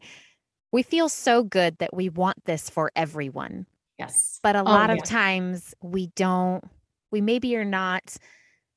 We 0.72 0.84
feel 0.84 1.10
so 1.10 1.44
good 1.44 1.78
that 1.78 1.94
we 1.94 2.10
want 2.10 2.44
this 2.46 2.70
for 2.70 2.92
everyone. 2.96 3.66
Yes. 3.98 4.40
But 4.44 4.56
a 4.56 4.62
oh, 4.62 4.64
lot 4.64 4.90
of 4.90 5.04
times 5.04 5.74
we 5.82 6.08
don't, 6.16 6.64
we 7.12 7.22
maybe 7.22 7.56
are 7.56 7.66
not 7.66 8.18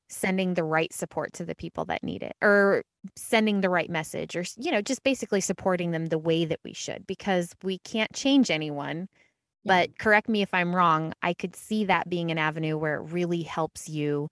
sending 0.09 0.55
the 0.55 0.63
right 0.63 0.91
support 0.93 1.33
to 1.33 1.45
the 1.45 1.55
people 1.55 1.85
that 1.85 2.03
need 2.03 2.23
it 2.23 2.35
or 2.41 2.83
sending 3.15 3.61
the 3.61 3.69
right 3.69 3.91
message 3.91 4.35
or 4.35 4.43
you 4.57 4.71
know 4.71 4.81
just 4.81 5.03
basically 5.03 5.39
supporting 5.39 5.91
them 5.91 6.07
the 6.07 6.17
way 6.17 6.45
that 6.45 6.59
we 6.65 6.73
should 6.73 7.05
because 7.05 7.53
we 7.63 7.77
can't 7.79 8.11
change 8.13 8.49
anyone. 8.49 9.07
But 9.65 9.99
correct 9.99 10.29
me 10.29 10.41
if 10.41 10.51
i'm 10.51 10.75
wrong 10.75 11.13
i 11.21 11.33
could 11.33 11.55
see 11.55 11.85
that 11.85 12.09
being 12.09 12.31
an 12.31 12.39
avenue 12.39 12.75
where 12.77 12.95
it 12.95 13.11
really 13.11 13.43
helps 13.43 13.87
you 13.87 14.29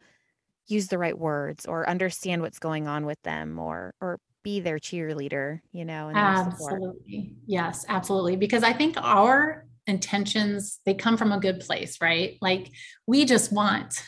use 0.67 0.88
the 0.88 0.97
right 0.97 1.17
words 1.17 1.65
or 1.65 1.88
understand 1.88 2.41
what's 2.41 2.58
going 2.60 2.88
on 2.88 3.06
with 3.06 3.21
them 3.21 3.60
or 3.60 3.93
or 4.02 4.19
be 4.43 4.62
their 4.62 4.80
cheerleader 4.80 5.60
you 5.73 5.86
know 5.86 6.10
absolutely. 6.15 7.36
Yes 7.45 7.86
absolutely. 7.88 8.38
Because 8.38 8.63
i 8.63 8.73
think 8.73 8.95
our 8.97 9.67
intentions 9.88 10.82
they 10.86 10.93
come 10.93 11.17
from 11.17 11.32
a 11.32 11.39
good 11.39 11.62
place 11.62 12.00
right? 12.02 12.38
Like 12.41 12.71
we 13.08 13.26
just 13.26 13.52
want 13.52 14.04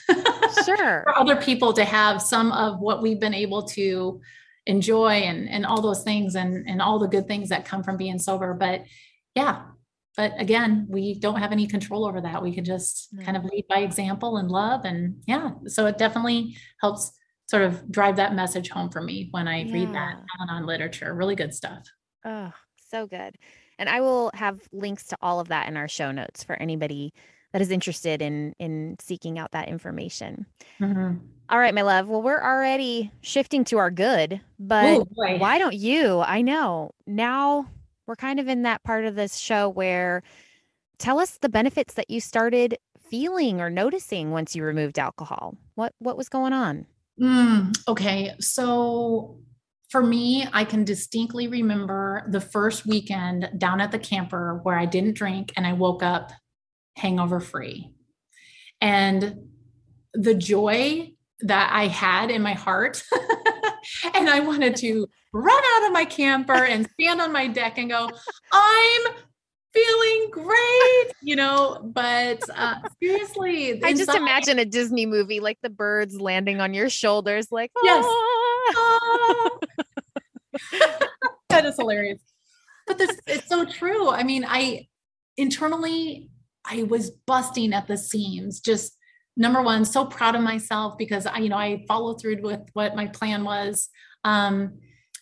sure. 0.66 0.76
for 1.06 1.18
other 1.18 1.38
people 1.38 1.74
to 1.74 1.86
have 1.86 2.22
some 2.22 2.52
of 2.52 2.80
what 2.80 3.02
we've 3.02 3.20
been 3.20 3.34
able 3.34 3.64
to 3.64 4.20
enjoy 4.66 5.12
and 5.12 5.50
and 5.50 5.66
all 5.66 5.82
those 5.82 6.04
things 6.04 6.36
and 6.36 6.68
and 6.70 6.82
all 6.82 7.00
the 7.00 7.08
good 7.08 7.28
things 7.28 7.50
that 7.50 7.66
come 7.66 7.84
from 7.84 7.98
being 7.98 8.20
sober. 8.20 8.54
But 8.54 8.84
yeah 9.36 9.64
but 10.18 10.34
again 10.38 10.86
we 10.90 11.14
don't 11.14 11.40
have 11.40 11.54
any 11.54 11.66
control 11.66 12.06
over 12.06 12.20
that. 12.22 12.44
We 12.44 12.54
can 12.54 12.66
just 12.66 13.16
mm. 13.16 13.24
kind 13.24 13.38
of 13.38 13.46
lead 13.46 13.66
by 13.70 13.80
example 13.80 14.38
and 14.38 14.52
love. 14.52 14.84
And 14.84 15.24
yeah 15.28 15.52
so 15.68 15.86
it 15.86 15.98
definitely 15.98 16.58
helps 16.82 17.12
sort 17.48 17.64
of 17.64 17.90
drive 17.90 18.18
that 18.18 18.36
message 18.36 18.70
home 18.70 18.92
for 18.92 19.02
me 19.02 19.30
when 19.32 19.48
i 19.48 19.64
yeah. 19.64 19.74
read 19.74 19.94
that 19.94 20.16
on 20.50 20.66
literature. 20.66 21.14
Really 21.14 21.36
good 21.36 21.54
stuff. 21.54 21.88
Oh 22.26 22.52
so 22.92 23.08
good 23.08 23.38
and 23.80 23.90
I 23.90 24.02
will 24.02 24.30
have 24.36 24.68
links 24.72 25.06
to 25.06 25.18
all 25.22 25.40
of 25.40 25.48
that 25.48 25.68
in 25.68 25.78
our 25.78 25.88
show 25.88 26.12
notes 26.12 26.44
for 26.44 26.56
anybody 26.62 27.14
that 27.54 27.62
is 27.62 27.72
interested 27.72 28.22
in 28.22 28.54
in 28.60 28.98
seeking 29.00 29.40
out 29.40 29.52
that 29.52 29.70
information. 29.70 30.46
Mm-hmm. 30.80 31.18
All 31.50 31.58
right, 31.58 31.74
my 31.74 31.82
love. 31.82 32.08
Well, 32.08 32.22
we're 32.22 32.44
already 32.44 33.12
shifting 33.22 33.64
to 33.66 33.80
our 33.80 33.90
good, 33.90 34.40
but 34.60 35.00
Ooh, 35.00 35.06
why 35.16 35.58
don't 35.58 35.74
you? 35.74 36.20
I 36.20 36.44
know 36.44 36.92
now 37.08 37.68
we're 38.06 38.16
kind 38.16 38.40
of 38.40 38.48
in 38.48 38.64
that 38.64 38.84
part 38.84 39.06
of 39.06 39.16
this 39.16 39.38
show 39.38 39.70
where 39.70 40.22
tell 41.00 41.18
us 41.18 41.40
the 41.40 41.50
benefits 41.50 41.96
that 41.96 42.10
you 42.10 42.22
started 42.22 42.78
feeling 43.10 43.62
or 43.62 43.72
noticing 43.72 44.30
once 44.30 44.56
you 44.56 44.64
removed 44.64 45.00
alcohol. 45.00 45.58
What 45.74 45.94
what 45.98 46.18
was 46.18 46.30
going 46.30 46.54
on? 46.54 46.86
Mm, 47.20 47.76
okay, 47.88 48.34
so 48.40 49.40
for 49.90 50.04
me, 50.04 50.46
I 50.54 50.66
can 50.66 50.84
distinctly 50.84 51.48
remember 51.48 52.24
the 52.30 52.42
first 52.42 52.86
weekend 52.86 53.50
down 53.58 53.82
at 53.82 53.92
the 53.92 54.00
camper 54.00 54.60
where 54.64 54.78
I 54.78 54.86
didn't 54.86 55.16
drink 55.16 55.52
and 55.58 55.66
I 55.66 55.74
woke 55.74 56.04
up 56.04 56.32
hangover 56.96 57.40
free. 57.40 57.92
And 58.82 59.50
the 60.14 60.36
joy 60.36 61.14
that 61.42 61.72
I 61.74 61.88
had 61.88 62.30
in 62.30 62.42
my 62.42 62.54
heart, 62.54 63.04
and 64.14 64.30
I 64.30 64.42
wanted 64.42 64.76
to 64.78 65.08
run 65.34 65.64
out 65.76 65.88
of 65.88 65.94
my 65.94 66.06
camper 66.06 66.66
and 66.66 66.88
stand 67.00 67.20
on 67.20 67.34
my 67.34 67.48
deck 67.48 67.78
and 67.78 67.90
go, 67.90 68.10
I'm 68.52 69.02
feeling 69.74 70.30
great, 70.32 71.14
you 71.22 71.36
know. 71.36 71.80
But 71.84 72.42
uh, 72.56 72.76
seriously, 73.02 73.84
I 73.84 73.94
just 73.94 74.14
imagine 74.14 74.60
a 74.60 74.66
Disney 74.66 75.06
movie 75.06 75.40
like 75.40 75.58
the 75.62 75.70
birds 75.70 76.20
landing 76.20 76.62
on 76.62 76.74
your 76.74 76.90
shoulders, 76.90 77.52
like, 77.52 77.72
yes. 77.84 78.06
that 81.50 81.66
is 81.66 81.76
hilarious. 81.78 82.22
But 82.88 82.98
this 82.98 83.20
it's 83.28 83.48
so 83.48 83.66
true. 83.66 84.10
I 84.10 84.24
mean, 84.24 84.46
I 84.48 84.88
internally 85.38 86.30
I 86.66 86.84
was 86.84 87.12
busting 87.26 87.74
at 87.74 87.88
the 87.88 87.98
seams. 87.98 88.60
Just 88.60 88.98
number 89.38 89.62
one, 89.62 89.86
so 89.86 90.06
proud 90.06 90.36
of 90.36 90.42
myself 90.42 90.98
because 90.98 91.26
I, 91.26 91.38
you 91.38 91.50
know, 91.50 91.58
I 91.58 91.86
followed 91.88 92.22
through 92.22 92.42
with 92.42 92.62
what 92.74 92.96
my 92.96 93.08
plan 93.08 93.44
was. 93.44 93.90
Um, 94.24 94.80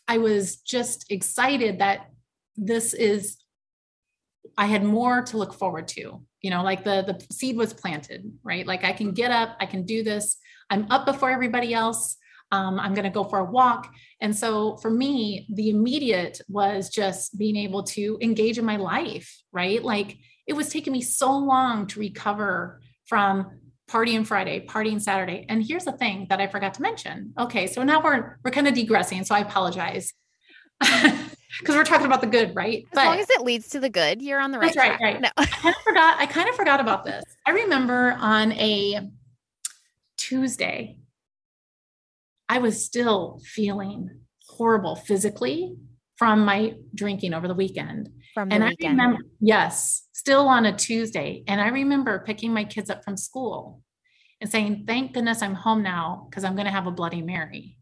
I 0.07 0.17
was 0.17 0.57
just 0.57 1.11
excited 1.11 1.79
that 1.79 2.09
this 2.55 2.93
is 2.93 3.37
I 4.57 4.65
had 4.65 4.83
more 4.83 5.21
to 5.21 5.37
look 5.37 5.53
forward 5.53 5.87
to. 5.89 6.23
You 6.41 6.51
know, 6.51 6.63
like 6.63 6.83
the 6.83 7.03
the 7.03 7.33
seed 7.33 7.57
was 7.57 7.73
planted, 7.73 8.31
right? 8.43 8.65
Like 8.65 8.83
I 8.83 8.93
can 8.93 9.11
get 9.11 9.31
up, 9.31 9.57
I 9.59 9.65
can 9.65 9.83
do 9.83 10.03
this. 10.03 10.37
I'm 10.69 10.89
up 10.91 11.05
before 11.05 11.29
everybody 11.29 11.73
else 11.73 12.17
um, 12.51 12.79
I'm 12.79 12.93
going 12.93 13.03
to 13.03 13.09
go 13.09 13.23
for 13.23 13.39
a 13.39 13.45
walk. 13.45 13.93
And 14.21 14.35
so 14.35 14.77
for 14.77 14.89
me, 14.89 15.47
the 15.53 15.69
immediate 15.69 16.41
was 16.47 16.89
just 16.89 17.37
being 17.37 17.55
able 17.57 17.83
to 17.83 18.17
engage 18.21 18.57
in 18.57 18.65
my 18.65 18.77
life, 18.77 19.41
right? 19.51 19.83
Like 19.83 20.17
it 20.47 20.53
was 20.53 20.69
taking 20.69 20.93
me 20.93 21.01
so 21.01 21.37
long 21.37 21.87
to 21.87 21.99
recover 21.99 22.81
from 23.05 23.59
partying 23.89 24.25
Friday, 24.25 24.65
partying 24.65 25.01
Saturday. 25.01 25.45
And 25.49 25.65
here's 25.65 25.85
the 25.85 25.91
thing 25.93 26.27
that 26.29 26.39
I 26.39 26.47
forgot 26.47 26.73
to 26.75 26.81
mention. 26.81 27.33
Okay, 27.37 27.67
so 27.67 27.83
now 27.83 28.01
we're 28.01 28.37
we're 28.43 28.51
kind 28.51 28.67
of 28.67 28.73
digressing, 28.73 29.23
so 29.23 29.35
I 29.35 29.39
apologize. 29.39 30.13
Because 31.59 31.75
we're 31.75 31.85
talking 31.85 32.05
about 32.05 32.21
the 32.21 32.27
good, 32.27 32.55
right? 32.55 32.83
As 32.83 32.89
but, 32.93 33.05
long 33.05 33.19
as 33.19 33.29
it 33.29 33.41
leads 33.41 33.69
to 33.69 33.79
the 33.79 33.89
good, 33.89 34.21
you're 34.21 34.39
on 34.39 34.51
the 34.51 34.59
right. 34.59 34.73
That's 34.73 34.77
right, 34.77 34.99
right. 35.01 35.21
No. 35.21 35.29
I 35.37 35.45
kind 35.45 35.75
of 35.75 35.81
forgot. 35.81 36.19
I 36.19 36.25
kind 36.25 36.49
of 36.49 36.55
forgot 36.55 36.79
about 36.79 37.05
this. 37.05 37.23
I 37.45 37.51
remember 37.51 38.15
on 38.19 38.51
a 38.53 39.09
Tuesday, 40.17 40.96
I 42.49 42.59
was 42.59 42.83
still 42.83 43.41
feeling 43.43 44.09
horrible 44.47 44.95
physically 44.95 45.75
from 46.15 46.45
my 46.45 46.73
drinking 46.95 47.33
over 47.33 47.47
the 47.47 47.53
weekend. 47.53 48.09
From 48.33 48.49
the 48.49 48.55
and 48.55 48.63
weekend. 48.65 49.01
I 49.01 49.03
remember, 49.03 49.23
yes, 49.39 50.07
still 50.13 50.47
on 50.47 50.65
a 50.65 50.75
Tuesday. 50.75 51.43
And 51.47 51.61
I 51.61 51.67
remember 51.67 52.23
picking 52.25 52.53
my 52.53 52.63
kids 52.63 52.89
up 52.89 53.03
from 53.03 53.17
school 53.17 53.81
and 54.41 54.49
saying, 54.49 54.85
thank 54.87 55.13
goodness 55.13 55.41
I'm 55.41 55.55
home 55.55 55.83
now 55.83 56.27
because 56.29 56.43
I'm 56.43 56.55
going 56.55 56.65
to 56.65 56.71
have 56.71 56.87
a 56.87 56.91
Bloody 56.91 57.21
Mary. 57.21 57.77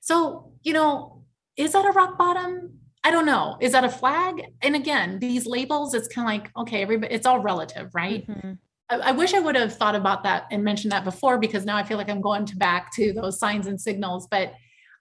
So, 0.00 0.52
you 0.62 0.72
know, 0.72 1.24
is 1.56 1.72
that 1.72 1.84
a 1.84 1.92
rock 1.92 2.16
bottom? 2.16 2.78
I 3.02 3.10
don't 3.10 3.26
know. 3.26 3.56
Is 3.60 3.72
that 3.72 3.84
a 3.84 3.88
flag? 3.88 4.42
And 4.62 4.74
again, 4.76 5.18
these 5.18 5.46
labels, 5.46 5.94
it's 5.94 6.08
kind 6.08 6.26
of 6.26 6.32
like, 6.32 6.50
okay, 6.56 6.82
everybody, 6.82 7.14
it's 7.14 7.26
all 7.26 7.40
relative, 7.40 7.90
right? 7.94 8.26
Mm-hmm. 8.26 8.52
I, 8.90 8.96
I 8.96 9.12
wish 9.12 9.32
I 9.32 9.40
would 9.40 9.56
have 9.56 9.76
thought 9.76 9.94
about 9.94 10.24
that 10.24 10.46
and 10.50 10.64
mentioned 10.64 10.92
that 10.92 11.04
before 11.04 11.38
because 11.38 11.64
now 11.64 11.76
I 11.76 11.84
feel 11.84 11.96
like 11.96 12.10
I'm 12.10 12.20
going 12.20 12.44
to 12.46 12.56
back 12.56 12.92
to 12.94 13.12
those 13.12 13.38
signs 13.38 13.66
and 13.66 13.80
signals. 13.80 14.26
But 14.30 14.52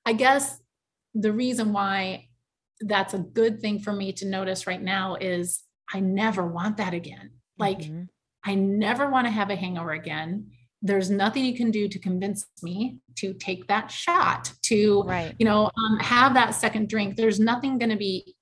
I 0.06 0.14
guess 0.14 0.62
the 1.14 1.34
reason 1.34 1.74
why 1.74 2.28
that's 2.82 3.14
a 3.14 3.20
good 3.20 3.60
thing 3.60 3.80
for 3.80 3.92
me 3.92 4.14
to 4.14 4.26
notice 4.26 4.68
right 4.68 4.82
now 4.82 5.16
is 5.16 5.64
I 5.94 6.00
never 6.00 6.48
want 6.48 6.78
that 6.78 6.94
again. 6.94 7.32
Like, 7.58 7.80
mm-hmm. 7.80 8.04
I 8.46 8.56
never 8.56 9.10
want 9.10 9.28
to 9.28 9.32
have 9.32 9.50
a 9.50 9.56
hangover 9.56 9.92
again. 9.92 10.52
There's 10.82 11.10
nothing 11.10 11.44
you 11.44 11.58
can 11.58 11.72
do 11.72 11.90
to 11.90 12.00
convince 12.00 12.46
me 12.62 13.00
to 13.18 13.34
take 13.34 13.68
that 13.68 13.92
shot, 13.92 14.54
to, 14.64 15.04
right. 15.04 15.36
you 15.38 15.46
know, 15.46 15.70
um, 15.78 16.00
have 16.00 16.34
that 16.36 16.52
second 16.52 16.88
drink. 16.88 17.18
There's 17.18 17.40
nothing 17.40 17.78
going 17.78 17.90
to 17.90 17.98
be 17.98 18.36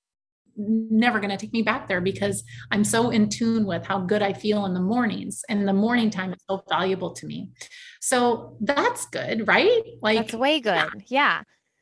never 0.58 1.20
going 1.20 1.30
to 1.30 1.38
take 1.38 1.54
me 1.54 1.62
back 1.62 1.88
there 1.88 2.02
because 2.02 2.44
I'm 2.72 2.84
so 2.84 3.10
in 3.10 3.30
tune 3.30 3.66
with 3.66 3.86
how 3.86 4.00
good 4.00 4.22
I 4.22 4.34
feel 4.34 4.66
in 4.66 4.74
the 4.74 4.80
mornings 4.80 5.44
and 5.50 5.68
the 5.68 5.74
morning 5.74 6.10
time 6.10 6.34
is 6.34 6.40
so 6.50 6.64
valuable 6.68 7.12
to 7.14 7.26
me. 7.26 7.52
So 8.02 8.58
that's 8.62 9.06
good, 9.08 9.48
right? 9.48 9.82
Like 10.02 10.18
that's 10.18 10.34
way 10.34 10.60
good. 10.60 10.74
Yeah. 10.74 10.92
yeah. 11.08 11.42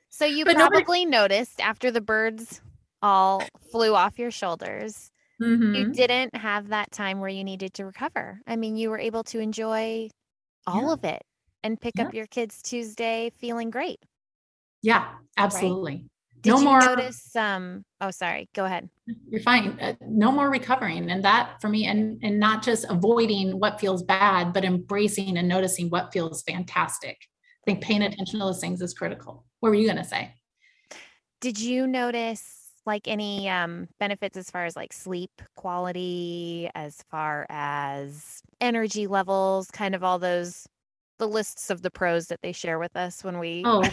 So 0.10 0.26
you 0.26 0.46
but 0.46 0.56
probably 0.56 1.06
nobody- 1.06 1.06
noticed 1.06 1.62
after 1.62 1.92
the 1.92 2.02
birds 2.02 2.62
all 3.02 3.44
flew 3.72 3.96
off 3.96 4.18
your 4.18 4.32
shoulders, 4.32 5.12
mm-hmm. 5.42 5.76
you 5.76 5.92
didn't 5.92 6.36
have 6.36 6.70
that 6.70 6.92
time 6.92 7.20
where 7.20 7.30
you 7.30 7.44
needed 7.44 7.74
to 7.76 7.86
recover. 7.86 8.40
I 8.48 8.56
mean, 8.56 8.76
you 8.76 8.90
were 8.90 9.00
able 9.00 9.24
to 9.26 9.40
enjoy 9.40 10.10
all 10.68 10.88
yeah. 10.88 10.94
of 10.94 11.04
it 11.04 11.22
and 11.64 11.80
pick 11.80 11.94
yeah. 11.98 12.06
up 12.06 12.14
your 12.14 12.28
kids 12.28 12.62
Tuesday 12.62 13.32
feeling 13.40 13.70
great. 13.70 14.00
Yeah, 14.82 15.08
absolutely. 15.38 15.94
Right? 15.94 16.04
Did 16.46 16.52
no 16.52 16.62
more 16.62 16.80
notice 16.80 17.36
um 17.36 17.84
oh 18.02 18.12
sorry 18.12 18.50
go 18.54 18.66
ahead. 18.66 18.88
You're 19.30 19.42
fine. 19.42 19.80
Uh, 19.82 19.94
no 20.02 20.32
more 20.32 20.50
recovering 20.50 21.10
and 21.10 21.24
that 21.24 21.60
for 21.60 21.70
me 21.70 21.88
and 21.88 22.20
and 22.24 22.40
not 22.40 22.64
just 22.64 22.86
avoiding 22.88 23.60
what 23.60 23.80
feels 23.80 24.04
bad 24.04 24.54
but 24.54 24.64
embracing 24.64 25.38
and 25.38 25.48
noticing 25.48 25.90
what 25.90 26.14
feels 26.14 26.44
fantastic. 26.44 27.18
I 27.20 27.72
think 27.72 27.82
paying 27.84 28.04
attention 28.04 28.40
to 28.40 28.46
those 28.46 28.62
things 28.62 28.80
is 28.82 28.94
critical. 28.94 29.44
What 29.60 29.70
were 29.70 29.76
you 29.76 29.88
going 29.88 29.98
to 29.98 30.04
say? 30.04 30.36
Did 31.42 31.60
you 31.60 31.88
notice 31.88 32.66
like 32.86 33.08
any 33.08 33.50
um 33.50 33.88
benefits 34.00 34.38
as 34.38 34.52
far 34.52 34.66
as 34.66 34.76
like 34.76 34.94
sleep 34.94 35.42
quality 35.56 36.70
as 36.76 37.04
far 37.10 37.48
as 37.50 38.42
energy 38.62 39.08
levels 39.08 39.72
kind 39.72 39.96
of 39.96 40.04
all 40.04 40.20
those 40.20 40.68
the 41.18 41.28
lists 41.28 41.72
of 41.72 41.82
the 41.82 41.90
pros 41.90 42.28
that 42.28 42.42
they 42.44 42.52
share 42.52 42.78
with 42.78 42.96
us 42.96 43.24
when 43.24 43.40
we 43.40 43.64
oh 43.66 43.84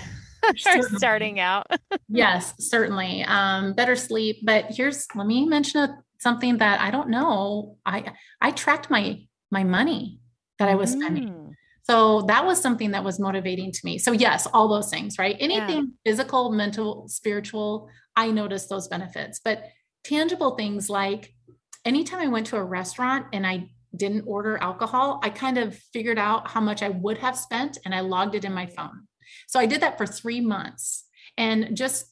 are 0.66 0.82
starting 0.97 1.40
out. 1.40 1.66
yes, 2.09 2.55
certainly. 2.59 3.24
Um, 3.24 3.74
better 3.74 3.97
sleep. 3.97 4.38
But 4.45 4.66
here's 4.70 5.07
let 5.14 5.26
me 5.26 5.47
mention 5.47 5.80
a, 5.80 5.99
something 6.18 6.59
that 6.59 6.80
I 6.80 6.90
don't 6.90 7.09
know. 7.09 7.78
I 7.84 8.12
I 8.40 8.51
tracked 8.51 8.90
my 8.90 9.20
my 9.51 9.64
money 9.64 10.20
that 10.59 10.68
I 10.68 10.74
was 10.74 10.93
spending. 10.93 11.28
Mm. 11.28 11.51
So 11.84 12.22
that 12.22 12.45
was 12.47 12.61
something 12.61 12.93
that 12.93 13.03
was 13.03 13.18
motivating 13.18 13.72
to 13.72 13.80
me. 13.84 13.99
So 13.99 14.12
yes, 14.12 14.47
all 14.53 14.68
those 14.68 14.88
things, 14.88 15.18
right? 15.18 15.36
Anything 15.40 15.76
yeah. 16.05 16.11
physical, 16.11 16.53
mental, 16.53 17.09
spiritual, 17.09 17.88
I 18.14 18.30
noticed 18.30 18.68
those 18.68 18.86
benefits. 18.86 19.40
But 19.45 19.64
tangible 20.05 20.57
things 20.57 20.88
like 20.88 21.34
anytime 21.84 22.20
I 22.20 22.28
went 22.28 22.47
to 22.49 22.57
a 22.57 22.64
restaurant 22.64 23.26
and 23.32 23.47
I 23.47 23.68
didn't 23.97 24.24
order 24.26 24.57
alcohol, 24.59 25.20
I 25.22 25.30
kind 25.30 25.59
of 25.59 25.76
figured 25.93 26.18
out 26.18 26.49
how 26.49 26.61
much 26.61 26.82
I 26.82 26.88
would 26.88 27.18
have 27.18 27.36
spent 27.36 27.78
and 27.84 27.95
I 27.95 28.01
logged 28.01 28.34
it 28.34 28.45
in 28.45 28.55
my 28.55 28.66
phone. 28.66 29.07
So 29.47 29.61
I 29.61 29.66
did 29.66 29.80
that 29.80 29.99
for 29.99 30.07
three 30.07 30.41
months. 30.41 31.05
And 31.37 31.76
just 31.76 32.07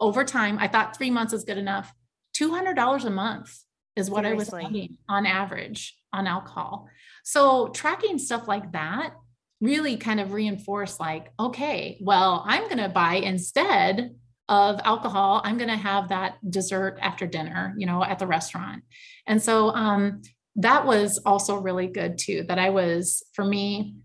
over 0.00 0.24
time, 0.24 0.58
I 0.58 0.68
thought 0.68 0.96
three 0.96 1.10
months 1.10 1.32
is 1.32 1.44
good 1.44 1.58
enough. 1.58 1.92
$200 2.36 3.04
a 3.04 3.10
month 3.10 3.58
is 3.96 4.10
what 4.10 4.24
Seriously. 4.24 4.60
I 4.60 4.62
was 4.62 4.64
spending 4.64 4.98
on 5.08 5.26
average 5.26 5.96
on 6.12 6.26
alcohol. 6.26 6.88
So 7.24 7.68
tracking 7.68 8.18
stuff 8.18 8.46
like 8.46 8.72
that 8.72 9.14
really 9.60 9.96
kind 9.96 10.20
of 10.20 10.32
reinforced 10.32 11.00
like, 11.00 11.32
okay, 11.40 11.98
well, 12.00 12.44
I'm 12.46 12.64
going 12.64 12.78
to 12.78 12.88
buy 12.88 13.14
instead 13.14 14.14
of 14.48 14.80
alcohol, 14.84 15.40
I'm 15.44 15.58
going 15.58 15.70
to 15.70 15.76
have 15.76 16.10
that 16.10 16.36
dessert 16.48 16.98
after 17.00 17.26
dinner, 17.26 17.74
you 17.78 17.86
know, 17.86 18.04
at 18.04 18.18
the 18.18 18.26
restaurant. 18.26 18.84
And 19.26 19.42
so 19.42 19.70
um, 19.70 20.22
that 20.56 20.86
was 20.86 21.18
also 21.26 21.56
really 21.56 21.88
good 21.88 22.18
too, 22.18 22.44
that 22.48 22.58
I 22.58 22.70
was, 22.70 23.24
for 23.32 23.44
me, 23.44 23.96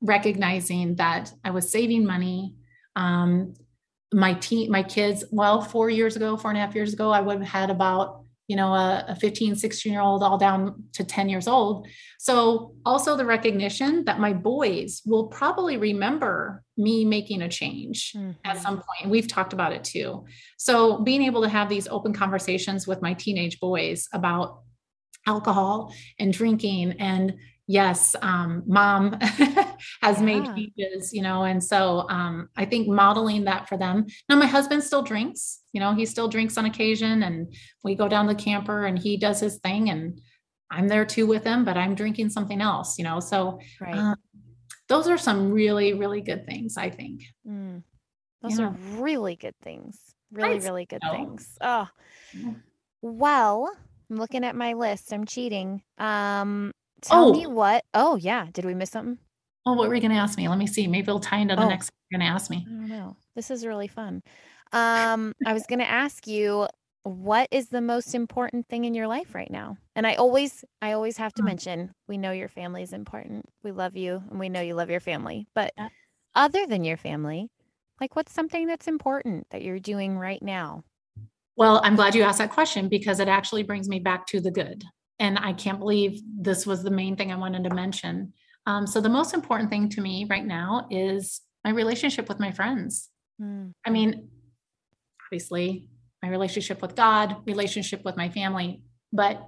recognizing 0.00 0.96
that 0.96 1.32
I 1.44 1.50
was 1.50 1.70
saving 1.70 2.04
money. 2.06 2.54
Um, 2.96 3.54
my 4.12 4.34
teen, 4.34 4.70
my 4.70 4.82
kids, 4.82 5.24
well, 5.30 5.60
four 5.60 5.90
years 5.90 6.16
ago, 6.16 6.36
four 6.36 6.50
and 6.50 6.58
a 6.58 6.60
half 6.60 6.74
years 6.74 6.92
ago, 6.92 7.10
I 7.10 7.20
would 7.20 7.38
have 7.38 7.48
had 7.48 7.70
about, 7.70 8.22
you 8.46 8.54
know, 8.54 8.72
a, 8.72 9.04
a 9.08 9.16
15, 9.16 9.56
16 9.56 9.92
year 9.92 10.02
old 10.02 10.22
all 10.22 10.38
down 10.38 10.84
to 10.92 11.04
10 11.04 11.28
years 11.28 11.48
old. 11.48 11.88
So 12.18 12.74
also 12.84 13.16
the 13.16 13.24
recognition 13.24 14.04
that 14.04 14.20
my 14.20 14.32
boys 14.32 15.02
will 15.04 15.26
probably 15.26 15.78
remember 15.78 16.62
me 16.76 17.04
making 17.04 17.42
a 17.42 17.48
change 17.48 18.12
mm-hmm. 18.12 18.32
at 18.44 18.58
some 18.58 18.76
point. 18.76 19.02
And 19.02 19.10
we've 19.10 19.28
talked 19.28 19.52
about 19.52 19.72
it 19.72 19.82
too. 19.82 20.24
So 20.58 20.98
being 21.02 21.22
able 21.22 21.42
to 21.42 21.48
have 21.48 21.68
these 21.68 21.88
open 21.88 22.12
conversations 22.12 22.86
with 22.86 23.02
my 23.02 23.14
teenage 23.14 23.58
boys 23.58 24.08
about 24.12 24.60
alcohol 25.26 25.92
and 26.18 26.32
drinking 26.32 26.92
and 27.00 27.34
yes 27.66 28.14
um, 28.20 28.62
mom 28.66 29.12
has 30.02 30.18
yeah. 30.18 30.20
made 30.20 30.44
changes 30.44 31.12
you 31.12 31.22
know 31.22 31.44
and 31.44 31.62
so 31.62 32.06
um, 32.10 32.48
i 32.56 32.64
think 32.64 32.88
modeling 32.88 33.44
that 33.44 33.68
for 33.68 33.76
them 33.78 34.06
now 34.28 34.36
my 34.36 34.46
husband 34.46 34.82
still 34.82 35.02
drinks 35.02 35.60
you 35.72 35.80
know 35.80 35.94
he 35.94 36.04
still 36.04 36.28
drinks 36.28 36.58
on 36.58 36.66
occasion 36.66 37.22
and 37.22 37.54
we 37.82 37.94
go 37.94 38.08
down 38.08 38.26
the 38.26 38.34
camper 38.34 38.86
and 38.86 38.98
he 38.98 39.16
does 39.16 39.40
his 39.40 39.58
thing 39.58 39.90
and 39.90 40.20
i'm 40.70 40.88
there 40.88 41.04
too 41.04 41.26
with 41.26 41.44
him 41.44 41.64
but 41.64 41.76
i'm 41.76 41.94
drinking 41.94 42.28
something 42.28 42.60
else 42.60 42.98
you 42.98 43.04
know 43.04 43.20
so 43.20 43.58
right. 43.80 43.94
um, 43.94 44.16
those 44.88 45.08
are 45.08 45.18
some 45.18 45.50
really 45.50 45.94
really 45.94 46.20
good 46.20 46.46
things 46.46 46.76
i 46.76 46.90
think 46.90 47.22
mm. 47.48 47.82
those 48.42 48.58
yeah. 48.58 48.66
are 48.66 48.76
really 48.96 49.36
good 49.36 49.54
things 49.62 49.98
really 50.32 50.58
really 50.58 50.84
good 50.84 51.02
things 51.10 51.56
oh 51.60 51.88
well 53.00 53.74
I'm 54.10 54.16
looking 54.16 54.44
at 54.44 54.54
my 54.54 54.74
list. 54.74 55.12
I'm 55.12 55.24
cheating. 55.24 55.82
Um, 55.98 56.72
tell 57.08 57.28
oh. 57.28 57.32
me 57.32 57.46
what. 57.46 57.84
Oh, 57.94 58.16
yeah. 58.16 58.48
Did 58.52 58.64
we 58.64 58.74
miss 58.74 58.90
something? 58.90 59.18
Oh, 59.66 59.72
what 59.74 59.88
were 59.88 59.94
you 59.94 60.00
going 60.00 60.12
to 60.12 60.18
ask 60.18 60.36
me? 60.36 60.48
Let 60.48 60.58
me 60.58 60.66
see. 60.66 60.86
Maybe 60.86 61.08
it'll 61.08 61.20
tie 61.20 61.38
into 61.38 61.56
the 61.56 61.64
oh. 61.64 61.68
next 61.68 61.90
you're 62.10 62.18
going 62.18 62.28
to 62.28 62.32
ask 62.32 62.50
me. 62.50 62.66
I 62.66 62.70
don't 62.70 62.88
know. 62.88 63.16
This 63.34 63.50
is 63.50 63.66
really 63.66 63.88
fun. 63.88 64.22
Um, 64.72 65.32
I 65.46 65.52
was 65.52 65.64
going 65.66 65.78
to 65.78 65.90
ask 65.90 66.26
you 66.26 66.66
what 67.04 67.48
is 67.50 67.68
the 67.68 67.80
most 67.80 68.14
important 68.14 68.66
thing 68.68 68.84
in 68.84 68.94
your 68.94 69.06
life 69.06 69.34
right 69.34 69.50
now? 69.50 69.76
And 69.94 70.06
I 70.06 70.14
always, 70.14 70.64
I 70.80 70.92
always 70.92 71.16
have 71.18 71.34
to 71.34 71.42
hmm. 71.42 71.48
mention, 71.48 71.92
we 72.08 72.18
know 72.18 72.32
your 72.32 72.48
family 72.48 72.82
is 72.82 72.92
important. 72.92 73.44
We 73.62 73.72
love 73.72 73.94
you, 73.94 74.22
and 74.30 74.40
we 74.40 74.48
know 74.48 74.60
you 74.60 74.74
love 74.74 74.90
your 74.90 75.00
family. 75.00 75.46
But 75.54 75.72
yeah. 75.76 75.88
other 76.34 76.66
than 76.66 76.82
your 76.82 76.96
family, 76.96 77.50
like 78.00 78.16
what's 78.16 78.32
something 78.32 78.66
that's 78.66 78.88
important 78.88 79.46
that 79.50 79.62
you're 79.62 79.78
doing 79.78 80.18
right 80.18 80.42
now? 80.42 80.82
Well, 81.56 81.80
I'm 81.84 81.94
glad 81.94 82.14
you 82.14 82.22
asked 82.22 82.38
that 82.38 82.50
question 82.50 82.88
because 82.88 83.20
it 83.20 83.28
actually 83.28 83.62
brings 83.62 83.88
me 83.88 84.00
back 84.00 84.26
to 84.28 84.40
the 84.40 84.50
good. 84.50 84.82
And 85.18 85.38
I 85.38 85.52
can't 85.52 85.78
believe 85.78 86.20
this 86.36 86.66
was 86.66 86.82
the 86.82 86.90
main 86.90 87.16
thing 87.16 87.32
I 87.32 87.36
wanted 87.36 87.64
to 87.64 87.74
mention. 87.74 88.32
Um, 88.66 88.86
so, 88.86 89.00
the 89.00 89.08
most 89.08 89.34
important 89.34 89.70
thing 89.70 89.88
to 89.90 90.00
me 90.00 90.26
right 90.28 90.44
now 90.44 90.86
is 90.90 91.42
my 91.64 91.70
relationship 91.70 92.28
with 92.28 92.40
my 92.40 92.50
friends. 92.50 93.10
Mm. 93.40 93.72
I 93.86 93.90
mean, 93.90 94.28
obviously, 95.26 95.88
my 96.22 96.28
relationship 96.30 96.80
with 96.80 96.96
God, 96.96 97.36
relationship 97.46 98.04
with 98.04 98.16
my 98.16 98.28
family, 98.30 98.82
but 99.12 99.46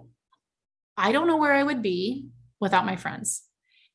I 0.96 1.12
don't 1.12 1.26
know 1.26 1.36
where 1.36 1.54
I 1.54 1.62
would 1.62 1.82
be 1.82 2.28
without 2.60 2.86
my 2.86 2.96
friends. 2.96 3.42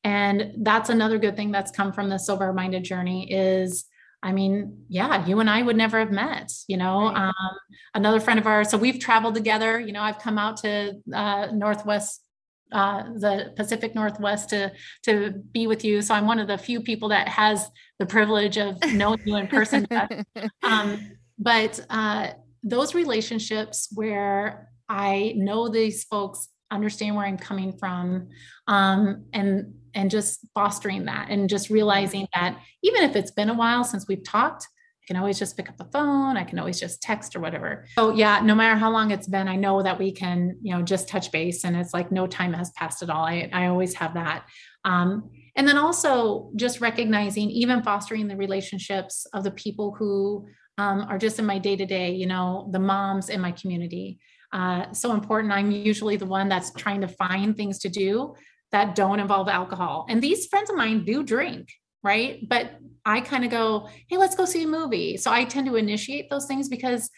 And 0.04 0.64
that's 0.64 0.90
another 0.90 1.18
good 1.18 1.36
thing 1.36 1.52
that's 1.52 1.70
come 1.70 1.92
from 1.92 2.08
the 2.08 2.18
sober 2.18 2.52
minded 2.52 2.84
journey 2.84 3.30
is 3.30 3.84
I 4.22 4.32
mean, 4.32 4.84
yeah, 4.88 5.26
you 5.26 5.40
and 5.40 5.50
I 5.50 5.62
would 5.62 5.76
never 5.76 5.98
have 5.98 6.12
met, 6.12 6.52
you 6.68 6.76
know. 6.76 7.10
Right. 7.10 7.26
Um, 7.26 7.56
another 7.94 8.20
friend 8.20 8.38
of 8.38 8.46
ours, 8.46 8.70
so 8.70 8.78
we've 8.78 9.00
traveled 9.00 9.34
together. 9.34 9.80
You 9.80 9.92
know, 9.92 10.02
I've 10.02 10.18
come 10.18 10.38
out 10.38 10.58
to 10.58 11.00
uh, 11.12 11.48
Northwest, 11.52 12.22
uh, 12.70 13.02
the 13.02 13.52
Pacific 13.56 13.94
Northwest 13.94 14.50
to 14.50 14.72
to 15.04 15.32
be 15.52 15.66
with 15.66 15.84
you. 15.84 16.02
So 16.02 16.14
I'm 16.14 16.26
one 16.26 16.38
of 16.38 16.46
the 16.46 16.56
few 16.56 16.80
people 16.80 17.08
that 17.08 17.28
has 17.28 17.68
the 17.98 18.06
privilege 18.06 18.58
of 18.58 18.78
knowing 18.92 19.20
you 19.24 19.36
in 19.36 19.48
person. 19.48 19.86
um, 20.62 21.16
but 21.38 21.84
uh, 21.90 22.28
those 22.62 22.94
relationships 22.94 23.88
where 23.92 24.68
I 24.88 25.34
know 25.36 25.68
these 25.68 26.04
folks 26.04 26.48
understand 26.70 27.16
where 27.16 27.26
I'm 27.26 27.38
coming 27.38 27.72
from, 27.72 28.28
um, 28.68 29.24
and 29.32 29.74
and 29.94 30.10
just 30.10 30.46
fostering 30.54 31.04
that 31.06 31.28
and 31.30 31.48
just 31.48 31.70
realizing 31.70 32.26
that 32.34 32.58
even 32.82 33.04
if 33.04 33.16
it's 33.16 33.30
been 33.30 33.50
a 33.50 33.54
while 33.54 33.84
since 33.84 34.06
we've 34.08 34.24
talked, 34.24 34.66
I 35.02 35.06
can 35.06 35.16
always 35.16 35.38
just 35.38 35.56
pick 35.56 35.68
up 35.68 35.76
the 35.76 35.84
phone. 35.86 36.36
I 36.36 36.44
can 36.44 36.58
always 36.58 36.78
just 36.78 37.02
text 37.02 37.34
or 37.34 37.40
whatever. 37.40 37.86
So 37.96 38.14
yeah, 38.14 38.40
no 38.40 38.54
matter 38.54 38.78
how 38.78 38.90
long 38.90 39.10
it's 39.10 39.26
been, 39.26 39.48
I 39.48 39.56
know 39.56 39.82
that 39.82 39.98
we 39.98 40.12
can, 40.12 40.56
you 40.62 40.74
know, 40.74 40.82
just 40.82 41.08
touch 41.08 41.32
base 41.32 41.64
and 41.64 41.76
it's 41.76 41.92
like 41.92 42.12
no 42.12 42.26
time 42.26 42.52
has 42.52 42.70
passed 42.70 43.02
at 43.02 43.10
all. 43.10 43.24
I, 43.24 43.50
I 43.52 43.66
always 43.66 43.94
have 43.94 44.14
that. 44.14 44.44
Um, 44.84 45.30
and 45.56 45.66
then 45.66 45.76
also 45.76 46.50
just 46.56 46.80
recognizing, 46.80 47.50
even 47.50 47.82
fostering 47.82 48.28
the 48.28 48.36
relationships 48.36 49.26
of 49.34 49.44
the 49.44 49.50
people 49.50 49.94
who 49.98 50.46
um, 50.78 51.02
are 51.02 51.18
just 51.18 51.38
in 51.38 51.46
my 51.46 51.58
day 51.58 51.76
to 51.76 51.84
day, 51.84 52.12
you 52.12 52.26
know, 52.26 52.68
the 52.72 52.78
moms 52.78 53.28
in 53.28 53.40
my 53.40 53.52
community. 53.52 54.18
Uh, 54.52 54.92
so 54.92 55.12
important. 55.12 55.52
I'm 55.52 55.70
usually 55.70 56.16
the 56.16 56.26
one 56.26 56.48
that's 56.48 56.72
trying 56.72 57.00
to 57.00 57.08
find 57.08 57.56
things 57.56 57.78
to 57.80 57.88
do 57.88 58.34
that 58.72 58.94
don't 58.94 59.20
involve 59.20 59.48
alcohol. 59.48 60.06
And 60.08 60.20
these 60.20 60.46
friends 60.46 60.70
of 60.70 60.76
mine 60.76 61.04
do 61.04 61.22
drink, 61.22 61.68
right? 62.02 62.40
But 62.48 62.72
I 63.04 63.20
kind 63.20 63.44
of 63.44 63.50
go, 63.50 63.88
hey, 64.08 64.16
let's 64.16 64.34
go 64.34 64.44
see 64.44 64.64
a 64.64 64.68
movie. 64.68 65.16
So 65.16 65.30
I 65.30 65.44
tend 65.44 65.66
to 65.66 65.76
initiate 65.76 66.30
those 66.30 66.46
things 66.46 66.68
because 66.68 67.10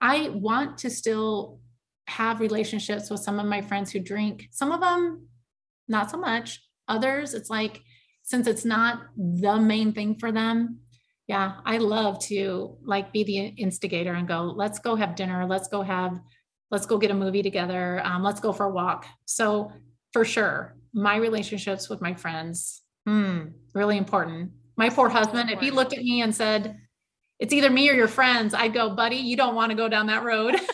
I 0.00 0.28
want 0.30 0.78
to 0.78 0.90
still 0.90 1.60
have 2.08 2.40
relationships 2.40 3.08
with 3.08 3.20
some 3.20 3.38
of 3.38 3.46
my 3.46 3.62
friends 3.62 3.90
who 3.90 4.00
drink. 4.00 4.48
Some 4.50 4.72
of 4.72 4.80
them, 4.80 5.28
not 5.88 6.10
so 6.10 6.18
much. 6.18 6.60
Others, 6.88 7.34
it's 7.34 7.48
like, 7.48 7.82
since 8.22 8.46
it's 8.46 8.64
not 8.64 9.00
the 9.16 9.58
main 9.58 9.92
thing 9.92 10.16
for 10.16 10.30
them, 10.30 10.80
yeah, 11.28 11.60
I 11.64 11.78
love 11.78 12.18
to 12.26 12.76
like 12.84 13.12
be 13.12 13.24
the 13.24 13.38
instigator 13.38 14.12
and 14.12 14.28
go, 14.28 14.42
let's 14.42 14.78
go 14.78 14.96
have 14.96 15.14
dinner. 15.14 15.46
Let's 15.46 15.68
go 15.68 15.82
have, 15.82 16.18
let's 16.70 16.84
go 16.84 16.98
get 16.98 17.10
a 17.10 17.14
movie 17.14 17.42
together. 17.42 18.02
Um, 18.04 18.22
let's 18.22 18.40
go 18.40 18.52
for 18.52 18.66
a 18.66 18.70
walk. 18.70 19.06
So 19.24 19.72
for 20.12 20.24
sure, 20.24 20.76
my 20.92 21.16
relationships 21.16 21.88
with 21.88 22.00
my 22.00 22.14
friends, 22.14 22.82
hmm, 23.06 23.46
really 23.74 23.96
important. 23.96 24.52
My 24.76 24.88
poor 24.88 25.08
husband, 25.08 25.50
if 25.50 25.60
he 25.60 25.70
looked 25.70 25.92
at 25.92 26.02
me 26.02 26.22
and 26.22 26.34
said, 26.34 26.78
it's 27.38 27.52
either 27.52 27.70
me 27.70 27.90
or 27.90 27.94
your 27.94 28.08
friends, 28.08 28.54
I'd 28.54 28.72
go, 28.72 28.90
buddy, 28.90 29.16
you 29.16 29.36
don't 29.36 29.54
want 29.54 29.70
to 29.70 29.76
go 29.76 29.88
down 29.88 30.06
that 30.06 30.22
road. 30.22 30.56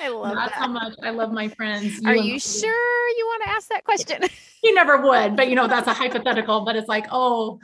I 0.00 0.08
love 0.08 0.34
That's 0.34 0.50
that. 0.50 0.58
how 0.58 0.68
much 0.68 0.94
I 1.02 1.10
love 1.10 1.32
my 1.32 1.48
friends. 1.48 2.00
You 2.00 2.08
Are 2.08 2.16
you 2.16 2.38
sure 2.40 3.08
you 3.08 3.26
want 3.26 3.44
to 3.44 3.50
ask 3.50 3.68
that 3.68 3.84
question? 3.84 4.22
he 4.62 4.72
never 4.72 5.00
would, 5.00 5.36
but 5.36 5.48
you 5.48 5.54
know, 5.54 5.68
that's 5.68 5.86
a 5.86 5.92
hypothetical, 5.92 6.64
but 6.64 6.74
it's 6.76 6.88
like, 6.88 7.06
oh, 7.12 7.60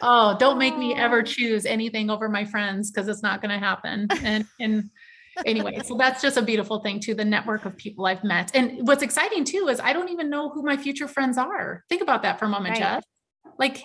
oh, 0.00 0.36
don't 0.38 0.58
make 0.58 0.76
me 0.76 0.94
ever 0.94 1.22
choose 1.22 1.66
anything 1.66 2.08
over 2.08 2.28
my 2.28 2.44
friends 2.44 2.90
because 2.90 3.08
it's 3.08 3.22
not 3.22 3.42
going 3.42 3.50
to 3.50 3.58
happen. 3.58 4.06
And, 4.22 4.46
and, 4.60 4.90
anyway, 5.46 5.80
so 5.84 5.96
that's 5.96 6.22
just 6.22 6.36
a 6.36 6.42
beautiful 6.42 6.80
thing 6.80 7.00
too, 7.00 7.14
the 7.14 7.24
network 7.24 7.64
of 7.64 7.76
people 7.76 8.06
I've 8.06 8.24
met. 8.24 8.50
And 8.54 8.86
what's 8.86 9.02
exciting 9.02 9.44
too 9.44 9.68
is 9.68 9.80
I 9.80 9.92
don't 9.92 10.10
even 10.10 10.30
know 10.30 10.50
who 10.50 10.62
my 10.62 10.76
future 10.76 11.08
friends 11.08 11.38
are. 11.38 11.84
Think 11.88 12.02
about 12.02 12.22
that 12.22 12.38
for 12.38 12.46
a 12.46 12.48
moment, 12.48 12.72
right. 12.72 12.78
Jeff. 12.78 13.04
Like 13.58 13.82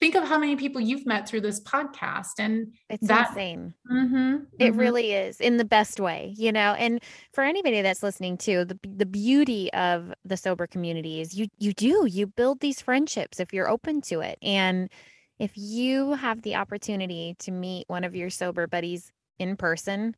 think 0.00 0.14
of 0.14 0.24
how 0.24 0.38
many 0.38 0.54
people 0.54 0.80
you've 0.80 1.06
met 1.06 1.28
through 1.28 1.40
this 1.40 1.60
podcast 1.60 2.34
and 2.38 2.72
it's 2.88 3.06
that, 3.06 3.30
insane 3.30 3.74
mm-hmm, 3.90 4.36
it 4.58 4.70
mm-hmm. 4.70 4.78
really 4.78 5.12
is 5.12 5.40
in 5.40 5.56
the 5.56 5.64
best 5.64 5.98
way 5.98 6.34
you 6.36 6.52
know 6.52 6.72
and 6.74 7.02
for 7.32 7.42
anybody 7.42 7.82
that's 7.82 8.02
listening 8.02 8.36
to 8.36 8.64
the, 8.64 8.78
the 8.84 9.06
beauty 9.06 9.72
of 9.72 10.12
the 10.24 10.36
sober 10.36 10.66
community 10.66 11.20
is 11.20 11.34
you 11.34 11.46
you 11.58 11.72
do 11.72 12.06
you 12.06 12.26
build 12.26 12.60
these 12.60 12.80
friendships 12.80 13.40
if 13.40 13.52
you're 13.52 13.68
open 13.68 14.00
to 14.00 14.20
it 14.20 14.38
and 14.40 14.88
if 15.38 15.52
you 15.54 16.14
have 16.14 16.42
the 16.42 16.56
opportunity 16.56 17.36
to 17.40 17.50
meet 17.50 17.84
one 17.88 18.04
of 18.04 18.14
your 18.14 18.30
sober 18.30 18.66
buddies 18.66 19.12
in 19.38 19.56
person, 19.56 20.16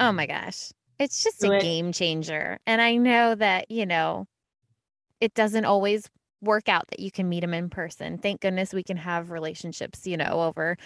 oh 0.00 0.12
my 0.12 0.26
gosh, 0.26 0.72
it's 0.98 1.22
just 1.24 1.40
Do 1.40 1.52
a 1.52 1.56
it. 1.56 1.62
game 1.62 1.92
changer. 1.92 2.58
And 2.66 2.80
I 2.80 2.96
know 2.96 3.34
that, 3.34 3.70
you 3.70 3.86
know, 3.86 4.26
it 5.20 5.34
doesn't 5.34 5.64
always 5.64 6.08
work 6.40 6.68
out 6.68 6.86
that 6.88 7.00
you 7.00 7.10
can 7.10 7.28
meet 7.28 7.40
them 7.40 7.54
in 7.54 7.70
person. 7.70 8.18
Thank 8.18 8.40
goodness 8.40 8.74
we 8.74 8.82
can 8.82 8.96
have 8.96 9.30
relationships, 9.30 10.06
you 10.06 10.16
know, 10.16 10.42
over 10.42 10.76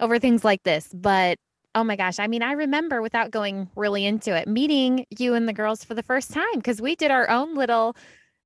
over 0.00 0.18
things 0.18 0.44
like 0.44 0.62
this. 0.62 0.88
But 0.92 1.38
oh 1.74 1.84
my 1.84 1.96
gosh, 1.96 2.18
I 2.18 2.26
mean, 2.26 2.42
I 2.42 2.52
remember 2.52 3.00
without 3.00 3.30
going 3.30 3.68
really 3.76 4.04
into 4.04 4.36
it, 4.36 4.46
meeting 4.46 5.06
you 5.10 5.34
and 5.34 5.48
the 5.48 5.52
girls 5.52 5.84
for 5.84 5.94
the 5.94 6.02
first 6.02 6.32
time 6.32 6.56
because 6.56 6.82
we 6.82 6.94
did 6.96 7.10
our 7.10 7.28
own 7.30 7.54
little 7.54 7.96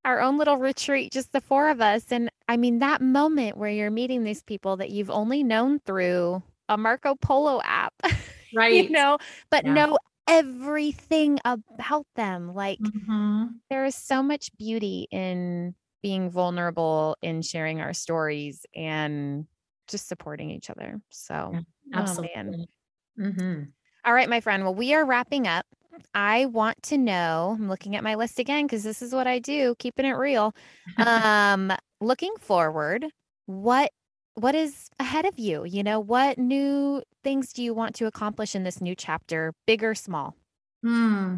our 0.04 0.20
own 0.20 0.38
little 0.38 0.56
retreat, 0.56 1.12
just 1.12 1.32
the 1.32 1.40
four 1.40 1.68
of 1.68 1.80
us. 1.80 2.04
And 2.10 2.30
I 2.48 2.56
mean, 2.56 2.78
that 2.78 3.02
moment 3.02 3.56
where 3.56 3.70
you're 3.70 3.90
meeting 3.90 4.22
these 4.22 4.42
people 4.42 4.76
that 4.76 4.90
you've 4.90 5.10
only 5.10 5.42
known 5.42 5.80
through 5.80 6.42
a 6.68 6.78
Marco 6.78 7.16
Polo 7.16 7.60
app, 7.64 7.92
Right. 8.52 8.88
you 8.88 8.90
know, 8.90 9.18
but 9.50 9.64
Yeah. 9.64 9.66
know 9.66 9.98
everything 10.28 11.38
about 11.44 12.06
them. 12.16 12.54
Like 12.54 12.80
Mhm. 12.80 13.60
there 13.70 13.84
is 13.86 13.94
so 13.96 14.22
much 14.22 14.50
beauty 14.58 15.08
in 15.12 15.74
being 16.02 16.30
vulnerable, 16.30 17.16
in 17.22 17.42
sharing 17.42 17.80
our 17.80 17.94
stories 17.94 18.66
and 18.74 19.46
just 19.88 20.08
supporting 20.08 20.50
each 20.50 20.70
other. 20.70 21.00
So, 21.10 21.52
Yeah, 21.52 21.60
oh. 21.94 22.28
Absolutely. 22.32 22.68
Mhm. 23.18 23.72
All 24.04 24.14
right, 24.14 24.28
my 24.28 24.40
friend. 24.40 24.62
Well, 24.64 24.74
we 24.74 24.94
are 24.94 25.04
wrapping 25.04 25.46
up. 25.46 25.66
I 26.14 26.46
want 26.46 26.82
to 26.84 26.98
know, 26.98 27.56
I'm 27.58 27.68
looking 27.68 27.96
at 27.96 28.04
my 28.04 28.14
list 28.14 28.38
again 28.38 28.66
because 28.66 28.84
this 28.84 29.02
is 29.02 29.12
what 29.14 29.26
I 29.26 29.38
do, 29.38 29.74
keeping 29.78 30.06
it 30.06 30.12
real. 30.12 30.54
Um, 31.06 31.72
looking 32.00 32.34
forward, 32.38 33.06
what 33.46 33.90
what 34.36 34.54
is 34.54 34.90
ahead 35.00 35.24
of 35.24 35.38
you? 35.38 35.64
You 35.64 35.82
know, 35.82 35.98
what 35.98 36.38
new 36.38 37.02
things 37.24 37.52
do 37.52 37.62
you 37.62 37.72
want 37.72 37.94
to 37.96 38.06
accomplish 38.06 38.54
in 38.54 38.64
this 38.64 38.80
new 38.80 38.94
chapter, 38.94 39.54
big 39.66 39.82
or 39.82 39.94
small? 39.94 40.36
Hmm. 40.84 41.36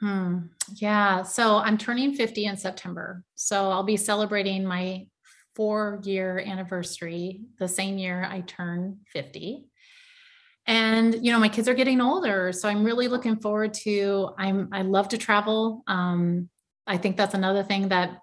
Hmm. 0.00 0.38
Yeah. 0.76 1.24
So 1.24 1.56
I'm 1.56 1.76
turning 1.76 2.14
50 2.14 2.46
in 2.46 2.56
September. 2.56 3.24
So 3.34 3.70
I'll 3.70 3.82
be 3.82 3.96
celebrating 3.96 4.64
my 4.64 5.08
four 5.56 6.00
year 6.04 6.38
anniversary 6.38 7.40
the 7.58 7.66
same 7.66 7.98
year 7.98 8.24
I 8.30 8.42
turn 8.42 8.98
50. 9.12 9.66
And 10.66 11.14
you 11.24 11.32
know, 11.32 11.40
my 11.40 11.48
kids 11.48 11.68
are 11.68 11.74
getting 11.74 12.00
older. 12.00 12.52
So 12.52 12.68
I'm 12.68 12.84
really 12.84 13.08
looking 13.08 13.36
forward 13.36 13.74
to 13.82 14.30
I'm 14.38 14.68
I 14.72 14.82
love 14.82 15.08
to 15.08 15.18
travel. 15.18 15.82
Um, 15.88 16.48
I 16.86 16.98
think 16.98 17.16
that's 17.16 17.34
another 17.34 17.64
thing 17.64 17.88
that 17.88 18.20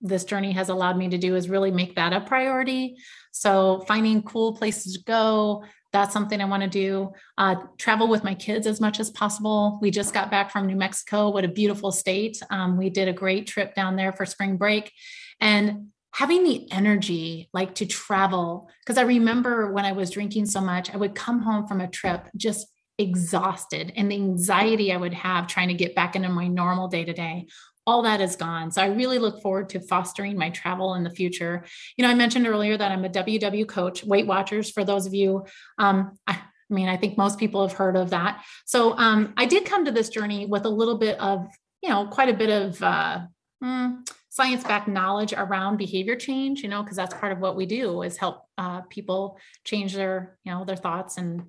this 0.00 0.24
journey 0.24 0.52
has 0.52 0.68
allowed 0.68 0.96
me 0.96 1.08
to 1.08 1.18
do 1.18 1.36
is 1.36 1.48
really 1.48 1.70
make 1.70 1.96
that 1.96 2.12
a 2.12 2.20
priority. 2.20 2.96
So 3.32 3.84
finding 3.86 4.22
cool 4.22 4.54
places 4.54 4.94
to 4.94 5.04
go, 5.04 5.64
that's 5.92 6.12
something 6.12 6.40
I 6.40 6.44
want 6.46 6.62
to 6.62 6.68
do. 6.68 7.12
Uh, 7.38 7.56
travel 7.78 8.08
with 8.08 8.24
my 8.24 8.34
kids 8.34 8.66
as 8.66 8.80
much 8.80 9.00
as 9.00 9.10
possible. 9.10 9.78
We 9.80 9.90
just 9.90 10.12
got 10.12 10.30
back 10.30 10.50
from 10.50 10.66
New 10.66 10.76
Mexico. 10.76 11.30
What 11.30 11.44
a 11.44 11.48
beautiful 11.48 11.92
state. 11.92 12.42
Um, 12.50 12.76
we 12.76 12.90
did 12.90 13.08
a 13.08 13.12
great 13.12 13.46
trip 13.46 13.74
down 13.74 13.96
there 13.96 14.12
for 14.12 14.26
spring 14.26 14.56
break. 14.56 14.92
And 15.40 15.88
having 16.12 16.44
the 16.44 16.70
energy 16.70 17.48
like 17.52 17.74
to 17.76 17.86
travel, 17.86 18.68
because 18.80 18.98
I 18.98 19.02
remember 19.02 19.72
when 19.72 19.84
I 19.84 19.92
was 19.92 20.10
drinking 20.10 20.46
so 20.46 20.60
much, 20.60 20.92
I 20.92 20.96
would 20.96 21.14
come 21.14 21.40
home 21.40 21.66
from 21.66 21.80
a 21.80 21.88
trip 21.88 22.28
just 22.36 22.66
exhausted 22.98 23.92
and 23.96 24.10
the 24.10 24.14
anxiety 24.14 24.92
I 24.92 24.96
would 24.96 25.12
have 25.12 25.46
trying 25.46 25.68
to 25.68 25.74
get 25.74 25.94
back 25.94 26.16
into 26.16 26.30
my 26.30 26.46
normal 26.46 26.88
day 26.88 27.04
to 27.04 27.12
day 27.12 27.46
all 27.86 28.02
that 28.02 28.20
is 28.20 28.36
gone. 28.36 28.70
So 28.70 28.82
I 28.82 28.86
really 28.86 29.18
look 29.18 29.40
forward 29.40 29.68
to 29.70 29.80
fostering 29.80 30.36
my 30.36 30.50
travel 30.50 30.94
in 30.94 31.04
the 31.04 31.10
future. 31.10 31.64
You 31.96 32.04
know, 32.04 32.10
I 32.10 32.14
mentioned 32.14 32.46
earlier 32.46 32.76
that 32.76 32.90
I'm 32.90 33.04
a 33.04 33.08
WW 33.08 33.66
coach, 33.68 34.04
Weight 34.04 34.26
Watchers, 34.26 34.70
for 34.70 34.84
those 34.84 35.06
of 35.06 35.14
you. 35.14 35.44
Um, 35.78 36.18
I, 36.26 36.32
I 36.34 36.74
mean, 36.74 36.88
I 36.88 36.96
think 36.96 37.16
most 37.16 37.38
people 37.38 37.66
have 37.66 37.76
heard 37.76 37.96
of 37.96 38.10
that. 38.10 38.44
So 38.64 38.96
um, 38.98 39.34
I 39.36 39.46
did 39.46 39.64
come 39.64 39.84
to 39.84 39.92
this 39.92 40.08
journey 40.08 40.46
with 40.46 40.64
a 40.64 40.68
little 40.70 40.98
bit 40.98 41.18
of, 41.20 41.46
you 41.80 41.88
know, 41.88 42.06
quite 42.06 42.28
a 42.28 42.34
bit 42.36 42.50
of 42.50 42.82
uh, 42.82 43.20
mm, 43.62 44.08
science 44.30 44.64
backed 44.64 44.88
knowledge 44.88 45.32
around 45.32 45.76
behavior 45.76 46.16
change, 46.16 46.62
you 46.62 46.68
know, 46.68 46.82
because 46.82 46.96
that's 46.96 47.14
part 47.14 47.32
of 47.32 47.38
what 47.38 47.56
we 47.56 47.66
do 47.66 48.02
is 48.02 48.16
help 48.16 48.42
uh, 48.58 48.80
people 48.82 49.38
change 49.64 49.94
their, 49.94 50.38
you 50.42 50.52
know, 50.52 50.64
their 50.64 50.76
thoughts 50.76 51.18
and 51.18 51.44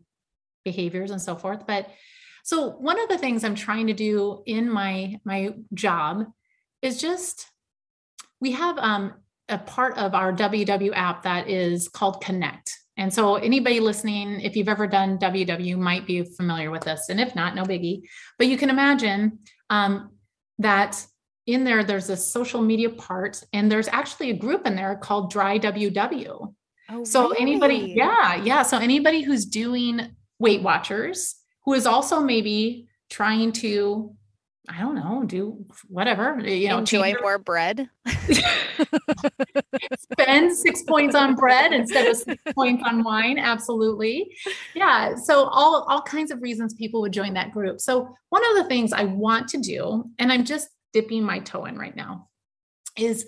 behaviors 0.64 1.10
and 1.10 1.22
so 1.22 1.36
forth. 1.36 1.66
But 1.66 1.90
so 2.48 2.70
one 2.70 2.98
of 2.98 3.10
the 3.10 3.18
things 3.18 3.44
I'm 3.44 3.56
trying 3.56 3.88
to 3.88 3.94
do 3.94 4.42
in 4.46 4.70
my 4.70 5.20
my 5.26 5.54
job 5.74 6.28
is 6.82 7.02
just 7.02 7.46
we 8.40 8.54
have 8.54 8.78
um, 8.78 9.16
a 9.50 9.58
part 9.58 9.98
of 9.98 10.16
our 10.16 10.32
WW 10.32 10.94
app 10.96 11.24
that 11.24 11.50
is 11.50 11.90
called 11.90 12.24
Connect. 12.24 12.74
And 12.96 13.14
so 13.14 13.36
anybody 13.36 13.82
listening, 13.82 14.40
if 14.40 14.56
you've 14.56 14.70
ever 14.70 14.88
done 14.88 15.18
WW, 15.18 15.78
might 15.78 16.08
be 16.08 16.24
familiar 16.24 16.72
with 16.72 16.84
this. 16.84 17.10
And 17.10 17.20
if 17.20 17.36
not, 17.36 17.54
no 17.54 17.64
biggie. 17.64 18.04
But 18.38 18.48
you 18.48 18.56
can 18.56 18.70
imagine 18.70 19.40
um, 19.70 20.12
that 20.60 21.06
in 21.48 21.66
there, 21.66 21.84
there's 21.84 22.10
a 22.10 22.16
social 22.16 22.62
media 22.62 22.92
part, 22.92 23.44
and 23.52 23.70
there's 23.70 23.90
actually 23.90 24.30
a 24.30 24.38
group 24.38 24.66
in 24.66 24.78
there 24.78 24.96
called 24.96 25.32
Dry 25.32 25.60
WW. 25.60 26.54
Oh, 26.92 27.04
So 27.04 27.32
anybody, 27.32 27.94
yeah, 27.98 28.36
yeah. 28.36 28.64
So 28.64 28.78
anybody 28.78 29.22
who's 29.22 29.46
doing 29.46 30.16
Weight 30.40 30.62
Watchers, 30.62 31.36
who 31.68 31.74
is 31.74 31.86
also 31.86 32.22
maybe 32.22 32.88
trying 33.10 33.52
to, 33.52 34.16
I 34.70 34.80
don't 34.80 34.96
know, 34.96 35.26
do 35.26 35.66
whatever, 35.90 36.40
you 36.40 36.70
know, 36.70 36.78
enjoy 36.78 37.14
more 37.22 37.38
bread. 37.38 37.90
spend 40.00 40.56
six 40.56 40.84
points 40.84 41.14
on 41.14 41.36
bread 41.36 41.74
instead 41.74 42.08
of 42.08 42.16
six 42.16 42.42
points 42.56 42.84
on 42.88 43.04
wine. 43.04 43.38
Absolutely. 43.38 44.34
Yeah. 44.76 45.16
So 45.16 45.44
all, 45.48 45.84
all 45.90 46.02
kinds 46.02 46.32
of 46.32 46.42
reasons 46.42 46.74
people 46.74 47.02
would 47.02 47.12
join 47.12 47.34
that 47.34 47.52
group. 47.52 47.82
So 47.82 48.16
one 48.30 48.50
of 48.50 48.64
the 48.64 48.70
things 48.70 48.94
I 48.94 49.04
want 49.04 49.50
to 49.50 49.58
do, 49.58 50.06
and 50.20 50.32
I'm 50.32 50.46
just 50.46 50.70
dipping 50.94 51.24
my 51.24 51.40
toe 51.40 51.66
in 51.66 51.78
right 51.78 51.98
now, 51.98 52.30
is 52.98 53.26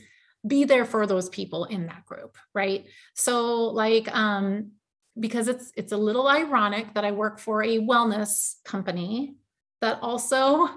be 0.47 0.63
there 0.63 0.85
for 0.85 1.05
those 1.05 1.27
people 1.27 1.65
in 1.65 1.87
that 1.87 2.05
group. 2.05 2.37
Right. 2.55 2.85
So 3.15 3.65
like 3.65 4.07
um, 4.15 4.71
because 5.19 5.47
it's 5.47 5.71
it's 5.75 5.91
a 5.91 5.97
little 5.97 6.27
ironic 6.27 6.93
that 6.93 7.05
I 7.05 7.11
work 7.11 7.39
for 7.39 7.61
a 7.63 7.79
wellness 7.79 8.55
company 8.63 9.35
that 9.81 9.99
also 10.01 10.69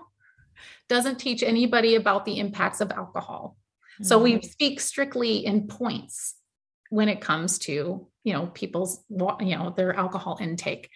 doesn't 0.89 1.17
teach 1.19 1.43
anybody 1.43 1.95
about 1.97 2.25
the 2.25 2.39
impacts 2.39 2.81
of 2.81 2.91
alcohol. 2.93 3.57
So 4.03 4.19
we 4.19 4.35
Mm. 4.35 4.45
speak 4.45 4.81
strictly 4.81 5.45
in 5.45 5.67
points 5.69 6.35
when 6.91 7.09
it 7.09 7.21
comes 7.21 7.59
to, 7.61 8.09
you 8.25 8.33
know, 8.33 8.47
people's, 8.49 9.05
you 9.11 9.57
know, 9.57 9.73
their 9.77 9.95
alcohol 9.95 10.39
intake. 10.41 10.89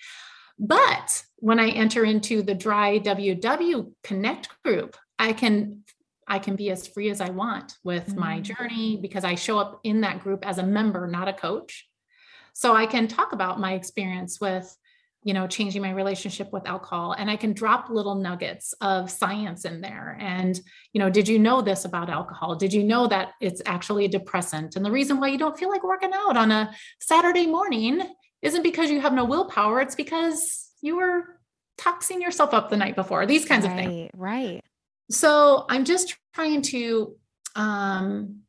But 0.59 1.23
when 1.37 1.61
I 1.61 1.69
enter 1.69 2.05
into 2.05 2.43
the 2.43 2.55
dry 2.55 2.99
WW 2.99 3.93
connect 4.03 4.49
group, 4.65 4.97
I 5.19 5.33
can 5.33 5.85
I 6.29 6.41
can 6.41 6.57
be 6.57 6.71
as 6.73 6.89
free 6.89 7.09
as 7.11 7.21
I 7.21 7.31
want 7.31 7.77
with 7.85 8.17
my 8.17 8.41
Mm. 8.41 8.43
journey 8.43 8.97
because 9.01 9.23
I 9.25 9.37
show 9.37 9.59
up 9.59 9.79
in 9.85 10.01
that 10.01 10.21
group 10.25 10.45
as 10.45 10.59
a 10.59 10.67
member, 10.67 11.07
not 11.07 11.29
a 11.29 11.33
coach. 11.33 11.89
So 12.57 12.75
I 12.75 12.87
can 12.87 13.07
talk 13.07 13.33
about 13.33 13.61
my 13.61 13.75
experience 13.75 14.41
with 14.41 14.75
you 15.23 15.35
know 15.35 15.47
changing 15.47 15.83
my 15.83 15.91
relationship 15.91 16.53
with 16.53 16.67
alcohol 16.67 17.13
and 17.13 17.29
i 17.29 17.37
can 17.37 17.53
drop 17.53 17.91
little 17.91 18.15
nuggets 18.15 18.73
of 18.81 19.11
science 19.11 19.67
in 19.67 19.83
there. 19.83 20.17
And 20.19 20.59
you 20.95 20.99
know 20.99 21.11
did 21.11 21.29
you 21.29 21.39
know 21.39 21.61
this 21.61 21.85
about 21.85 22.09
alcohol? 22.09 22.55
Did 22.55 22.73
you 22.73 22.83
know 22.83 23.09
that 23.09 23.33
it's 23.43 23.61
actually 23.67 24.07
a 24.07 24.09
depressant? 24.09 24.75
And 24.75 24.85
the 24.85 24.91
reason 24.91 25.21
why 25.21 25.29
you 25.29 25.37
don't 25.37 25.59
feel 25.59 25.69
like 25.69 25.85
working 25.85 26.13
out 26.15 26.39
on 26.39 26.51
a 26.51 26.73
saturday 26.99 27.47
morning 27.47 28.01
isn't 28.41 28.63
because 28.63 28.91
you 28.91 29.01
have 29.03 29.13
no 29.13 29.27
willpower 29.27 29.83
it's 29.83 29.95
because 29.95 30.71
you 30.81 30.97
were 30.97 31.39
toxing 31.77 32.23
yourself 32.23 32.55
up 32.55 32.71
the 32.71 32.77
night 32.79 32.97
before 32.97 33.27
these 33.27 33.45
kinds 33.45 33.67
of 33.67 33.73
things. 33.73 34.11
Right, 34.15 34.55
right. 34.55 34.65
so 35.11 35.67
i'm 35.69 35.85
just 35.85 36.17
trying 36.35 36.63
to 36.63 37.17
um 37.55 38.46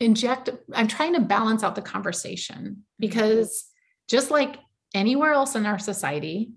inject 0.00 0.50
i'm 0.74 0.88
trying 0.88 1.14
to 1.14 1.20
balance 1.20 1.62
out 1.62 1.74
the 1.74 1.82
conversation 1.82 2.56
mm-hmm. 2.56 2.80
because 2.98 3.66
just 4.08 4.30
like 4.30 4.56
anywhere 4.94 5.32
else 5.32 5.54
in 5.54 5.66
our 5.66 5.78
society 5.78 6.50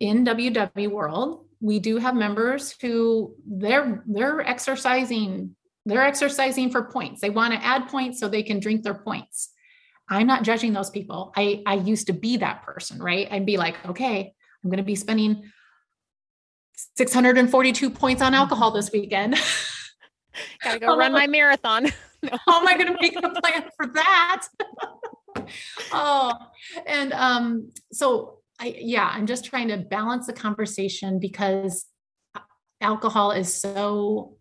in 0.00 0.24
ww 0.24 0.90
world 0.90 1.46
we 1.60 1.78
do 1.78 1.98
have 1.98 2.14
members 2.14 2.74
who 2.80 3.34
they're 3.46 4.02
they're 4.06 4.40
exercising 4.40 5.54
they're 5.84 6.02
exercising 6.02 6.70
for 6.70 6.84
points. 6.84 7.20
They 7.20 7.30
want 7.30 7.54
to 7.54 7.64
add 7.64 7.88
points 7.88 8.20
so 8.20 8.28
they 8.28 8.42
can 8.42 8.60
drink 8.60 8.82
their 8.82 8.94
points. 8.94 9.50
I'm 10.08 10.26
not 10.26 10.42
judging 10.42 10.72
those 10.72 10.90
people. 10.90 11.32
I 11.36 11.62
i 11.66 11.74
used 11.74 12.08
to 12.08 12.12
be 12.12 12.36
that 12.38 12.62
person 12.62 13.02
right? 13.02 13.28
I'd 13.30 13.46
be 13.46 13.56
like 13.56 13.76
okay 13.86 14.34
i'm 14.62 14.70
going 14.70 14.78
to 14.78 14.84
be 14.84 14.94
spending 14.94 15.50
642 16.96 17.90
points 17.90 18.22
on 18.22 18.32
mm-hmm. 18.32 18.34
alcohol 18.34 18.70
this 18.70 18.90
weekend. 18.92 19.36
Gotta 20.64 20.80
go 20.80 20.96
run 21.02 21.12
my 21.12 21.26
marathon. 21.26 21.86
how 22.46 22.60
am 22.60 22.68
I 22.68 22.76
going 22.76 22.92
to 22.92 22.98
make 23.00 23.16
a 23.16 23.20
plan 23.20 23.64
for 23.76 23.86
that? 23.94 24.46
oh, 25.92 26.32
and 26.86 27.12
um, 27.12 27.70
so 27.92 28.38
I, 28.60 28.76
yeah, 28.78 29.10
I'm 29.12 29.26
just 29.26 29.44
trying 29.44 29.68
to 29.68 29.78
balance 29.78 30.26
the 30.26 30.32
conversation 30.32 31.18
because 31.18 31.86
alcohol 32.80 33.32
is 33.32 33.52
so 33.52 34.36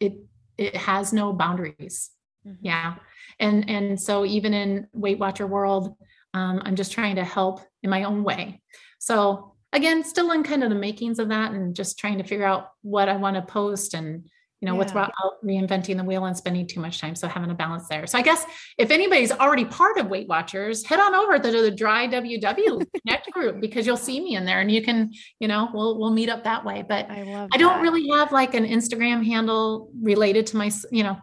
it 0.00 0.14
it 0.58 0.76
has 0.76 1.12
no 1.12 1.32
boundaries. 1.32 2.10
Mhm. 2.46 2.58
Yeah, 2.62 2.94
And 3.38 3.68
and 3.70 4.00
so 4.00 4.24
even 4.24 4.54
in 4.54 4.88
Weight 4.92 5.18
Watcher 5.18 5.46
world, 5.46 5.96
um, 6.34 6.62
I'm 6.64 6.76
just 6.76 6.92
trying 6.92 7.16
to 7.16 7.24
help 7.24 7.60
in 7.82 7.90
my 7.90 8.04
own 8.04 8.24
way. 8.24 8.60
So 8.98 9.54
again, 9.72 10.04
still 10.04 10.30
in 10.32 10.42
kind 10.42 10.62
of 10.62 10.70
the 10.70 10.76
makings 10.76 11.18
of 11.18 11.28
that 11.28 11.52
and 11.52 11.74
just 11.74 11.98
trying 11.98 12.18
to 12.18 12.24
figure 12.24 12.46
out 12.46 12.68
what 12.82 13.08
I 13.08 13.16
want 13.16 13.36
to 13.36 13.42
post 13.42 13.94
and 13.94 14.28
you 14.64 14.70
know, 14.70 14.76
yeah. 14.76 14.84
without 14.84 15.12
reinventing 15.44 15.98
the 15.98 16.04
wheel 16.04 16.24
and 16.24 16.34
spending 16.34 16.66
too 16.66 16.80
much 16.80 16.98
time. 16.98 17.14
So 17.14 17.28
having 17.28 17.50
a 17.50 17.54
balance 17.54 17.86
there. 17.86 18.06
So 18.06 18.16
I 18.16 18.22
guess 18.22 18.46
if 18.78 18.90
anybody's 18.90 19.30
already 19.30 19.66
part 19.66 19.98
of 19.98 20.06
Weight 20.06 20.26
Watchers, 20.26 20.86
head 20.86 20.98
on 20.98 21.14
over 21.14 21.38
to 21.38 21.50
the 21.50 21.70
Dry 21.70 22.08
WW 22.08 22.86
Connect 23.06 23.30
group 23.30 23.60
because 23.60 23.86
you'll 23.86 23.98
see 23.98 24.20
me 24.20 24.36
in 24.36 24.46
there 24.46 24.60
and 24.60 24.70
you 24.70 24.82
can, 24.82 25.12
you 25.38 25.48
know, 25.48 25.68
we'll 25.74 25.98
we'll 25.98 26.14
meet 26.14 26.30
up 26.30 26.44
that 26.44 26.64
way. 26.64 26.82
But 26.88 27.10
I, 27.10 27.24
love 27.24 27.50
I 27.52 27.58
don't 27.58 27.82
really 27.82 28.08
have 28.08 28.32
like 28.32 28.54
an 28.54 28.64
Instagram 28.64 29.22
handle 29.22 29.90
related 30.00 30.46
to 30.46 30.56
my, 30.56 30.70
you 30.90 31.02
know, 31.02 31.18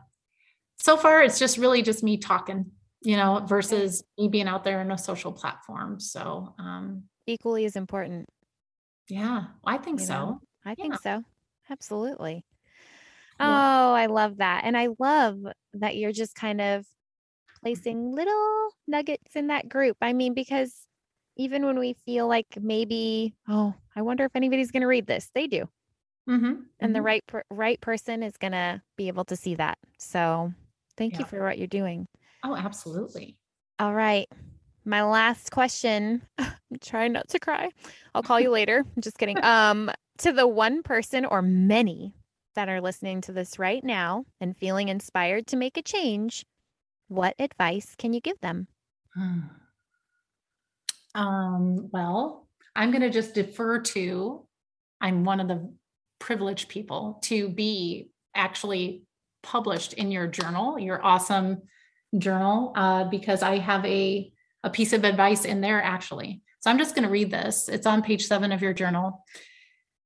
so 0.77 0.95
far 0.95 1.23
it's 1.23 1.39
just 1.39 1.57
really 1.57 1.81
just 1.81 2.03
me 2.03 2.17
talking, 2.17 2.69
you 3.01 3.17
know, 3.17 3.43
versus 3.47 4.03
me 4.19 4.27
being 4.27 4.47
out 4.47 4.63
there 4.63 4.81
in 4.81 4.91
a 4.91 4.99
social 4.99 5.31
platform. 5.31 5.99
So 5.99 6.53
um 6.59 7.05
equally 7.25 7.65
as 7.65 7.75
important. 7.75 8.27
Yeah, 9.09 9.45
I 9.65 9.79
think 9.79 9.99
you 9.99 10.05
so. 10.05 10.13
Know? 10.13 10.41
I 10.63 10.75
think 10.75 10.93
yeah. 10.93 11.17
so. 11.17 11.23
Absolutely. 11.71 12.45
Oh, 13.41 13.93
I 13.93 14.05
love 14.07 14.37
that. 14.37 14.61
And 14.63 14.77
I 14.77 14.89
love 14.99 15.37
that 15.73 15.95
you're 15.95 16.11
just 16.11 16.35
kind 16.35 16.61
of 16.61 16.85
placing 17.61 18.13
little 18.13 18.69
nuggets 18.87 19.35
in 19.35 19.47
that 19.47 19.69
group. 19.69 19.97
I 20.01 20.13
mean, 20.13 20.33
because 20.33 20.73
even 21.37 21.65
when 21.65 21.79
we 21.79 21.93
feel 22.05 22.27
like 22.27 22.47
maybe, 22.59 23.33
oh, 23.47 23.73
I 23.95 24.01
wonder 24.01 24.25
if 24.25 24.35
anybody's 24.35 24.71
going 24.71 24.81
to 24.81 24.87
read 24.87 25.07
this, 25.07 25.29
they 25.33 25.47
do. 25.47 25.67
Mm-hmm. 26.29 26.45
And 26.45 26.63
mm-hmm. 26.81 26.93
the 26.93 27.01
right 27.01 27.25
per- 27.25 27.43
right 27.49 27.79
person 27.81 28.23
is 28.23 28.37
going 28.37 28.51
to 28.51 28.81
be 28.95 29.07
able 29.07 29.25
to 29.25 29.35
see 29.35 29.55
that. 29.55 29.77
So, 29.97 30.53
thank 30.97 31.13
yeah. 31.13 31.19
you 31.19 31.25
for 31.25 31.43
what 31.43 31.57
you're 31.57 31.67
doing. 31.67 32.07
Oh, 32.43 32.55
absolutely. 32.55 33.37
All 33.79 33.93
right. 33.93 34.27
My 34.85 35.03
last 35.03 35.51
question. 35.51 36.21
I'm 36.37 36.53
trying 36.79 37.13
not 37.13 37.27
to 37.29 37.39
cry. 37.39 37.69
I'll 38.13 38.23
call 38.23 38.39
you 38.39 38.49
later. 38.49 38.83
I'm 38.95 39.01
just 39.01 39.17
kidding. 39.17 39.37
Um, 39.43 39.91
to 40.19 40.31
the 40.31 40.47
one 40.47 40.83
person 40.83 41.25
or 41.25 41.41
many 41.41 42.13
that 42.55 42.69
are 42.69 42.81
listening 42.81 43.21
to 43.21 43.31
this 43.31 43.59
right 43.59 43.83
now 43.83 44.25
and 44.39 44.57
feeling 44.57 44.89
inspired 44.89 45.47
to 45.47 45.57
make 45.57 45.77
a 45.77 45.81
change, 45.81 46.45
what 47.07 47.35
advice 47.39 47.95
can 47.97 48.13
you 48.13 48.21
give 48.21 48.39
them? 48.41 48.67
Um, 51.13 51.89
well, 51.91 52.47
I'm 52.73 52.91
going 52.91 53.01
to 53.01 53.09
just 53.09 53.33
defer 53.33 53.81
to, 53.81 54.47
I'm 55.01 55.25
one 55.25 55.41
of 55.41 55.49
the 55.49 55.73
privileged 56.19 56.69
people 56.69 57.19
to 57.23 57.49
be 57.49 58.11
actually 58.33 59.03
published 59.43 59.91
in 59.93 60.11
your 60.11 60.27
journal, 60.27 60.79
your 60.79 61.03
awesome 61.03 61.63
journal, 62.17 62.71
uh, 62.75 63.05
because 63.05 63.43
I 63.43 63.57
have 63.57 63.85
a, 63.85 64.31
a 64.63 64.69
piece 64.69 64.93
of 64.93 65.03
advice 65.03 65.43
in 65.43 65.61
there 65.61 65.81
actually. 65.83 66.41
So 66.61 66.69
I'm 66.69 66.77
just 66.77 66.95
going 66.95 67.05
to 67.05 67.11
read 67.11 67.31
this. 67.31 67.67
It's 67.67 67.87
on 67.87 68.03
page 68.03 68.27
seven 68.27 68.51
of 68.51 68.61
your 68.61 68.73
journal. 68.73 69.25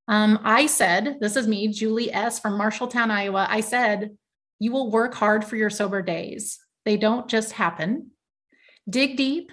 Um, 0.08 0.39
I 0.43 0.68
said, 0.68 1.18
this 1.20 1.36
is 1.36 1.47
me, 1.47 1.68
Julie 1.68 2.14
S. 2.14 2.39
from 2.39 2.60
Marshalltown, 2.60 3.10
Iowa. 3.10 3.47
I 3.49 3.62
said, 3.62 4.12
you 4.60 4.72
will 4.72 4.91
work 4.91 5.16
hard 5.16 5.43
for 5.43 5.56
your 5.56 5.70
sober 5.70 6.01
days. 6.01 6.60
They 6.86 6.97
don't 6.97 7.28
just 7.28 7.53
happen. 7.53 8.12
Dig 8.88 9.18
deep, 9.18 9.51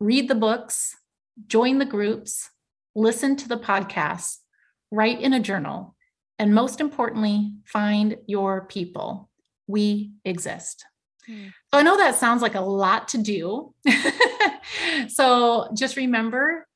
read 0.00 0.28
the 0.28 0.34
books, 0.34 0.96
join 1.46 1.78
the 1.78 1.84
groups, 1.84 2.50
listen 2.96 3.36
to 3.36 3.48
the 3.48 3.58
podcasts, 3.58 4.38
write 4.90 5.20
in 5.20 5.32
a 5.32 5.40
journal, 5.40 5.94
and 6.38 6.54
most 6.54 6.80
importantly, 6.80 7.52
find 7.64 8.16
your 8.26 8.62
people. 8.62 9.30
We 9.68 10.12
exist. 10.24 10.84
Hmm. 11.26 11.48
So 11.72 11.78
I 11.78 11.82
know 11.82 11.96
that 11.96 12.16
sounds 12.16 12.42
like 12.42 12.56
a 12.56 12.60
lot 12.60 13.08
to 13.08 13.18
do. 13.18 13.74
so 15.08 15.68
just 15.74 15.96
remember, 15.96 16.66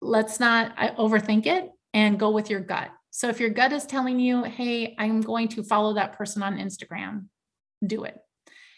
let's 0.00 0.40
not 0.40 0.74
overthink 0.76 1.46
it 1.46 1.70
and 1.94 2.18
go 2.18 2.30
with 2.30 2.50
your 2.50 2.60
gut. 2.60 2.90
So 3.10 3.28
if 3.28 3.40
your 3.40 3.50
gut 3.50 3.72
is 3.72 3.84
telling 3.84 4.18
you, 4.18 4.42
hey, 4.44 4.94
I'm 4.98 5.20
going 5.20 5.48
to 5.48 5.62
follow 5.62 5.94
that 5.94 6.14
person 6.14 6.42
on 6.42 6.58
Instagram, 6.58 7.26
do 7.86 8.04
it. 8.04 8.18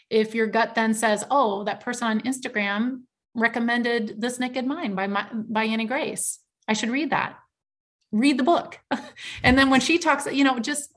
If 0.09 0.35
your 0.35 0.47
gut 0.47 0.75
then 0.75 0.93
says, 0.93 1.23
oh, 1.31 1.63
that 1.63 1.79
person 1.79 2.07
on 2.07 2.21
Instagram 2.21 3.03
recommended 3.33 4.21
This 4.21 4.39
Naked 4.39 4.65
Mind 4.65 4.95
by, 4.95 5.07
my, 5.07 5.27
by 5.31 5.63
Annie 5.63 5.85
Grace, 5.85 6.39
I 6.67 6.73
should 6.73 6.89
read 6.89 7.11
that. 7.11 7.37
Read 8.11 8.37
the 8.37 8.43
book. 8.43 8.79
and 9.43 9.57
then 9.57 9.69
when 9.69 9.81
she 9.81 9.97
talks, 9.97 10.25
you 10.25 10.43
know, 10.43 10.59
just 10.59 10.91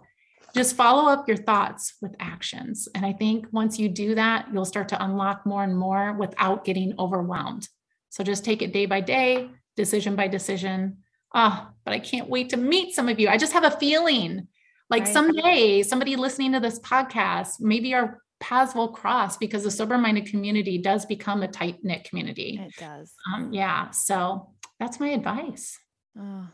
just 0.54 0.76
follow 0.76 1.10
up 1.10 1.28
your 1.28 1.36
thoughts 1.36 1.94
with 2.00 2.16
actions. 2.18 2.88
And 2.94 3.04
I 3.04 3.12
think 3.12 3.46
once 3.52 3.78
you 3.78 3.88
do 3.88 4.14
that, 4.14 4.48
you'll 4.52 4.64
start 4.64 4.88
to 4.88 5.04
unlock 5.04 5.44
more 5.44 5.62
and 5.62 5.76
more 5.76 6.14
without 6.14 6.64
getting 6.64 6.94
overwhelmed. 6.98 7.68
So 8.08 8.24
just 8.24 8.44
take 8.44 8.62
it 8.62 8.72
day 8.72 8.86
by 8.86 9.00
day, 9.00 9.50
decision 9.76 10.16
by 10.16 10.26
decision, 10.28 10.98
oh, 11.34 11.68
but 11.84 11.94
I 11.94 11.98
can't 11.98 12.28
wait 12.28 12.50
to 12.50 12.56
meet 12.56 12.94
some 12.94 13.08
of 13.08 13.18
you. 13.20 13.28
I 13.28 13.36
just 13.36 13.52
have 13.52 13.64
a 13.64 13.70
feeling 13.70 14.48
like 14.90 15.04
right. 15.04 15.12
someday 15.12 15.82
somebody 15.82 16.16
listening 16.16 16.52
to 16.52 16.60
this 16.60 16.78
podcast, 16.80 17.60
maybe 17.60 17.94
our 17.94 18.22
paths 18.40 18.74
will 18.74 18.88
cross 18.88 19.36
because 19.36 19.64
the 19.64 19.70
sober 19.70 19.98
minded 19.98 20.26
community 20.26 20.78
does 20.78 21.04
become 21.04 21.42
a 21.42 21.48
tight 21.48 21.78
knit 21.82 22.04
community. 22.04 22.60
It 22.62 22.76
does. 22.78 23.12
Um, 23.32 23.52
yeah. 23.52 23.90
So 23.90 24.50
that's 24.78 25.00
my 25.00 25.08
advice. 25.08 25.78
Oh. 26.18 26.46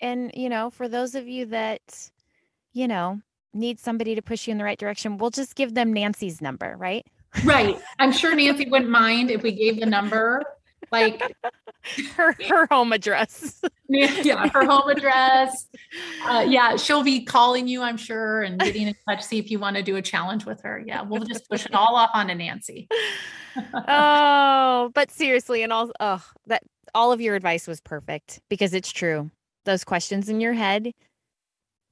And, 0.00 0.30
you 0.34 0.48
know, 0.48 0.70
for 0.70 0.88
those 0.88 1.14
of 1.14 1.28
you 1.28 1.46
that, 1.46 2.10
you 2.72 2.88
know, 2.88 3.20
need 3.54 3.78
somebody 3.78 4.14
to 4.14 4.22
push 4.22 4.46
you 4.46 4.52
in 4.52 4.58
the 4.58 4.64
right 4.64 4.78
direction, 4.78 5.18
we'll 5.18 5.30
just 5.30 5.54
give 5.54 5.74
them 5.74 5.92
Nancy's 5.92 6.40
number, 6.40 6.74
right? 6.76 7.06
Right. 7.44 7.78
I'm 7.98 8.12
sure 8.12 8.34
Nancy 8.34 8.68
wouldn't 8.68 8.90
mind 8.90 9.30
if 9.30 9.42
we 9.42 9.52
gave 9.52 9.80
the 9.80 9.86
number 9.86 10.42
like 10.92 11.22
her 12.16 12.34
her 12.48 12.66
home 12.66 12.92
address. 12.92 13.62
yeah, 14.22 14.48
her 14.48 14.64
home 14.64 14.88
address. 14.88 15.68
Uh, 16.24 16.44
yeah, 16.46 16.76
she'll 16.76 17.02
be 17.02 17.24
calling 17.24 17.68
you, 17.68 17.82
I'm 17.82 17.96
sure, 17.96 18.42
and 18.42 18.58
getting 18.58 18.88
in 18.88 18.94
touch, 19.08 19.22
see 19.22 19.38
if 19.38 19.50
you 19.50 19.58
want 19.58 19.76
to 19.76 19.82
do 19.82 19.96
a 19.96 20.02
challenge 20.02 20.44
with 20.44 20.60
her. 20.62 20.82
Yeah, 20.84 21.02
we'll 21.02 21.24
just 21.24 21.48
push 21.48 21.66
it 21.66 21.74
all 21.74 21.94
off 21.94 22.10
onto 22.14 22.34
Nancy. 22.34 22.88
oh, 23.88 24.90
but 24.94 25.10
seriously, 25.10 25.62
and 25.62 25.72
all 25.72 25.90
oh 26.00 26.24
that 26.46 26.62
all 26.94 27.12
of 27.12 27.20
your 27.20 27.34
advice 27.34 27.66
was 27.66 27.80
perfect 27.80 28.40
because 28.48 28.74
it's 28.74 28.90
true. 28.90 29.30
Those 29.64 29.84
questions 29.84 30.28
in 30.28 30.40
your 30.40 30.52
head, 30.52 30.92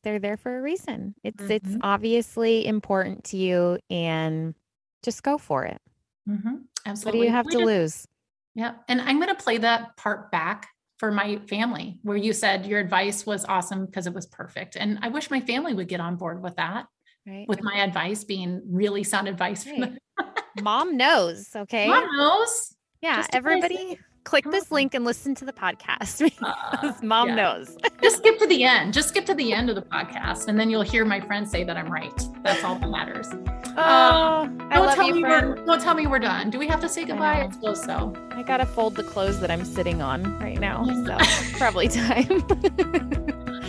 they're 0.03 0.19
there 0.19 0.37
for 0.37 0.59
a 0.59 0.63
reason. 0.63 1.15
It's 1.23 1.43
mm-hmm. 1.43 1.53
it's 1.53 1.77
obviously 1.83 2.67
important 2.67 3.25
to 3.25 3.37
you, 3.37 3.79
and 3.89 4.55
just 5.03 5.23
go 5.23 5.39
for 5.39 5.65
it. 5.65 5.81
Mm-hmm. 6.29 6.55
Absolutely. 6.87 7.19
What 7.19 7.23
do 7.23 7.27
you 7.27 7.33
have 7.33 7.47
we 7.47 7.53
to 7.53 7.59
just, 7.59 7.67
lose? 7.67 8.09
Yeah. 8.55 8.73
And 8.89 9.01
I'm 9.01 9.21
going 9.21 9.35
to 9.35 9.43
play 9.43 9.59
that 9.59 9.97
part 9.97 10.31
back 10.31 10.69
for 11.05 11.11
my 11.11 11.37
family 11.51 11.99
where 12.01 12.17
you 12.17 12.33
said 12.33 12.65
your 12.65 12.81
advice 12.81 13.27
was 13.27 13.45
awesome 13.45 13.85
because 13.85 14.07
it 14.07 14.15
was 14.15 14.25
perfect. 14.25 14.75
And 14.75 14.99
I 15.03 15.09
wish 15.09 15.31
my 15.31 15.39
family 15.39 15.75
would 15.75 15.87
get 15.87 16.01
on 16.01 16.17
board 16.17 16.43
with 16.43 16.57
that. 16.57 16.87
Right. 17.27 17.47
With 17.47 17.63
my 17.63 17.81
advice 17.81 18.25
being 18.25 18.63
really 18.67 19.05
sound 19.05 19.29
advice. 19.29 19.67
Right. 19.67 19.99
Mom 20.63 20.97
knows. 20.97 21.51
Okay. 21.55 21.89
Mom 21.89 22.07
knows. 22.17 22.75
Yeah. 23.03 23.27
Everybody 23.35 23.99
click 24.25 24.51
this 24.51 24.73
link 24.73 24.95
and 24.95 25.05
listen 25.05 25.35
to 25.35 25.45
the 25.45 25.53
podcast 25.53 26.25
because 26.25 26.97
uh, 26.97 27.01
mom 27.03 27.29
yeah. 27.29 27.35
knows. 27.35 27.77
Just 28.03 28.17
skip 28.17 28.39
to 28.39 28.47
the 28.47 28.65
end. 28.65 28.95
Just 28.95 29.11
skip 29.11 29.27
to 29.27 29.35
the 29.35 29.53
end 29.59 29.69
of 29.69 29.77
the 29.77 29.83
podcast, 29.83 30.49
and 30.49 30.59
then 30.59 30.71
you'll 30.71 30.81
hear 30.81 31.05
my 31.05 31.21
friends 31.21 31.51
say 31.51 31.65
that 31.65 31.77
I'm 31.77 31.93
right. 31.93 32.23
That's 32.43 32.65
all 32.65 32.79
that 32.79 32.89
matters. 32.89 33.29
Oh, 33.77 34.43
um, 34.43 34.69
I 34.71 34.79
love 34.79 34.95
tell 34.95 35.07
you, 35.07 35.15
me 35.15 35.21
friend. 35.21 35.49
We're, 35.49 35.65
don't 35.65 35.81
tell 35.81 35.95
me 35.95 36.07
we're 36.07 36.19
done. 36.19 36.51
Do 36.51 36.59
we 36.59 36.69
have 36.69 36.81
to 36.81 36.89
say 36.89 37.05
goodbye? 37.05 37.41
I, 37.41 37.47
I 37.47 37.51
suppose 37.51 37.83
so. 37.83 38.15
I 38.31 38.43
gotta 38.43 38.67
fold 38.67 38.95
the 38.95 39.03
clothes 39.03 39.41
that 39.41 39.51
I'm 39.51 39.65
sitting 39.65 40.03
on 40.03 40.39
right 40.39 40.59
now, 40.59 40.85
so 41.05 41.19
probably 41.59 41.89
time. 41.89 42.29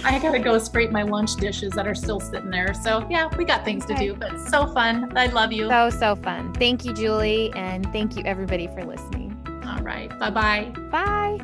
I 0.03 0.19
gotta 0.19 0.39
go 0.39 0.59
scrape 0.59 0.91
my 0.91 1.01
lunch 1.01 1.35
dishes 1.35 1.73
that 1.73 1.87
are 1.87 1.95
still 1.95 2.19
sitting 2.19 2.51
there. 2.51 2.73
So 2.75 3.07
yeah, 3.09 3.35
we 3.35 3.45
got 3.45 3.65
things 3.65 3.85
okay. 3.85 3.95
to 3.95 3.99
do, 3.99 4.13
but 4.13 4.39
so 4.39 4.71
fun. 4.73 5.17
I 5.17 5.27
love 5.27 5.51
you. 5.51 5.69
So 5.69 5.89
so 5.89 6.15
fun. 6.15 6.53
Thank 6.53 6.85
you, 6.85 6.93
Julie, 6.93 7.51
and 7.53 7.91
thank 7.91 8.15
you 8.15 8.23
everybody 8.23 8.67
for 8.67 8.83
listening. 8.83 9.31
All 9.65 9.81
right. 9.81 10.09
Bye-bye. 10.19 10.73
Bye. 10.91 11.39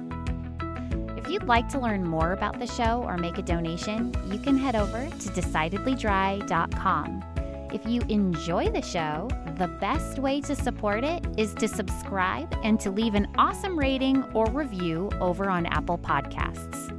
If 1.18 1.28
you'd 1.28 1.44
like 1.44 1.68
to 1.70 1.80
learn 1.80 2.04
more 2.04 2.34
about 2.34 2.60
the 2.60 2.68
show 2.68 3.04
or 3.04 3.18
make 3.18 3.40
a 3.40 3.42
donation, 3.42 4.14
you 4.32 4.38
can 4.38 4.58
head 4.58 4.76
over 4.76 5.06
to 5.06 5.30
decidedlydry.com. 5.30 7.31
If 7.72 7.86
you 7.86 8.02
enjoy 8.10 8.70
the 8.70 8.82
show, 8.82 9.30
the 9.58 9.68
best 9.68 10.20
way 10.20 10.42
to 10.42 10.56
support 10.56 11.06
it 11.06 11.26
is 11.38 11.54
to 11.56 11.70
subscribe 11.70 12.54
and 12.64 12.78
to 12.82 12.92
leave 12.92 13.16
an 13.16 13.28
awesome 13.38 13.80
rating 13.80 14.24
or 14.34 14.46
review 14.48 15.10
over 15.22 15.50
on 15.50 15.66
Apple 15.68 15.98
Podcasts. 15.98 16.90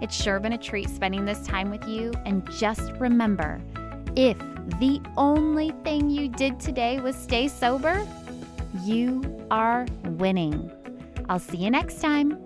It's 0.00 0.14
sure 0.14 0.38
been 0.38 0.52
a 0.52 0.58
treat 0.58 0.88
spending 0.90 1.24
this 1.24 1.44
time 1.44 1.70
with 1.70 1.88
you, 1.88 2.12
and 2.24 2.48
just 2.52 2.92
remember 3.00 3.60
if 4.14 4.38
the 4.78 5.00
only 5.16 5.72
thing 5.82 6.08
you 6.08 6.28
did 6.28 6.60
today 6.60 7.00
was 7.00 7.16
stay 7.16 7.48
sober, 7.48 8.06
you 8.84 9.44
are 9.50 9.86
winning. 10.04 10.70
I'll 11.28 11.40
see 11.40 11.56
you 11.56 11.70
next 11.70 12.00
time. 12.00 12.40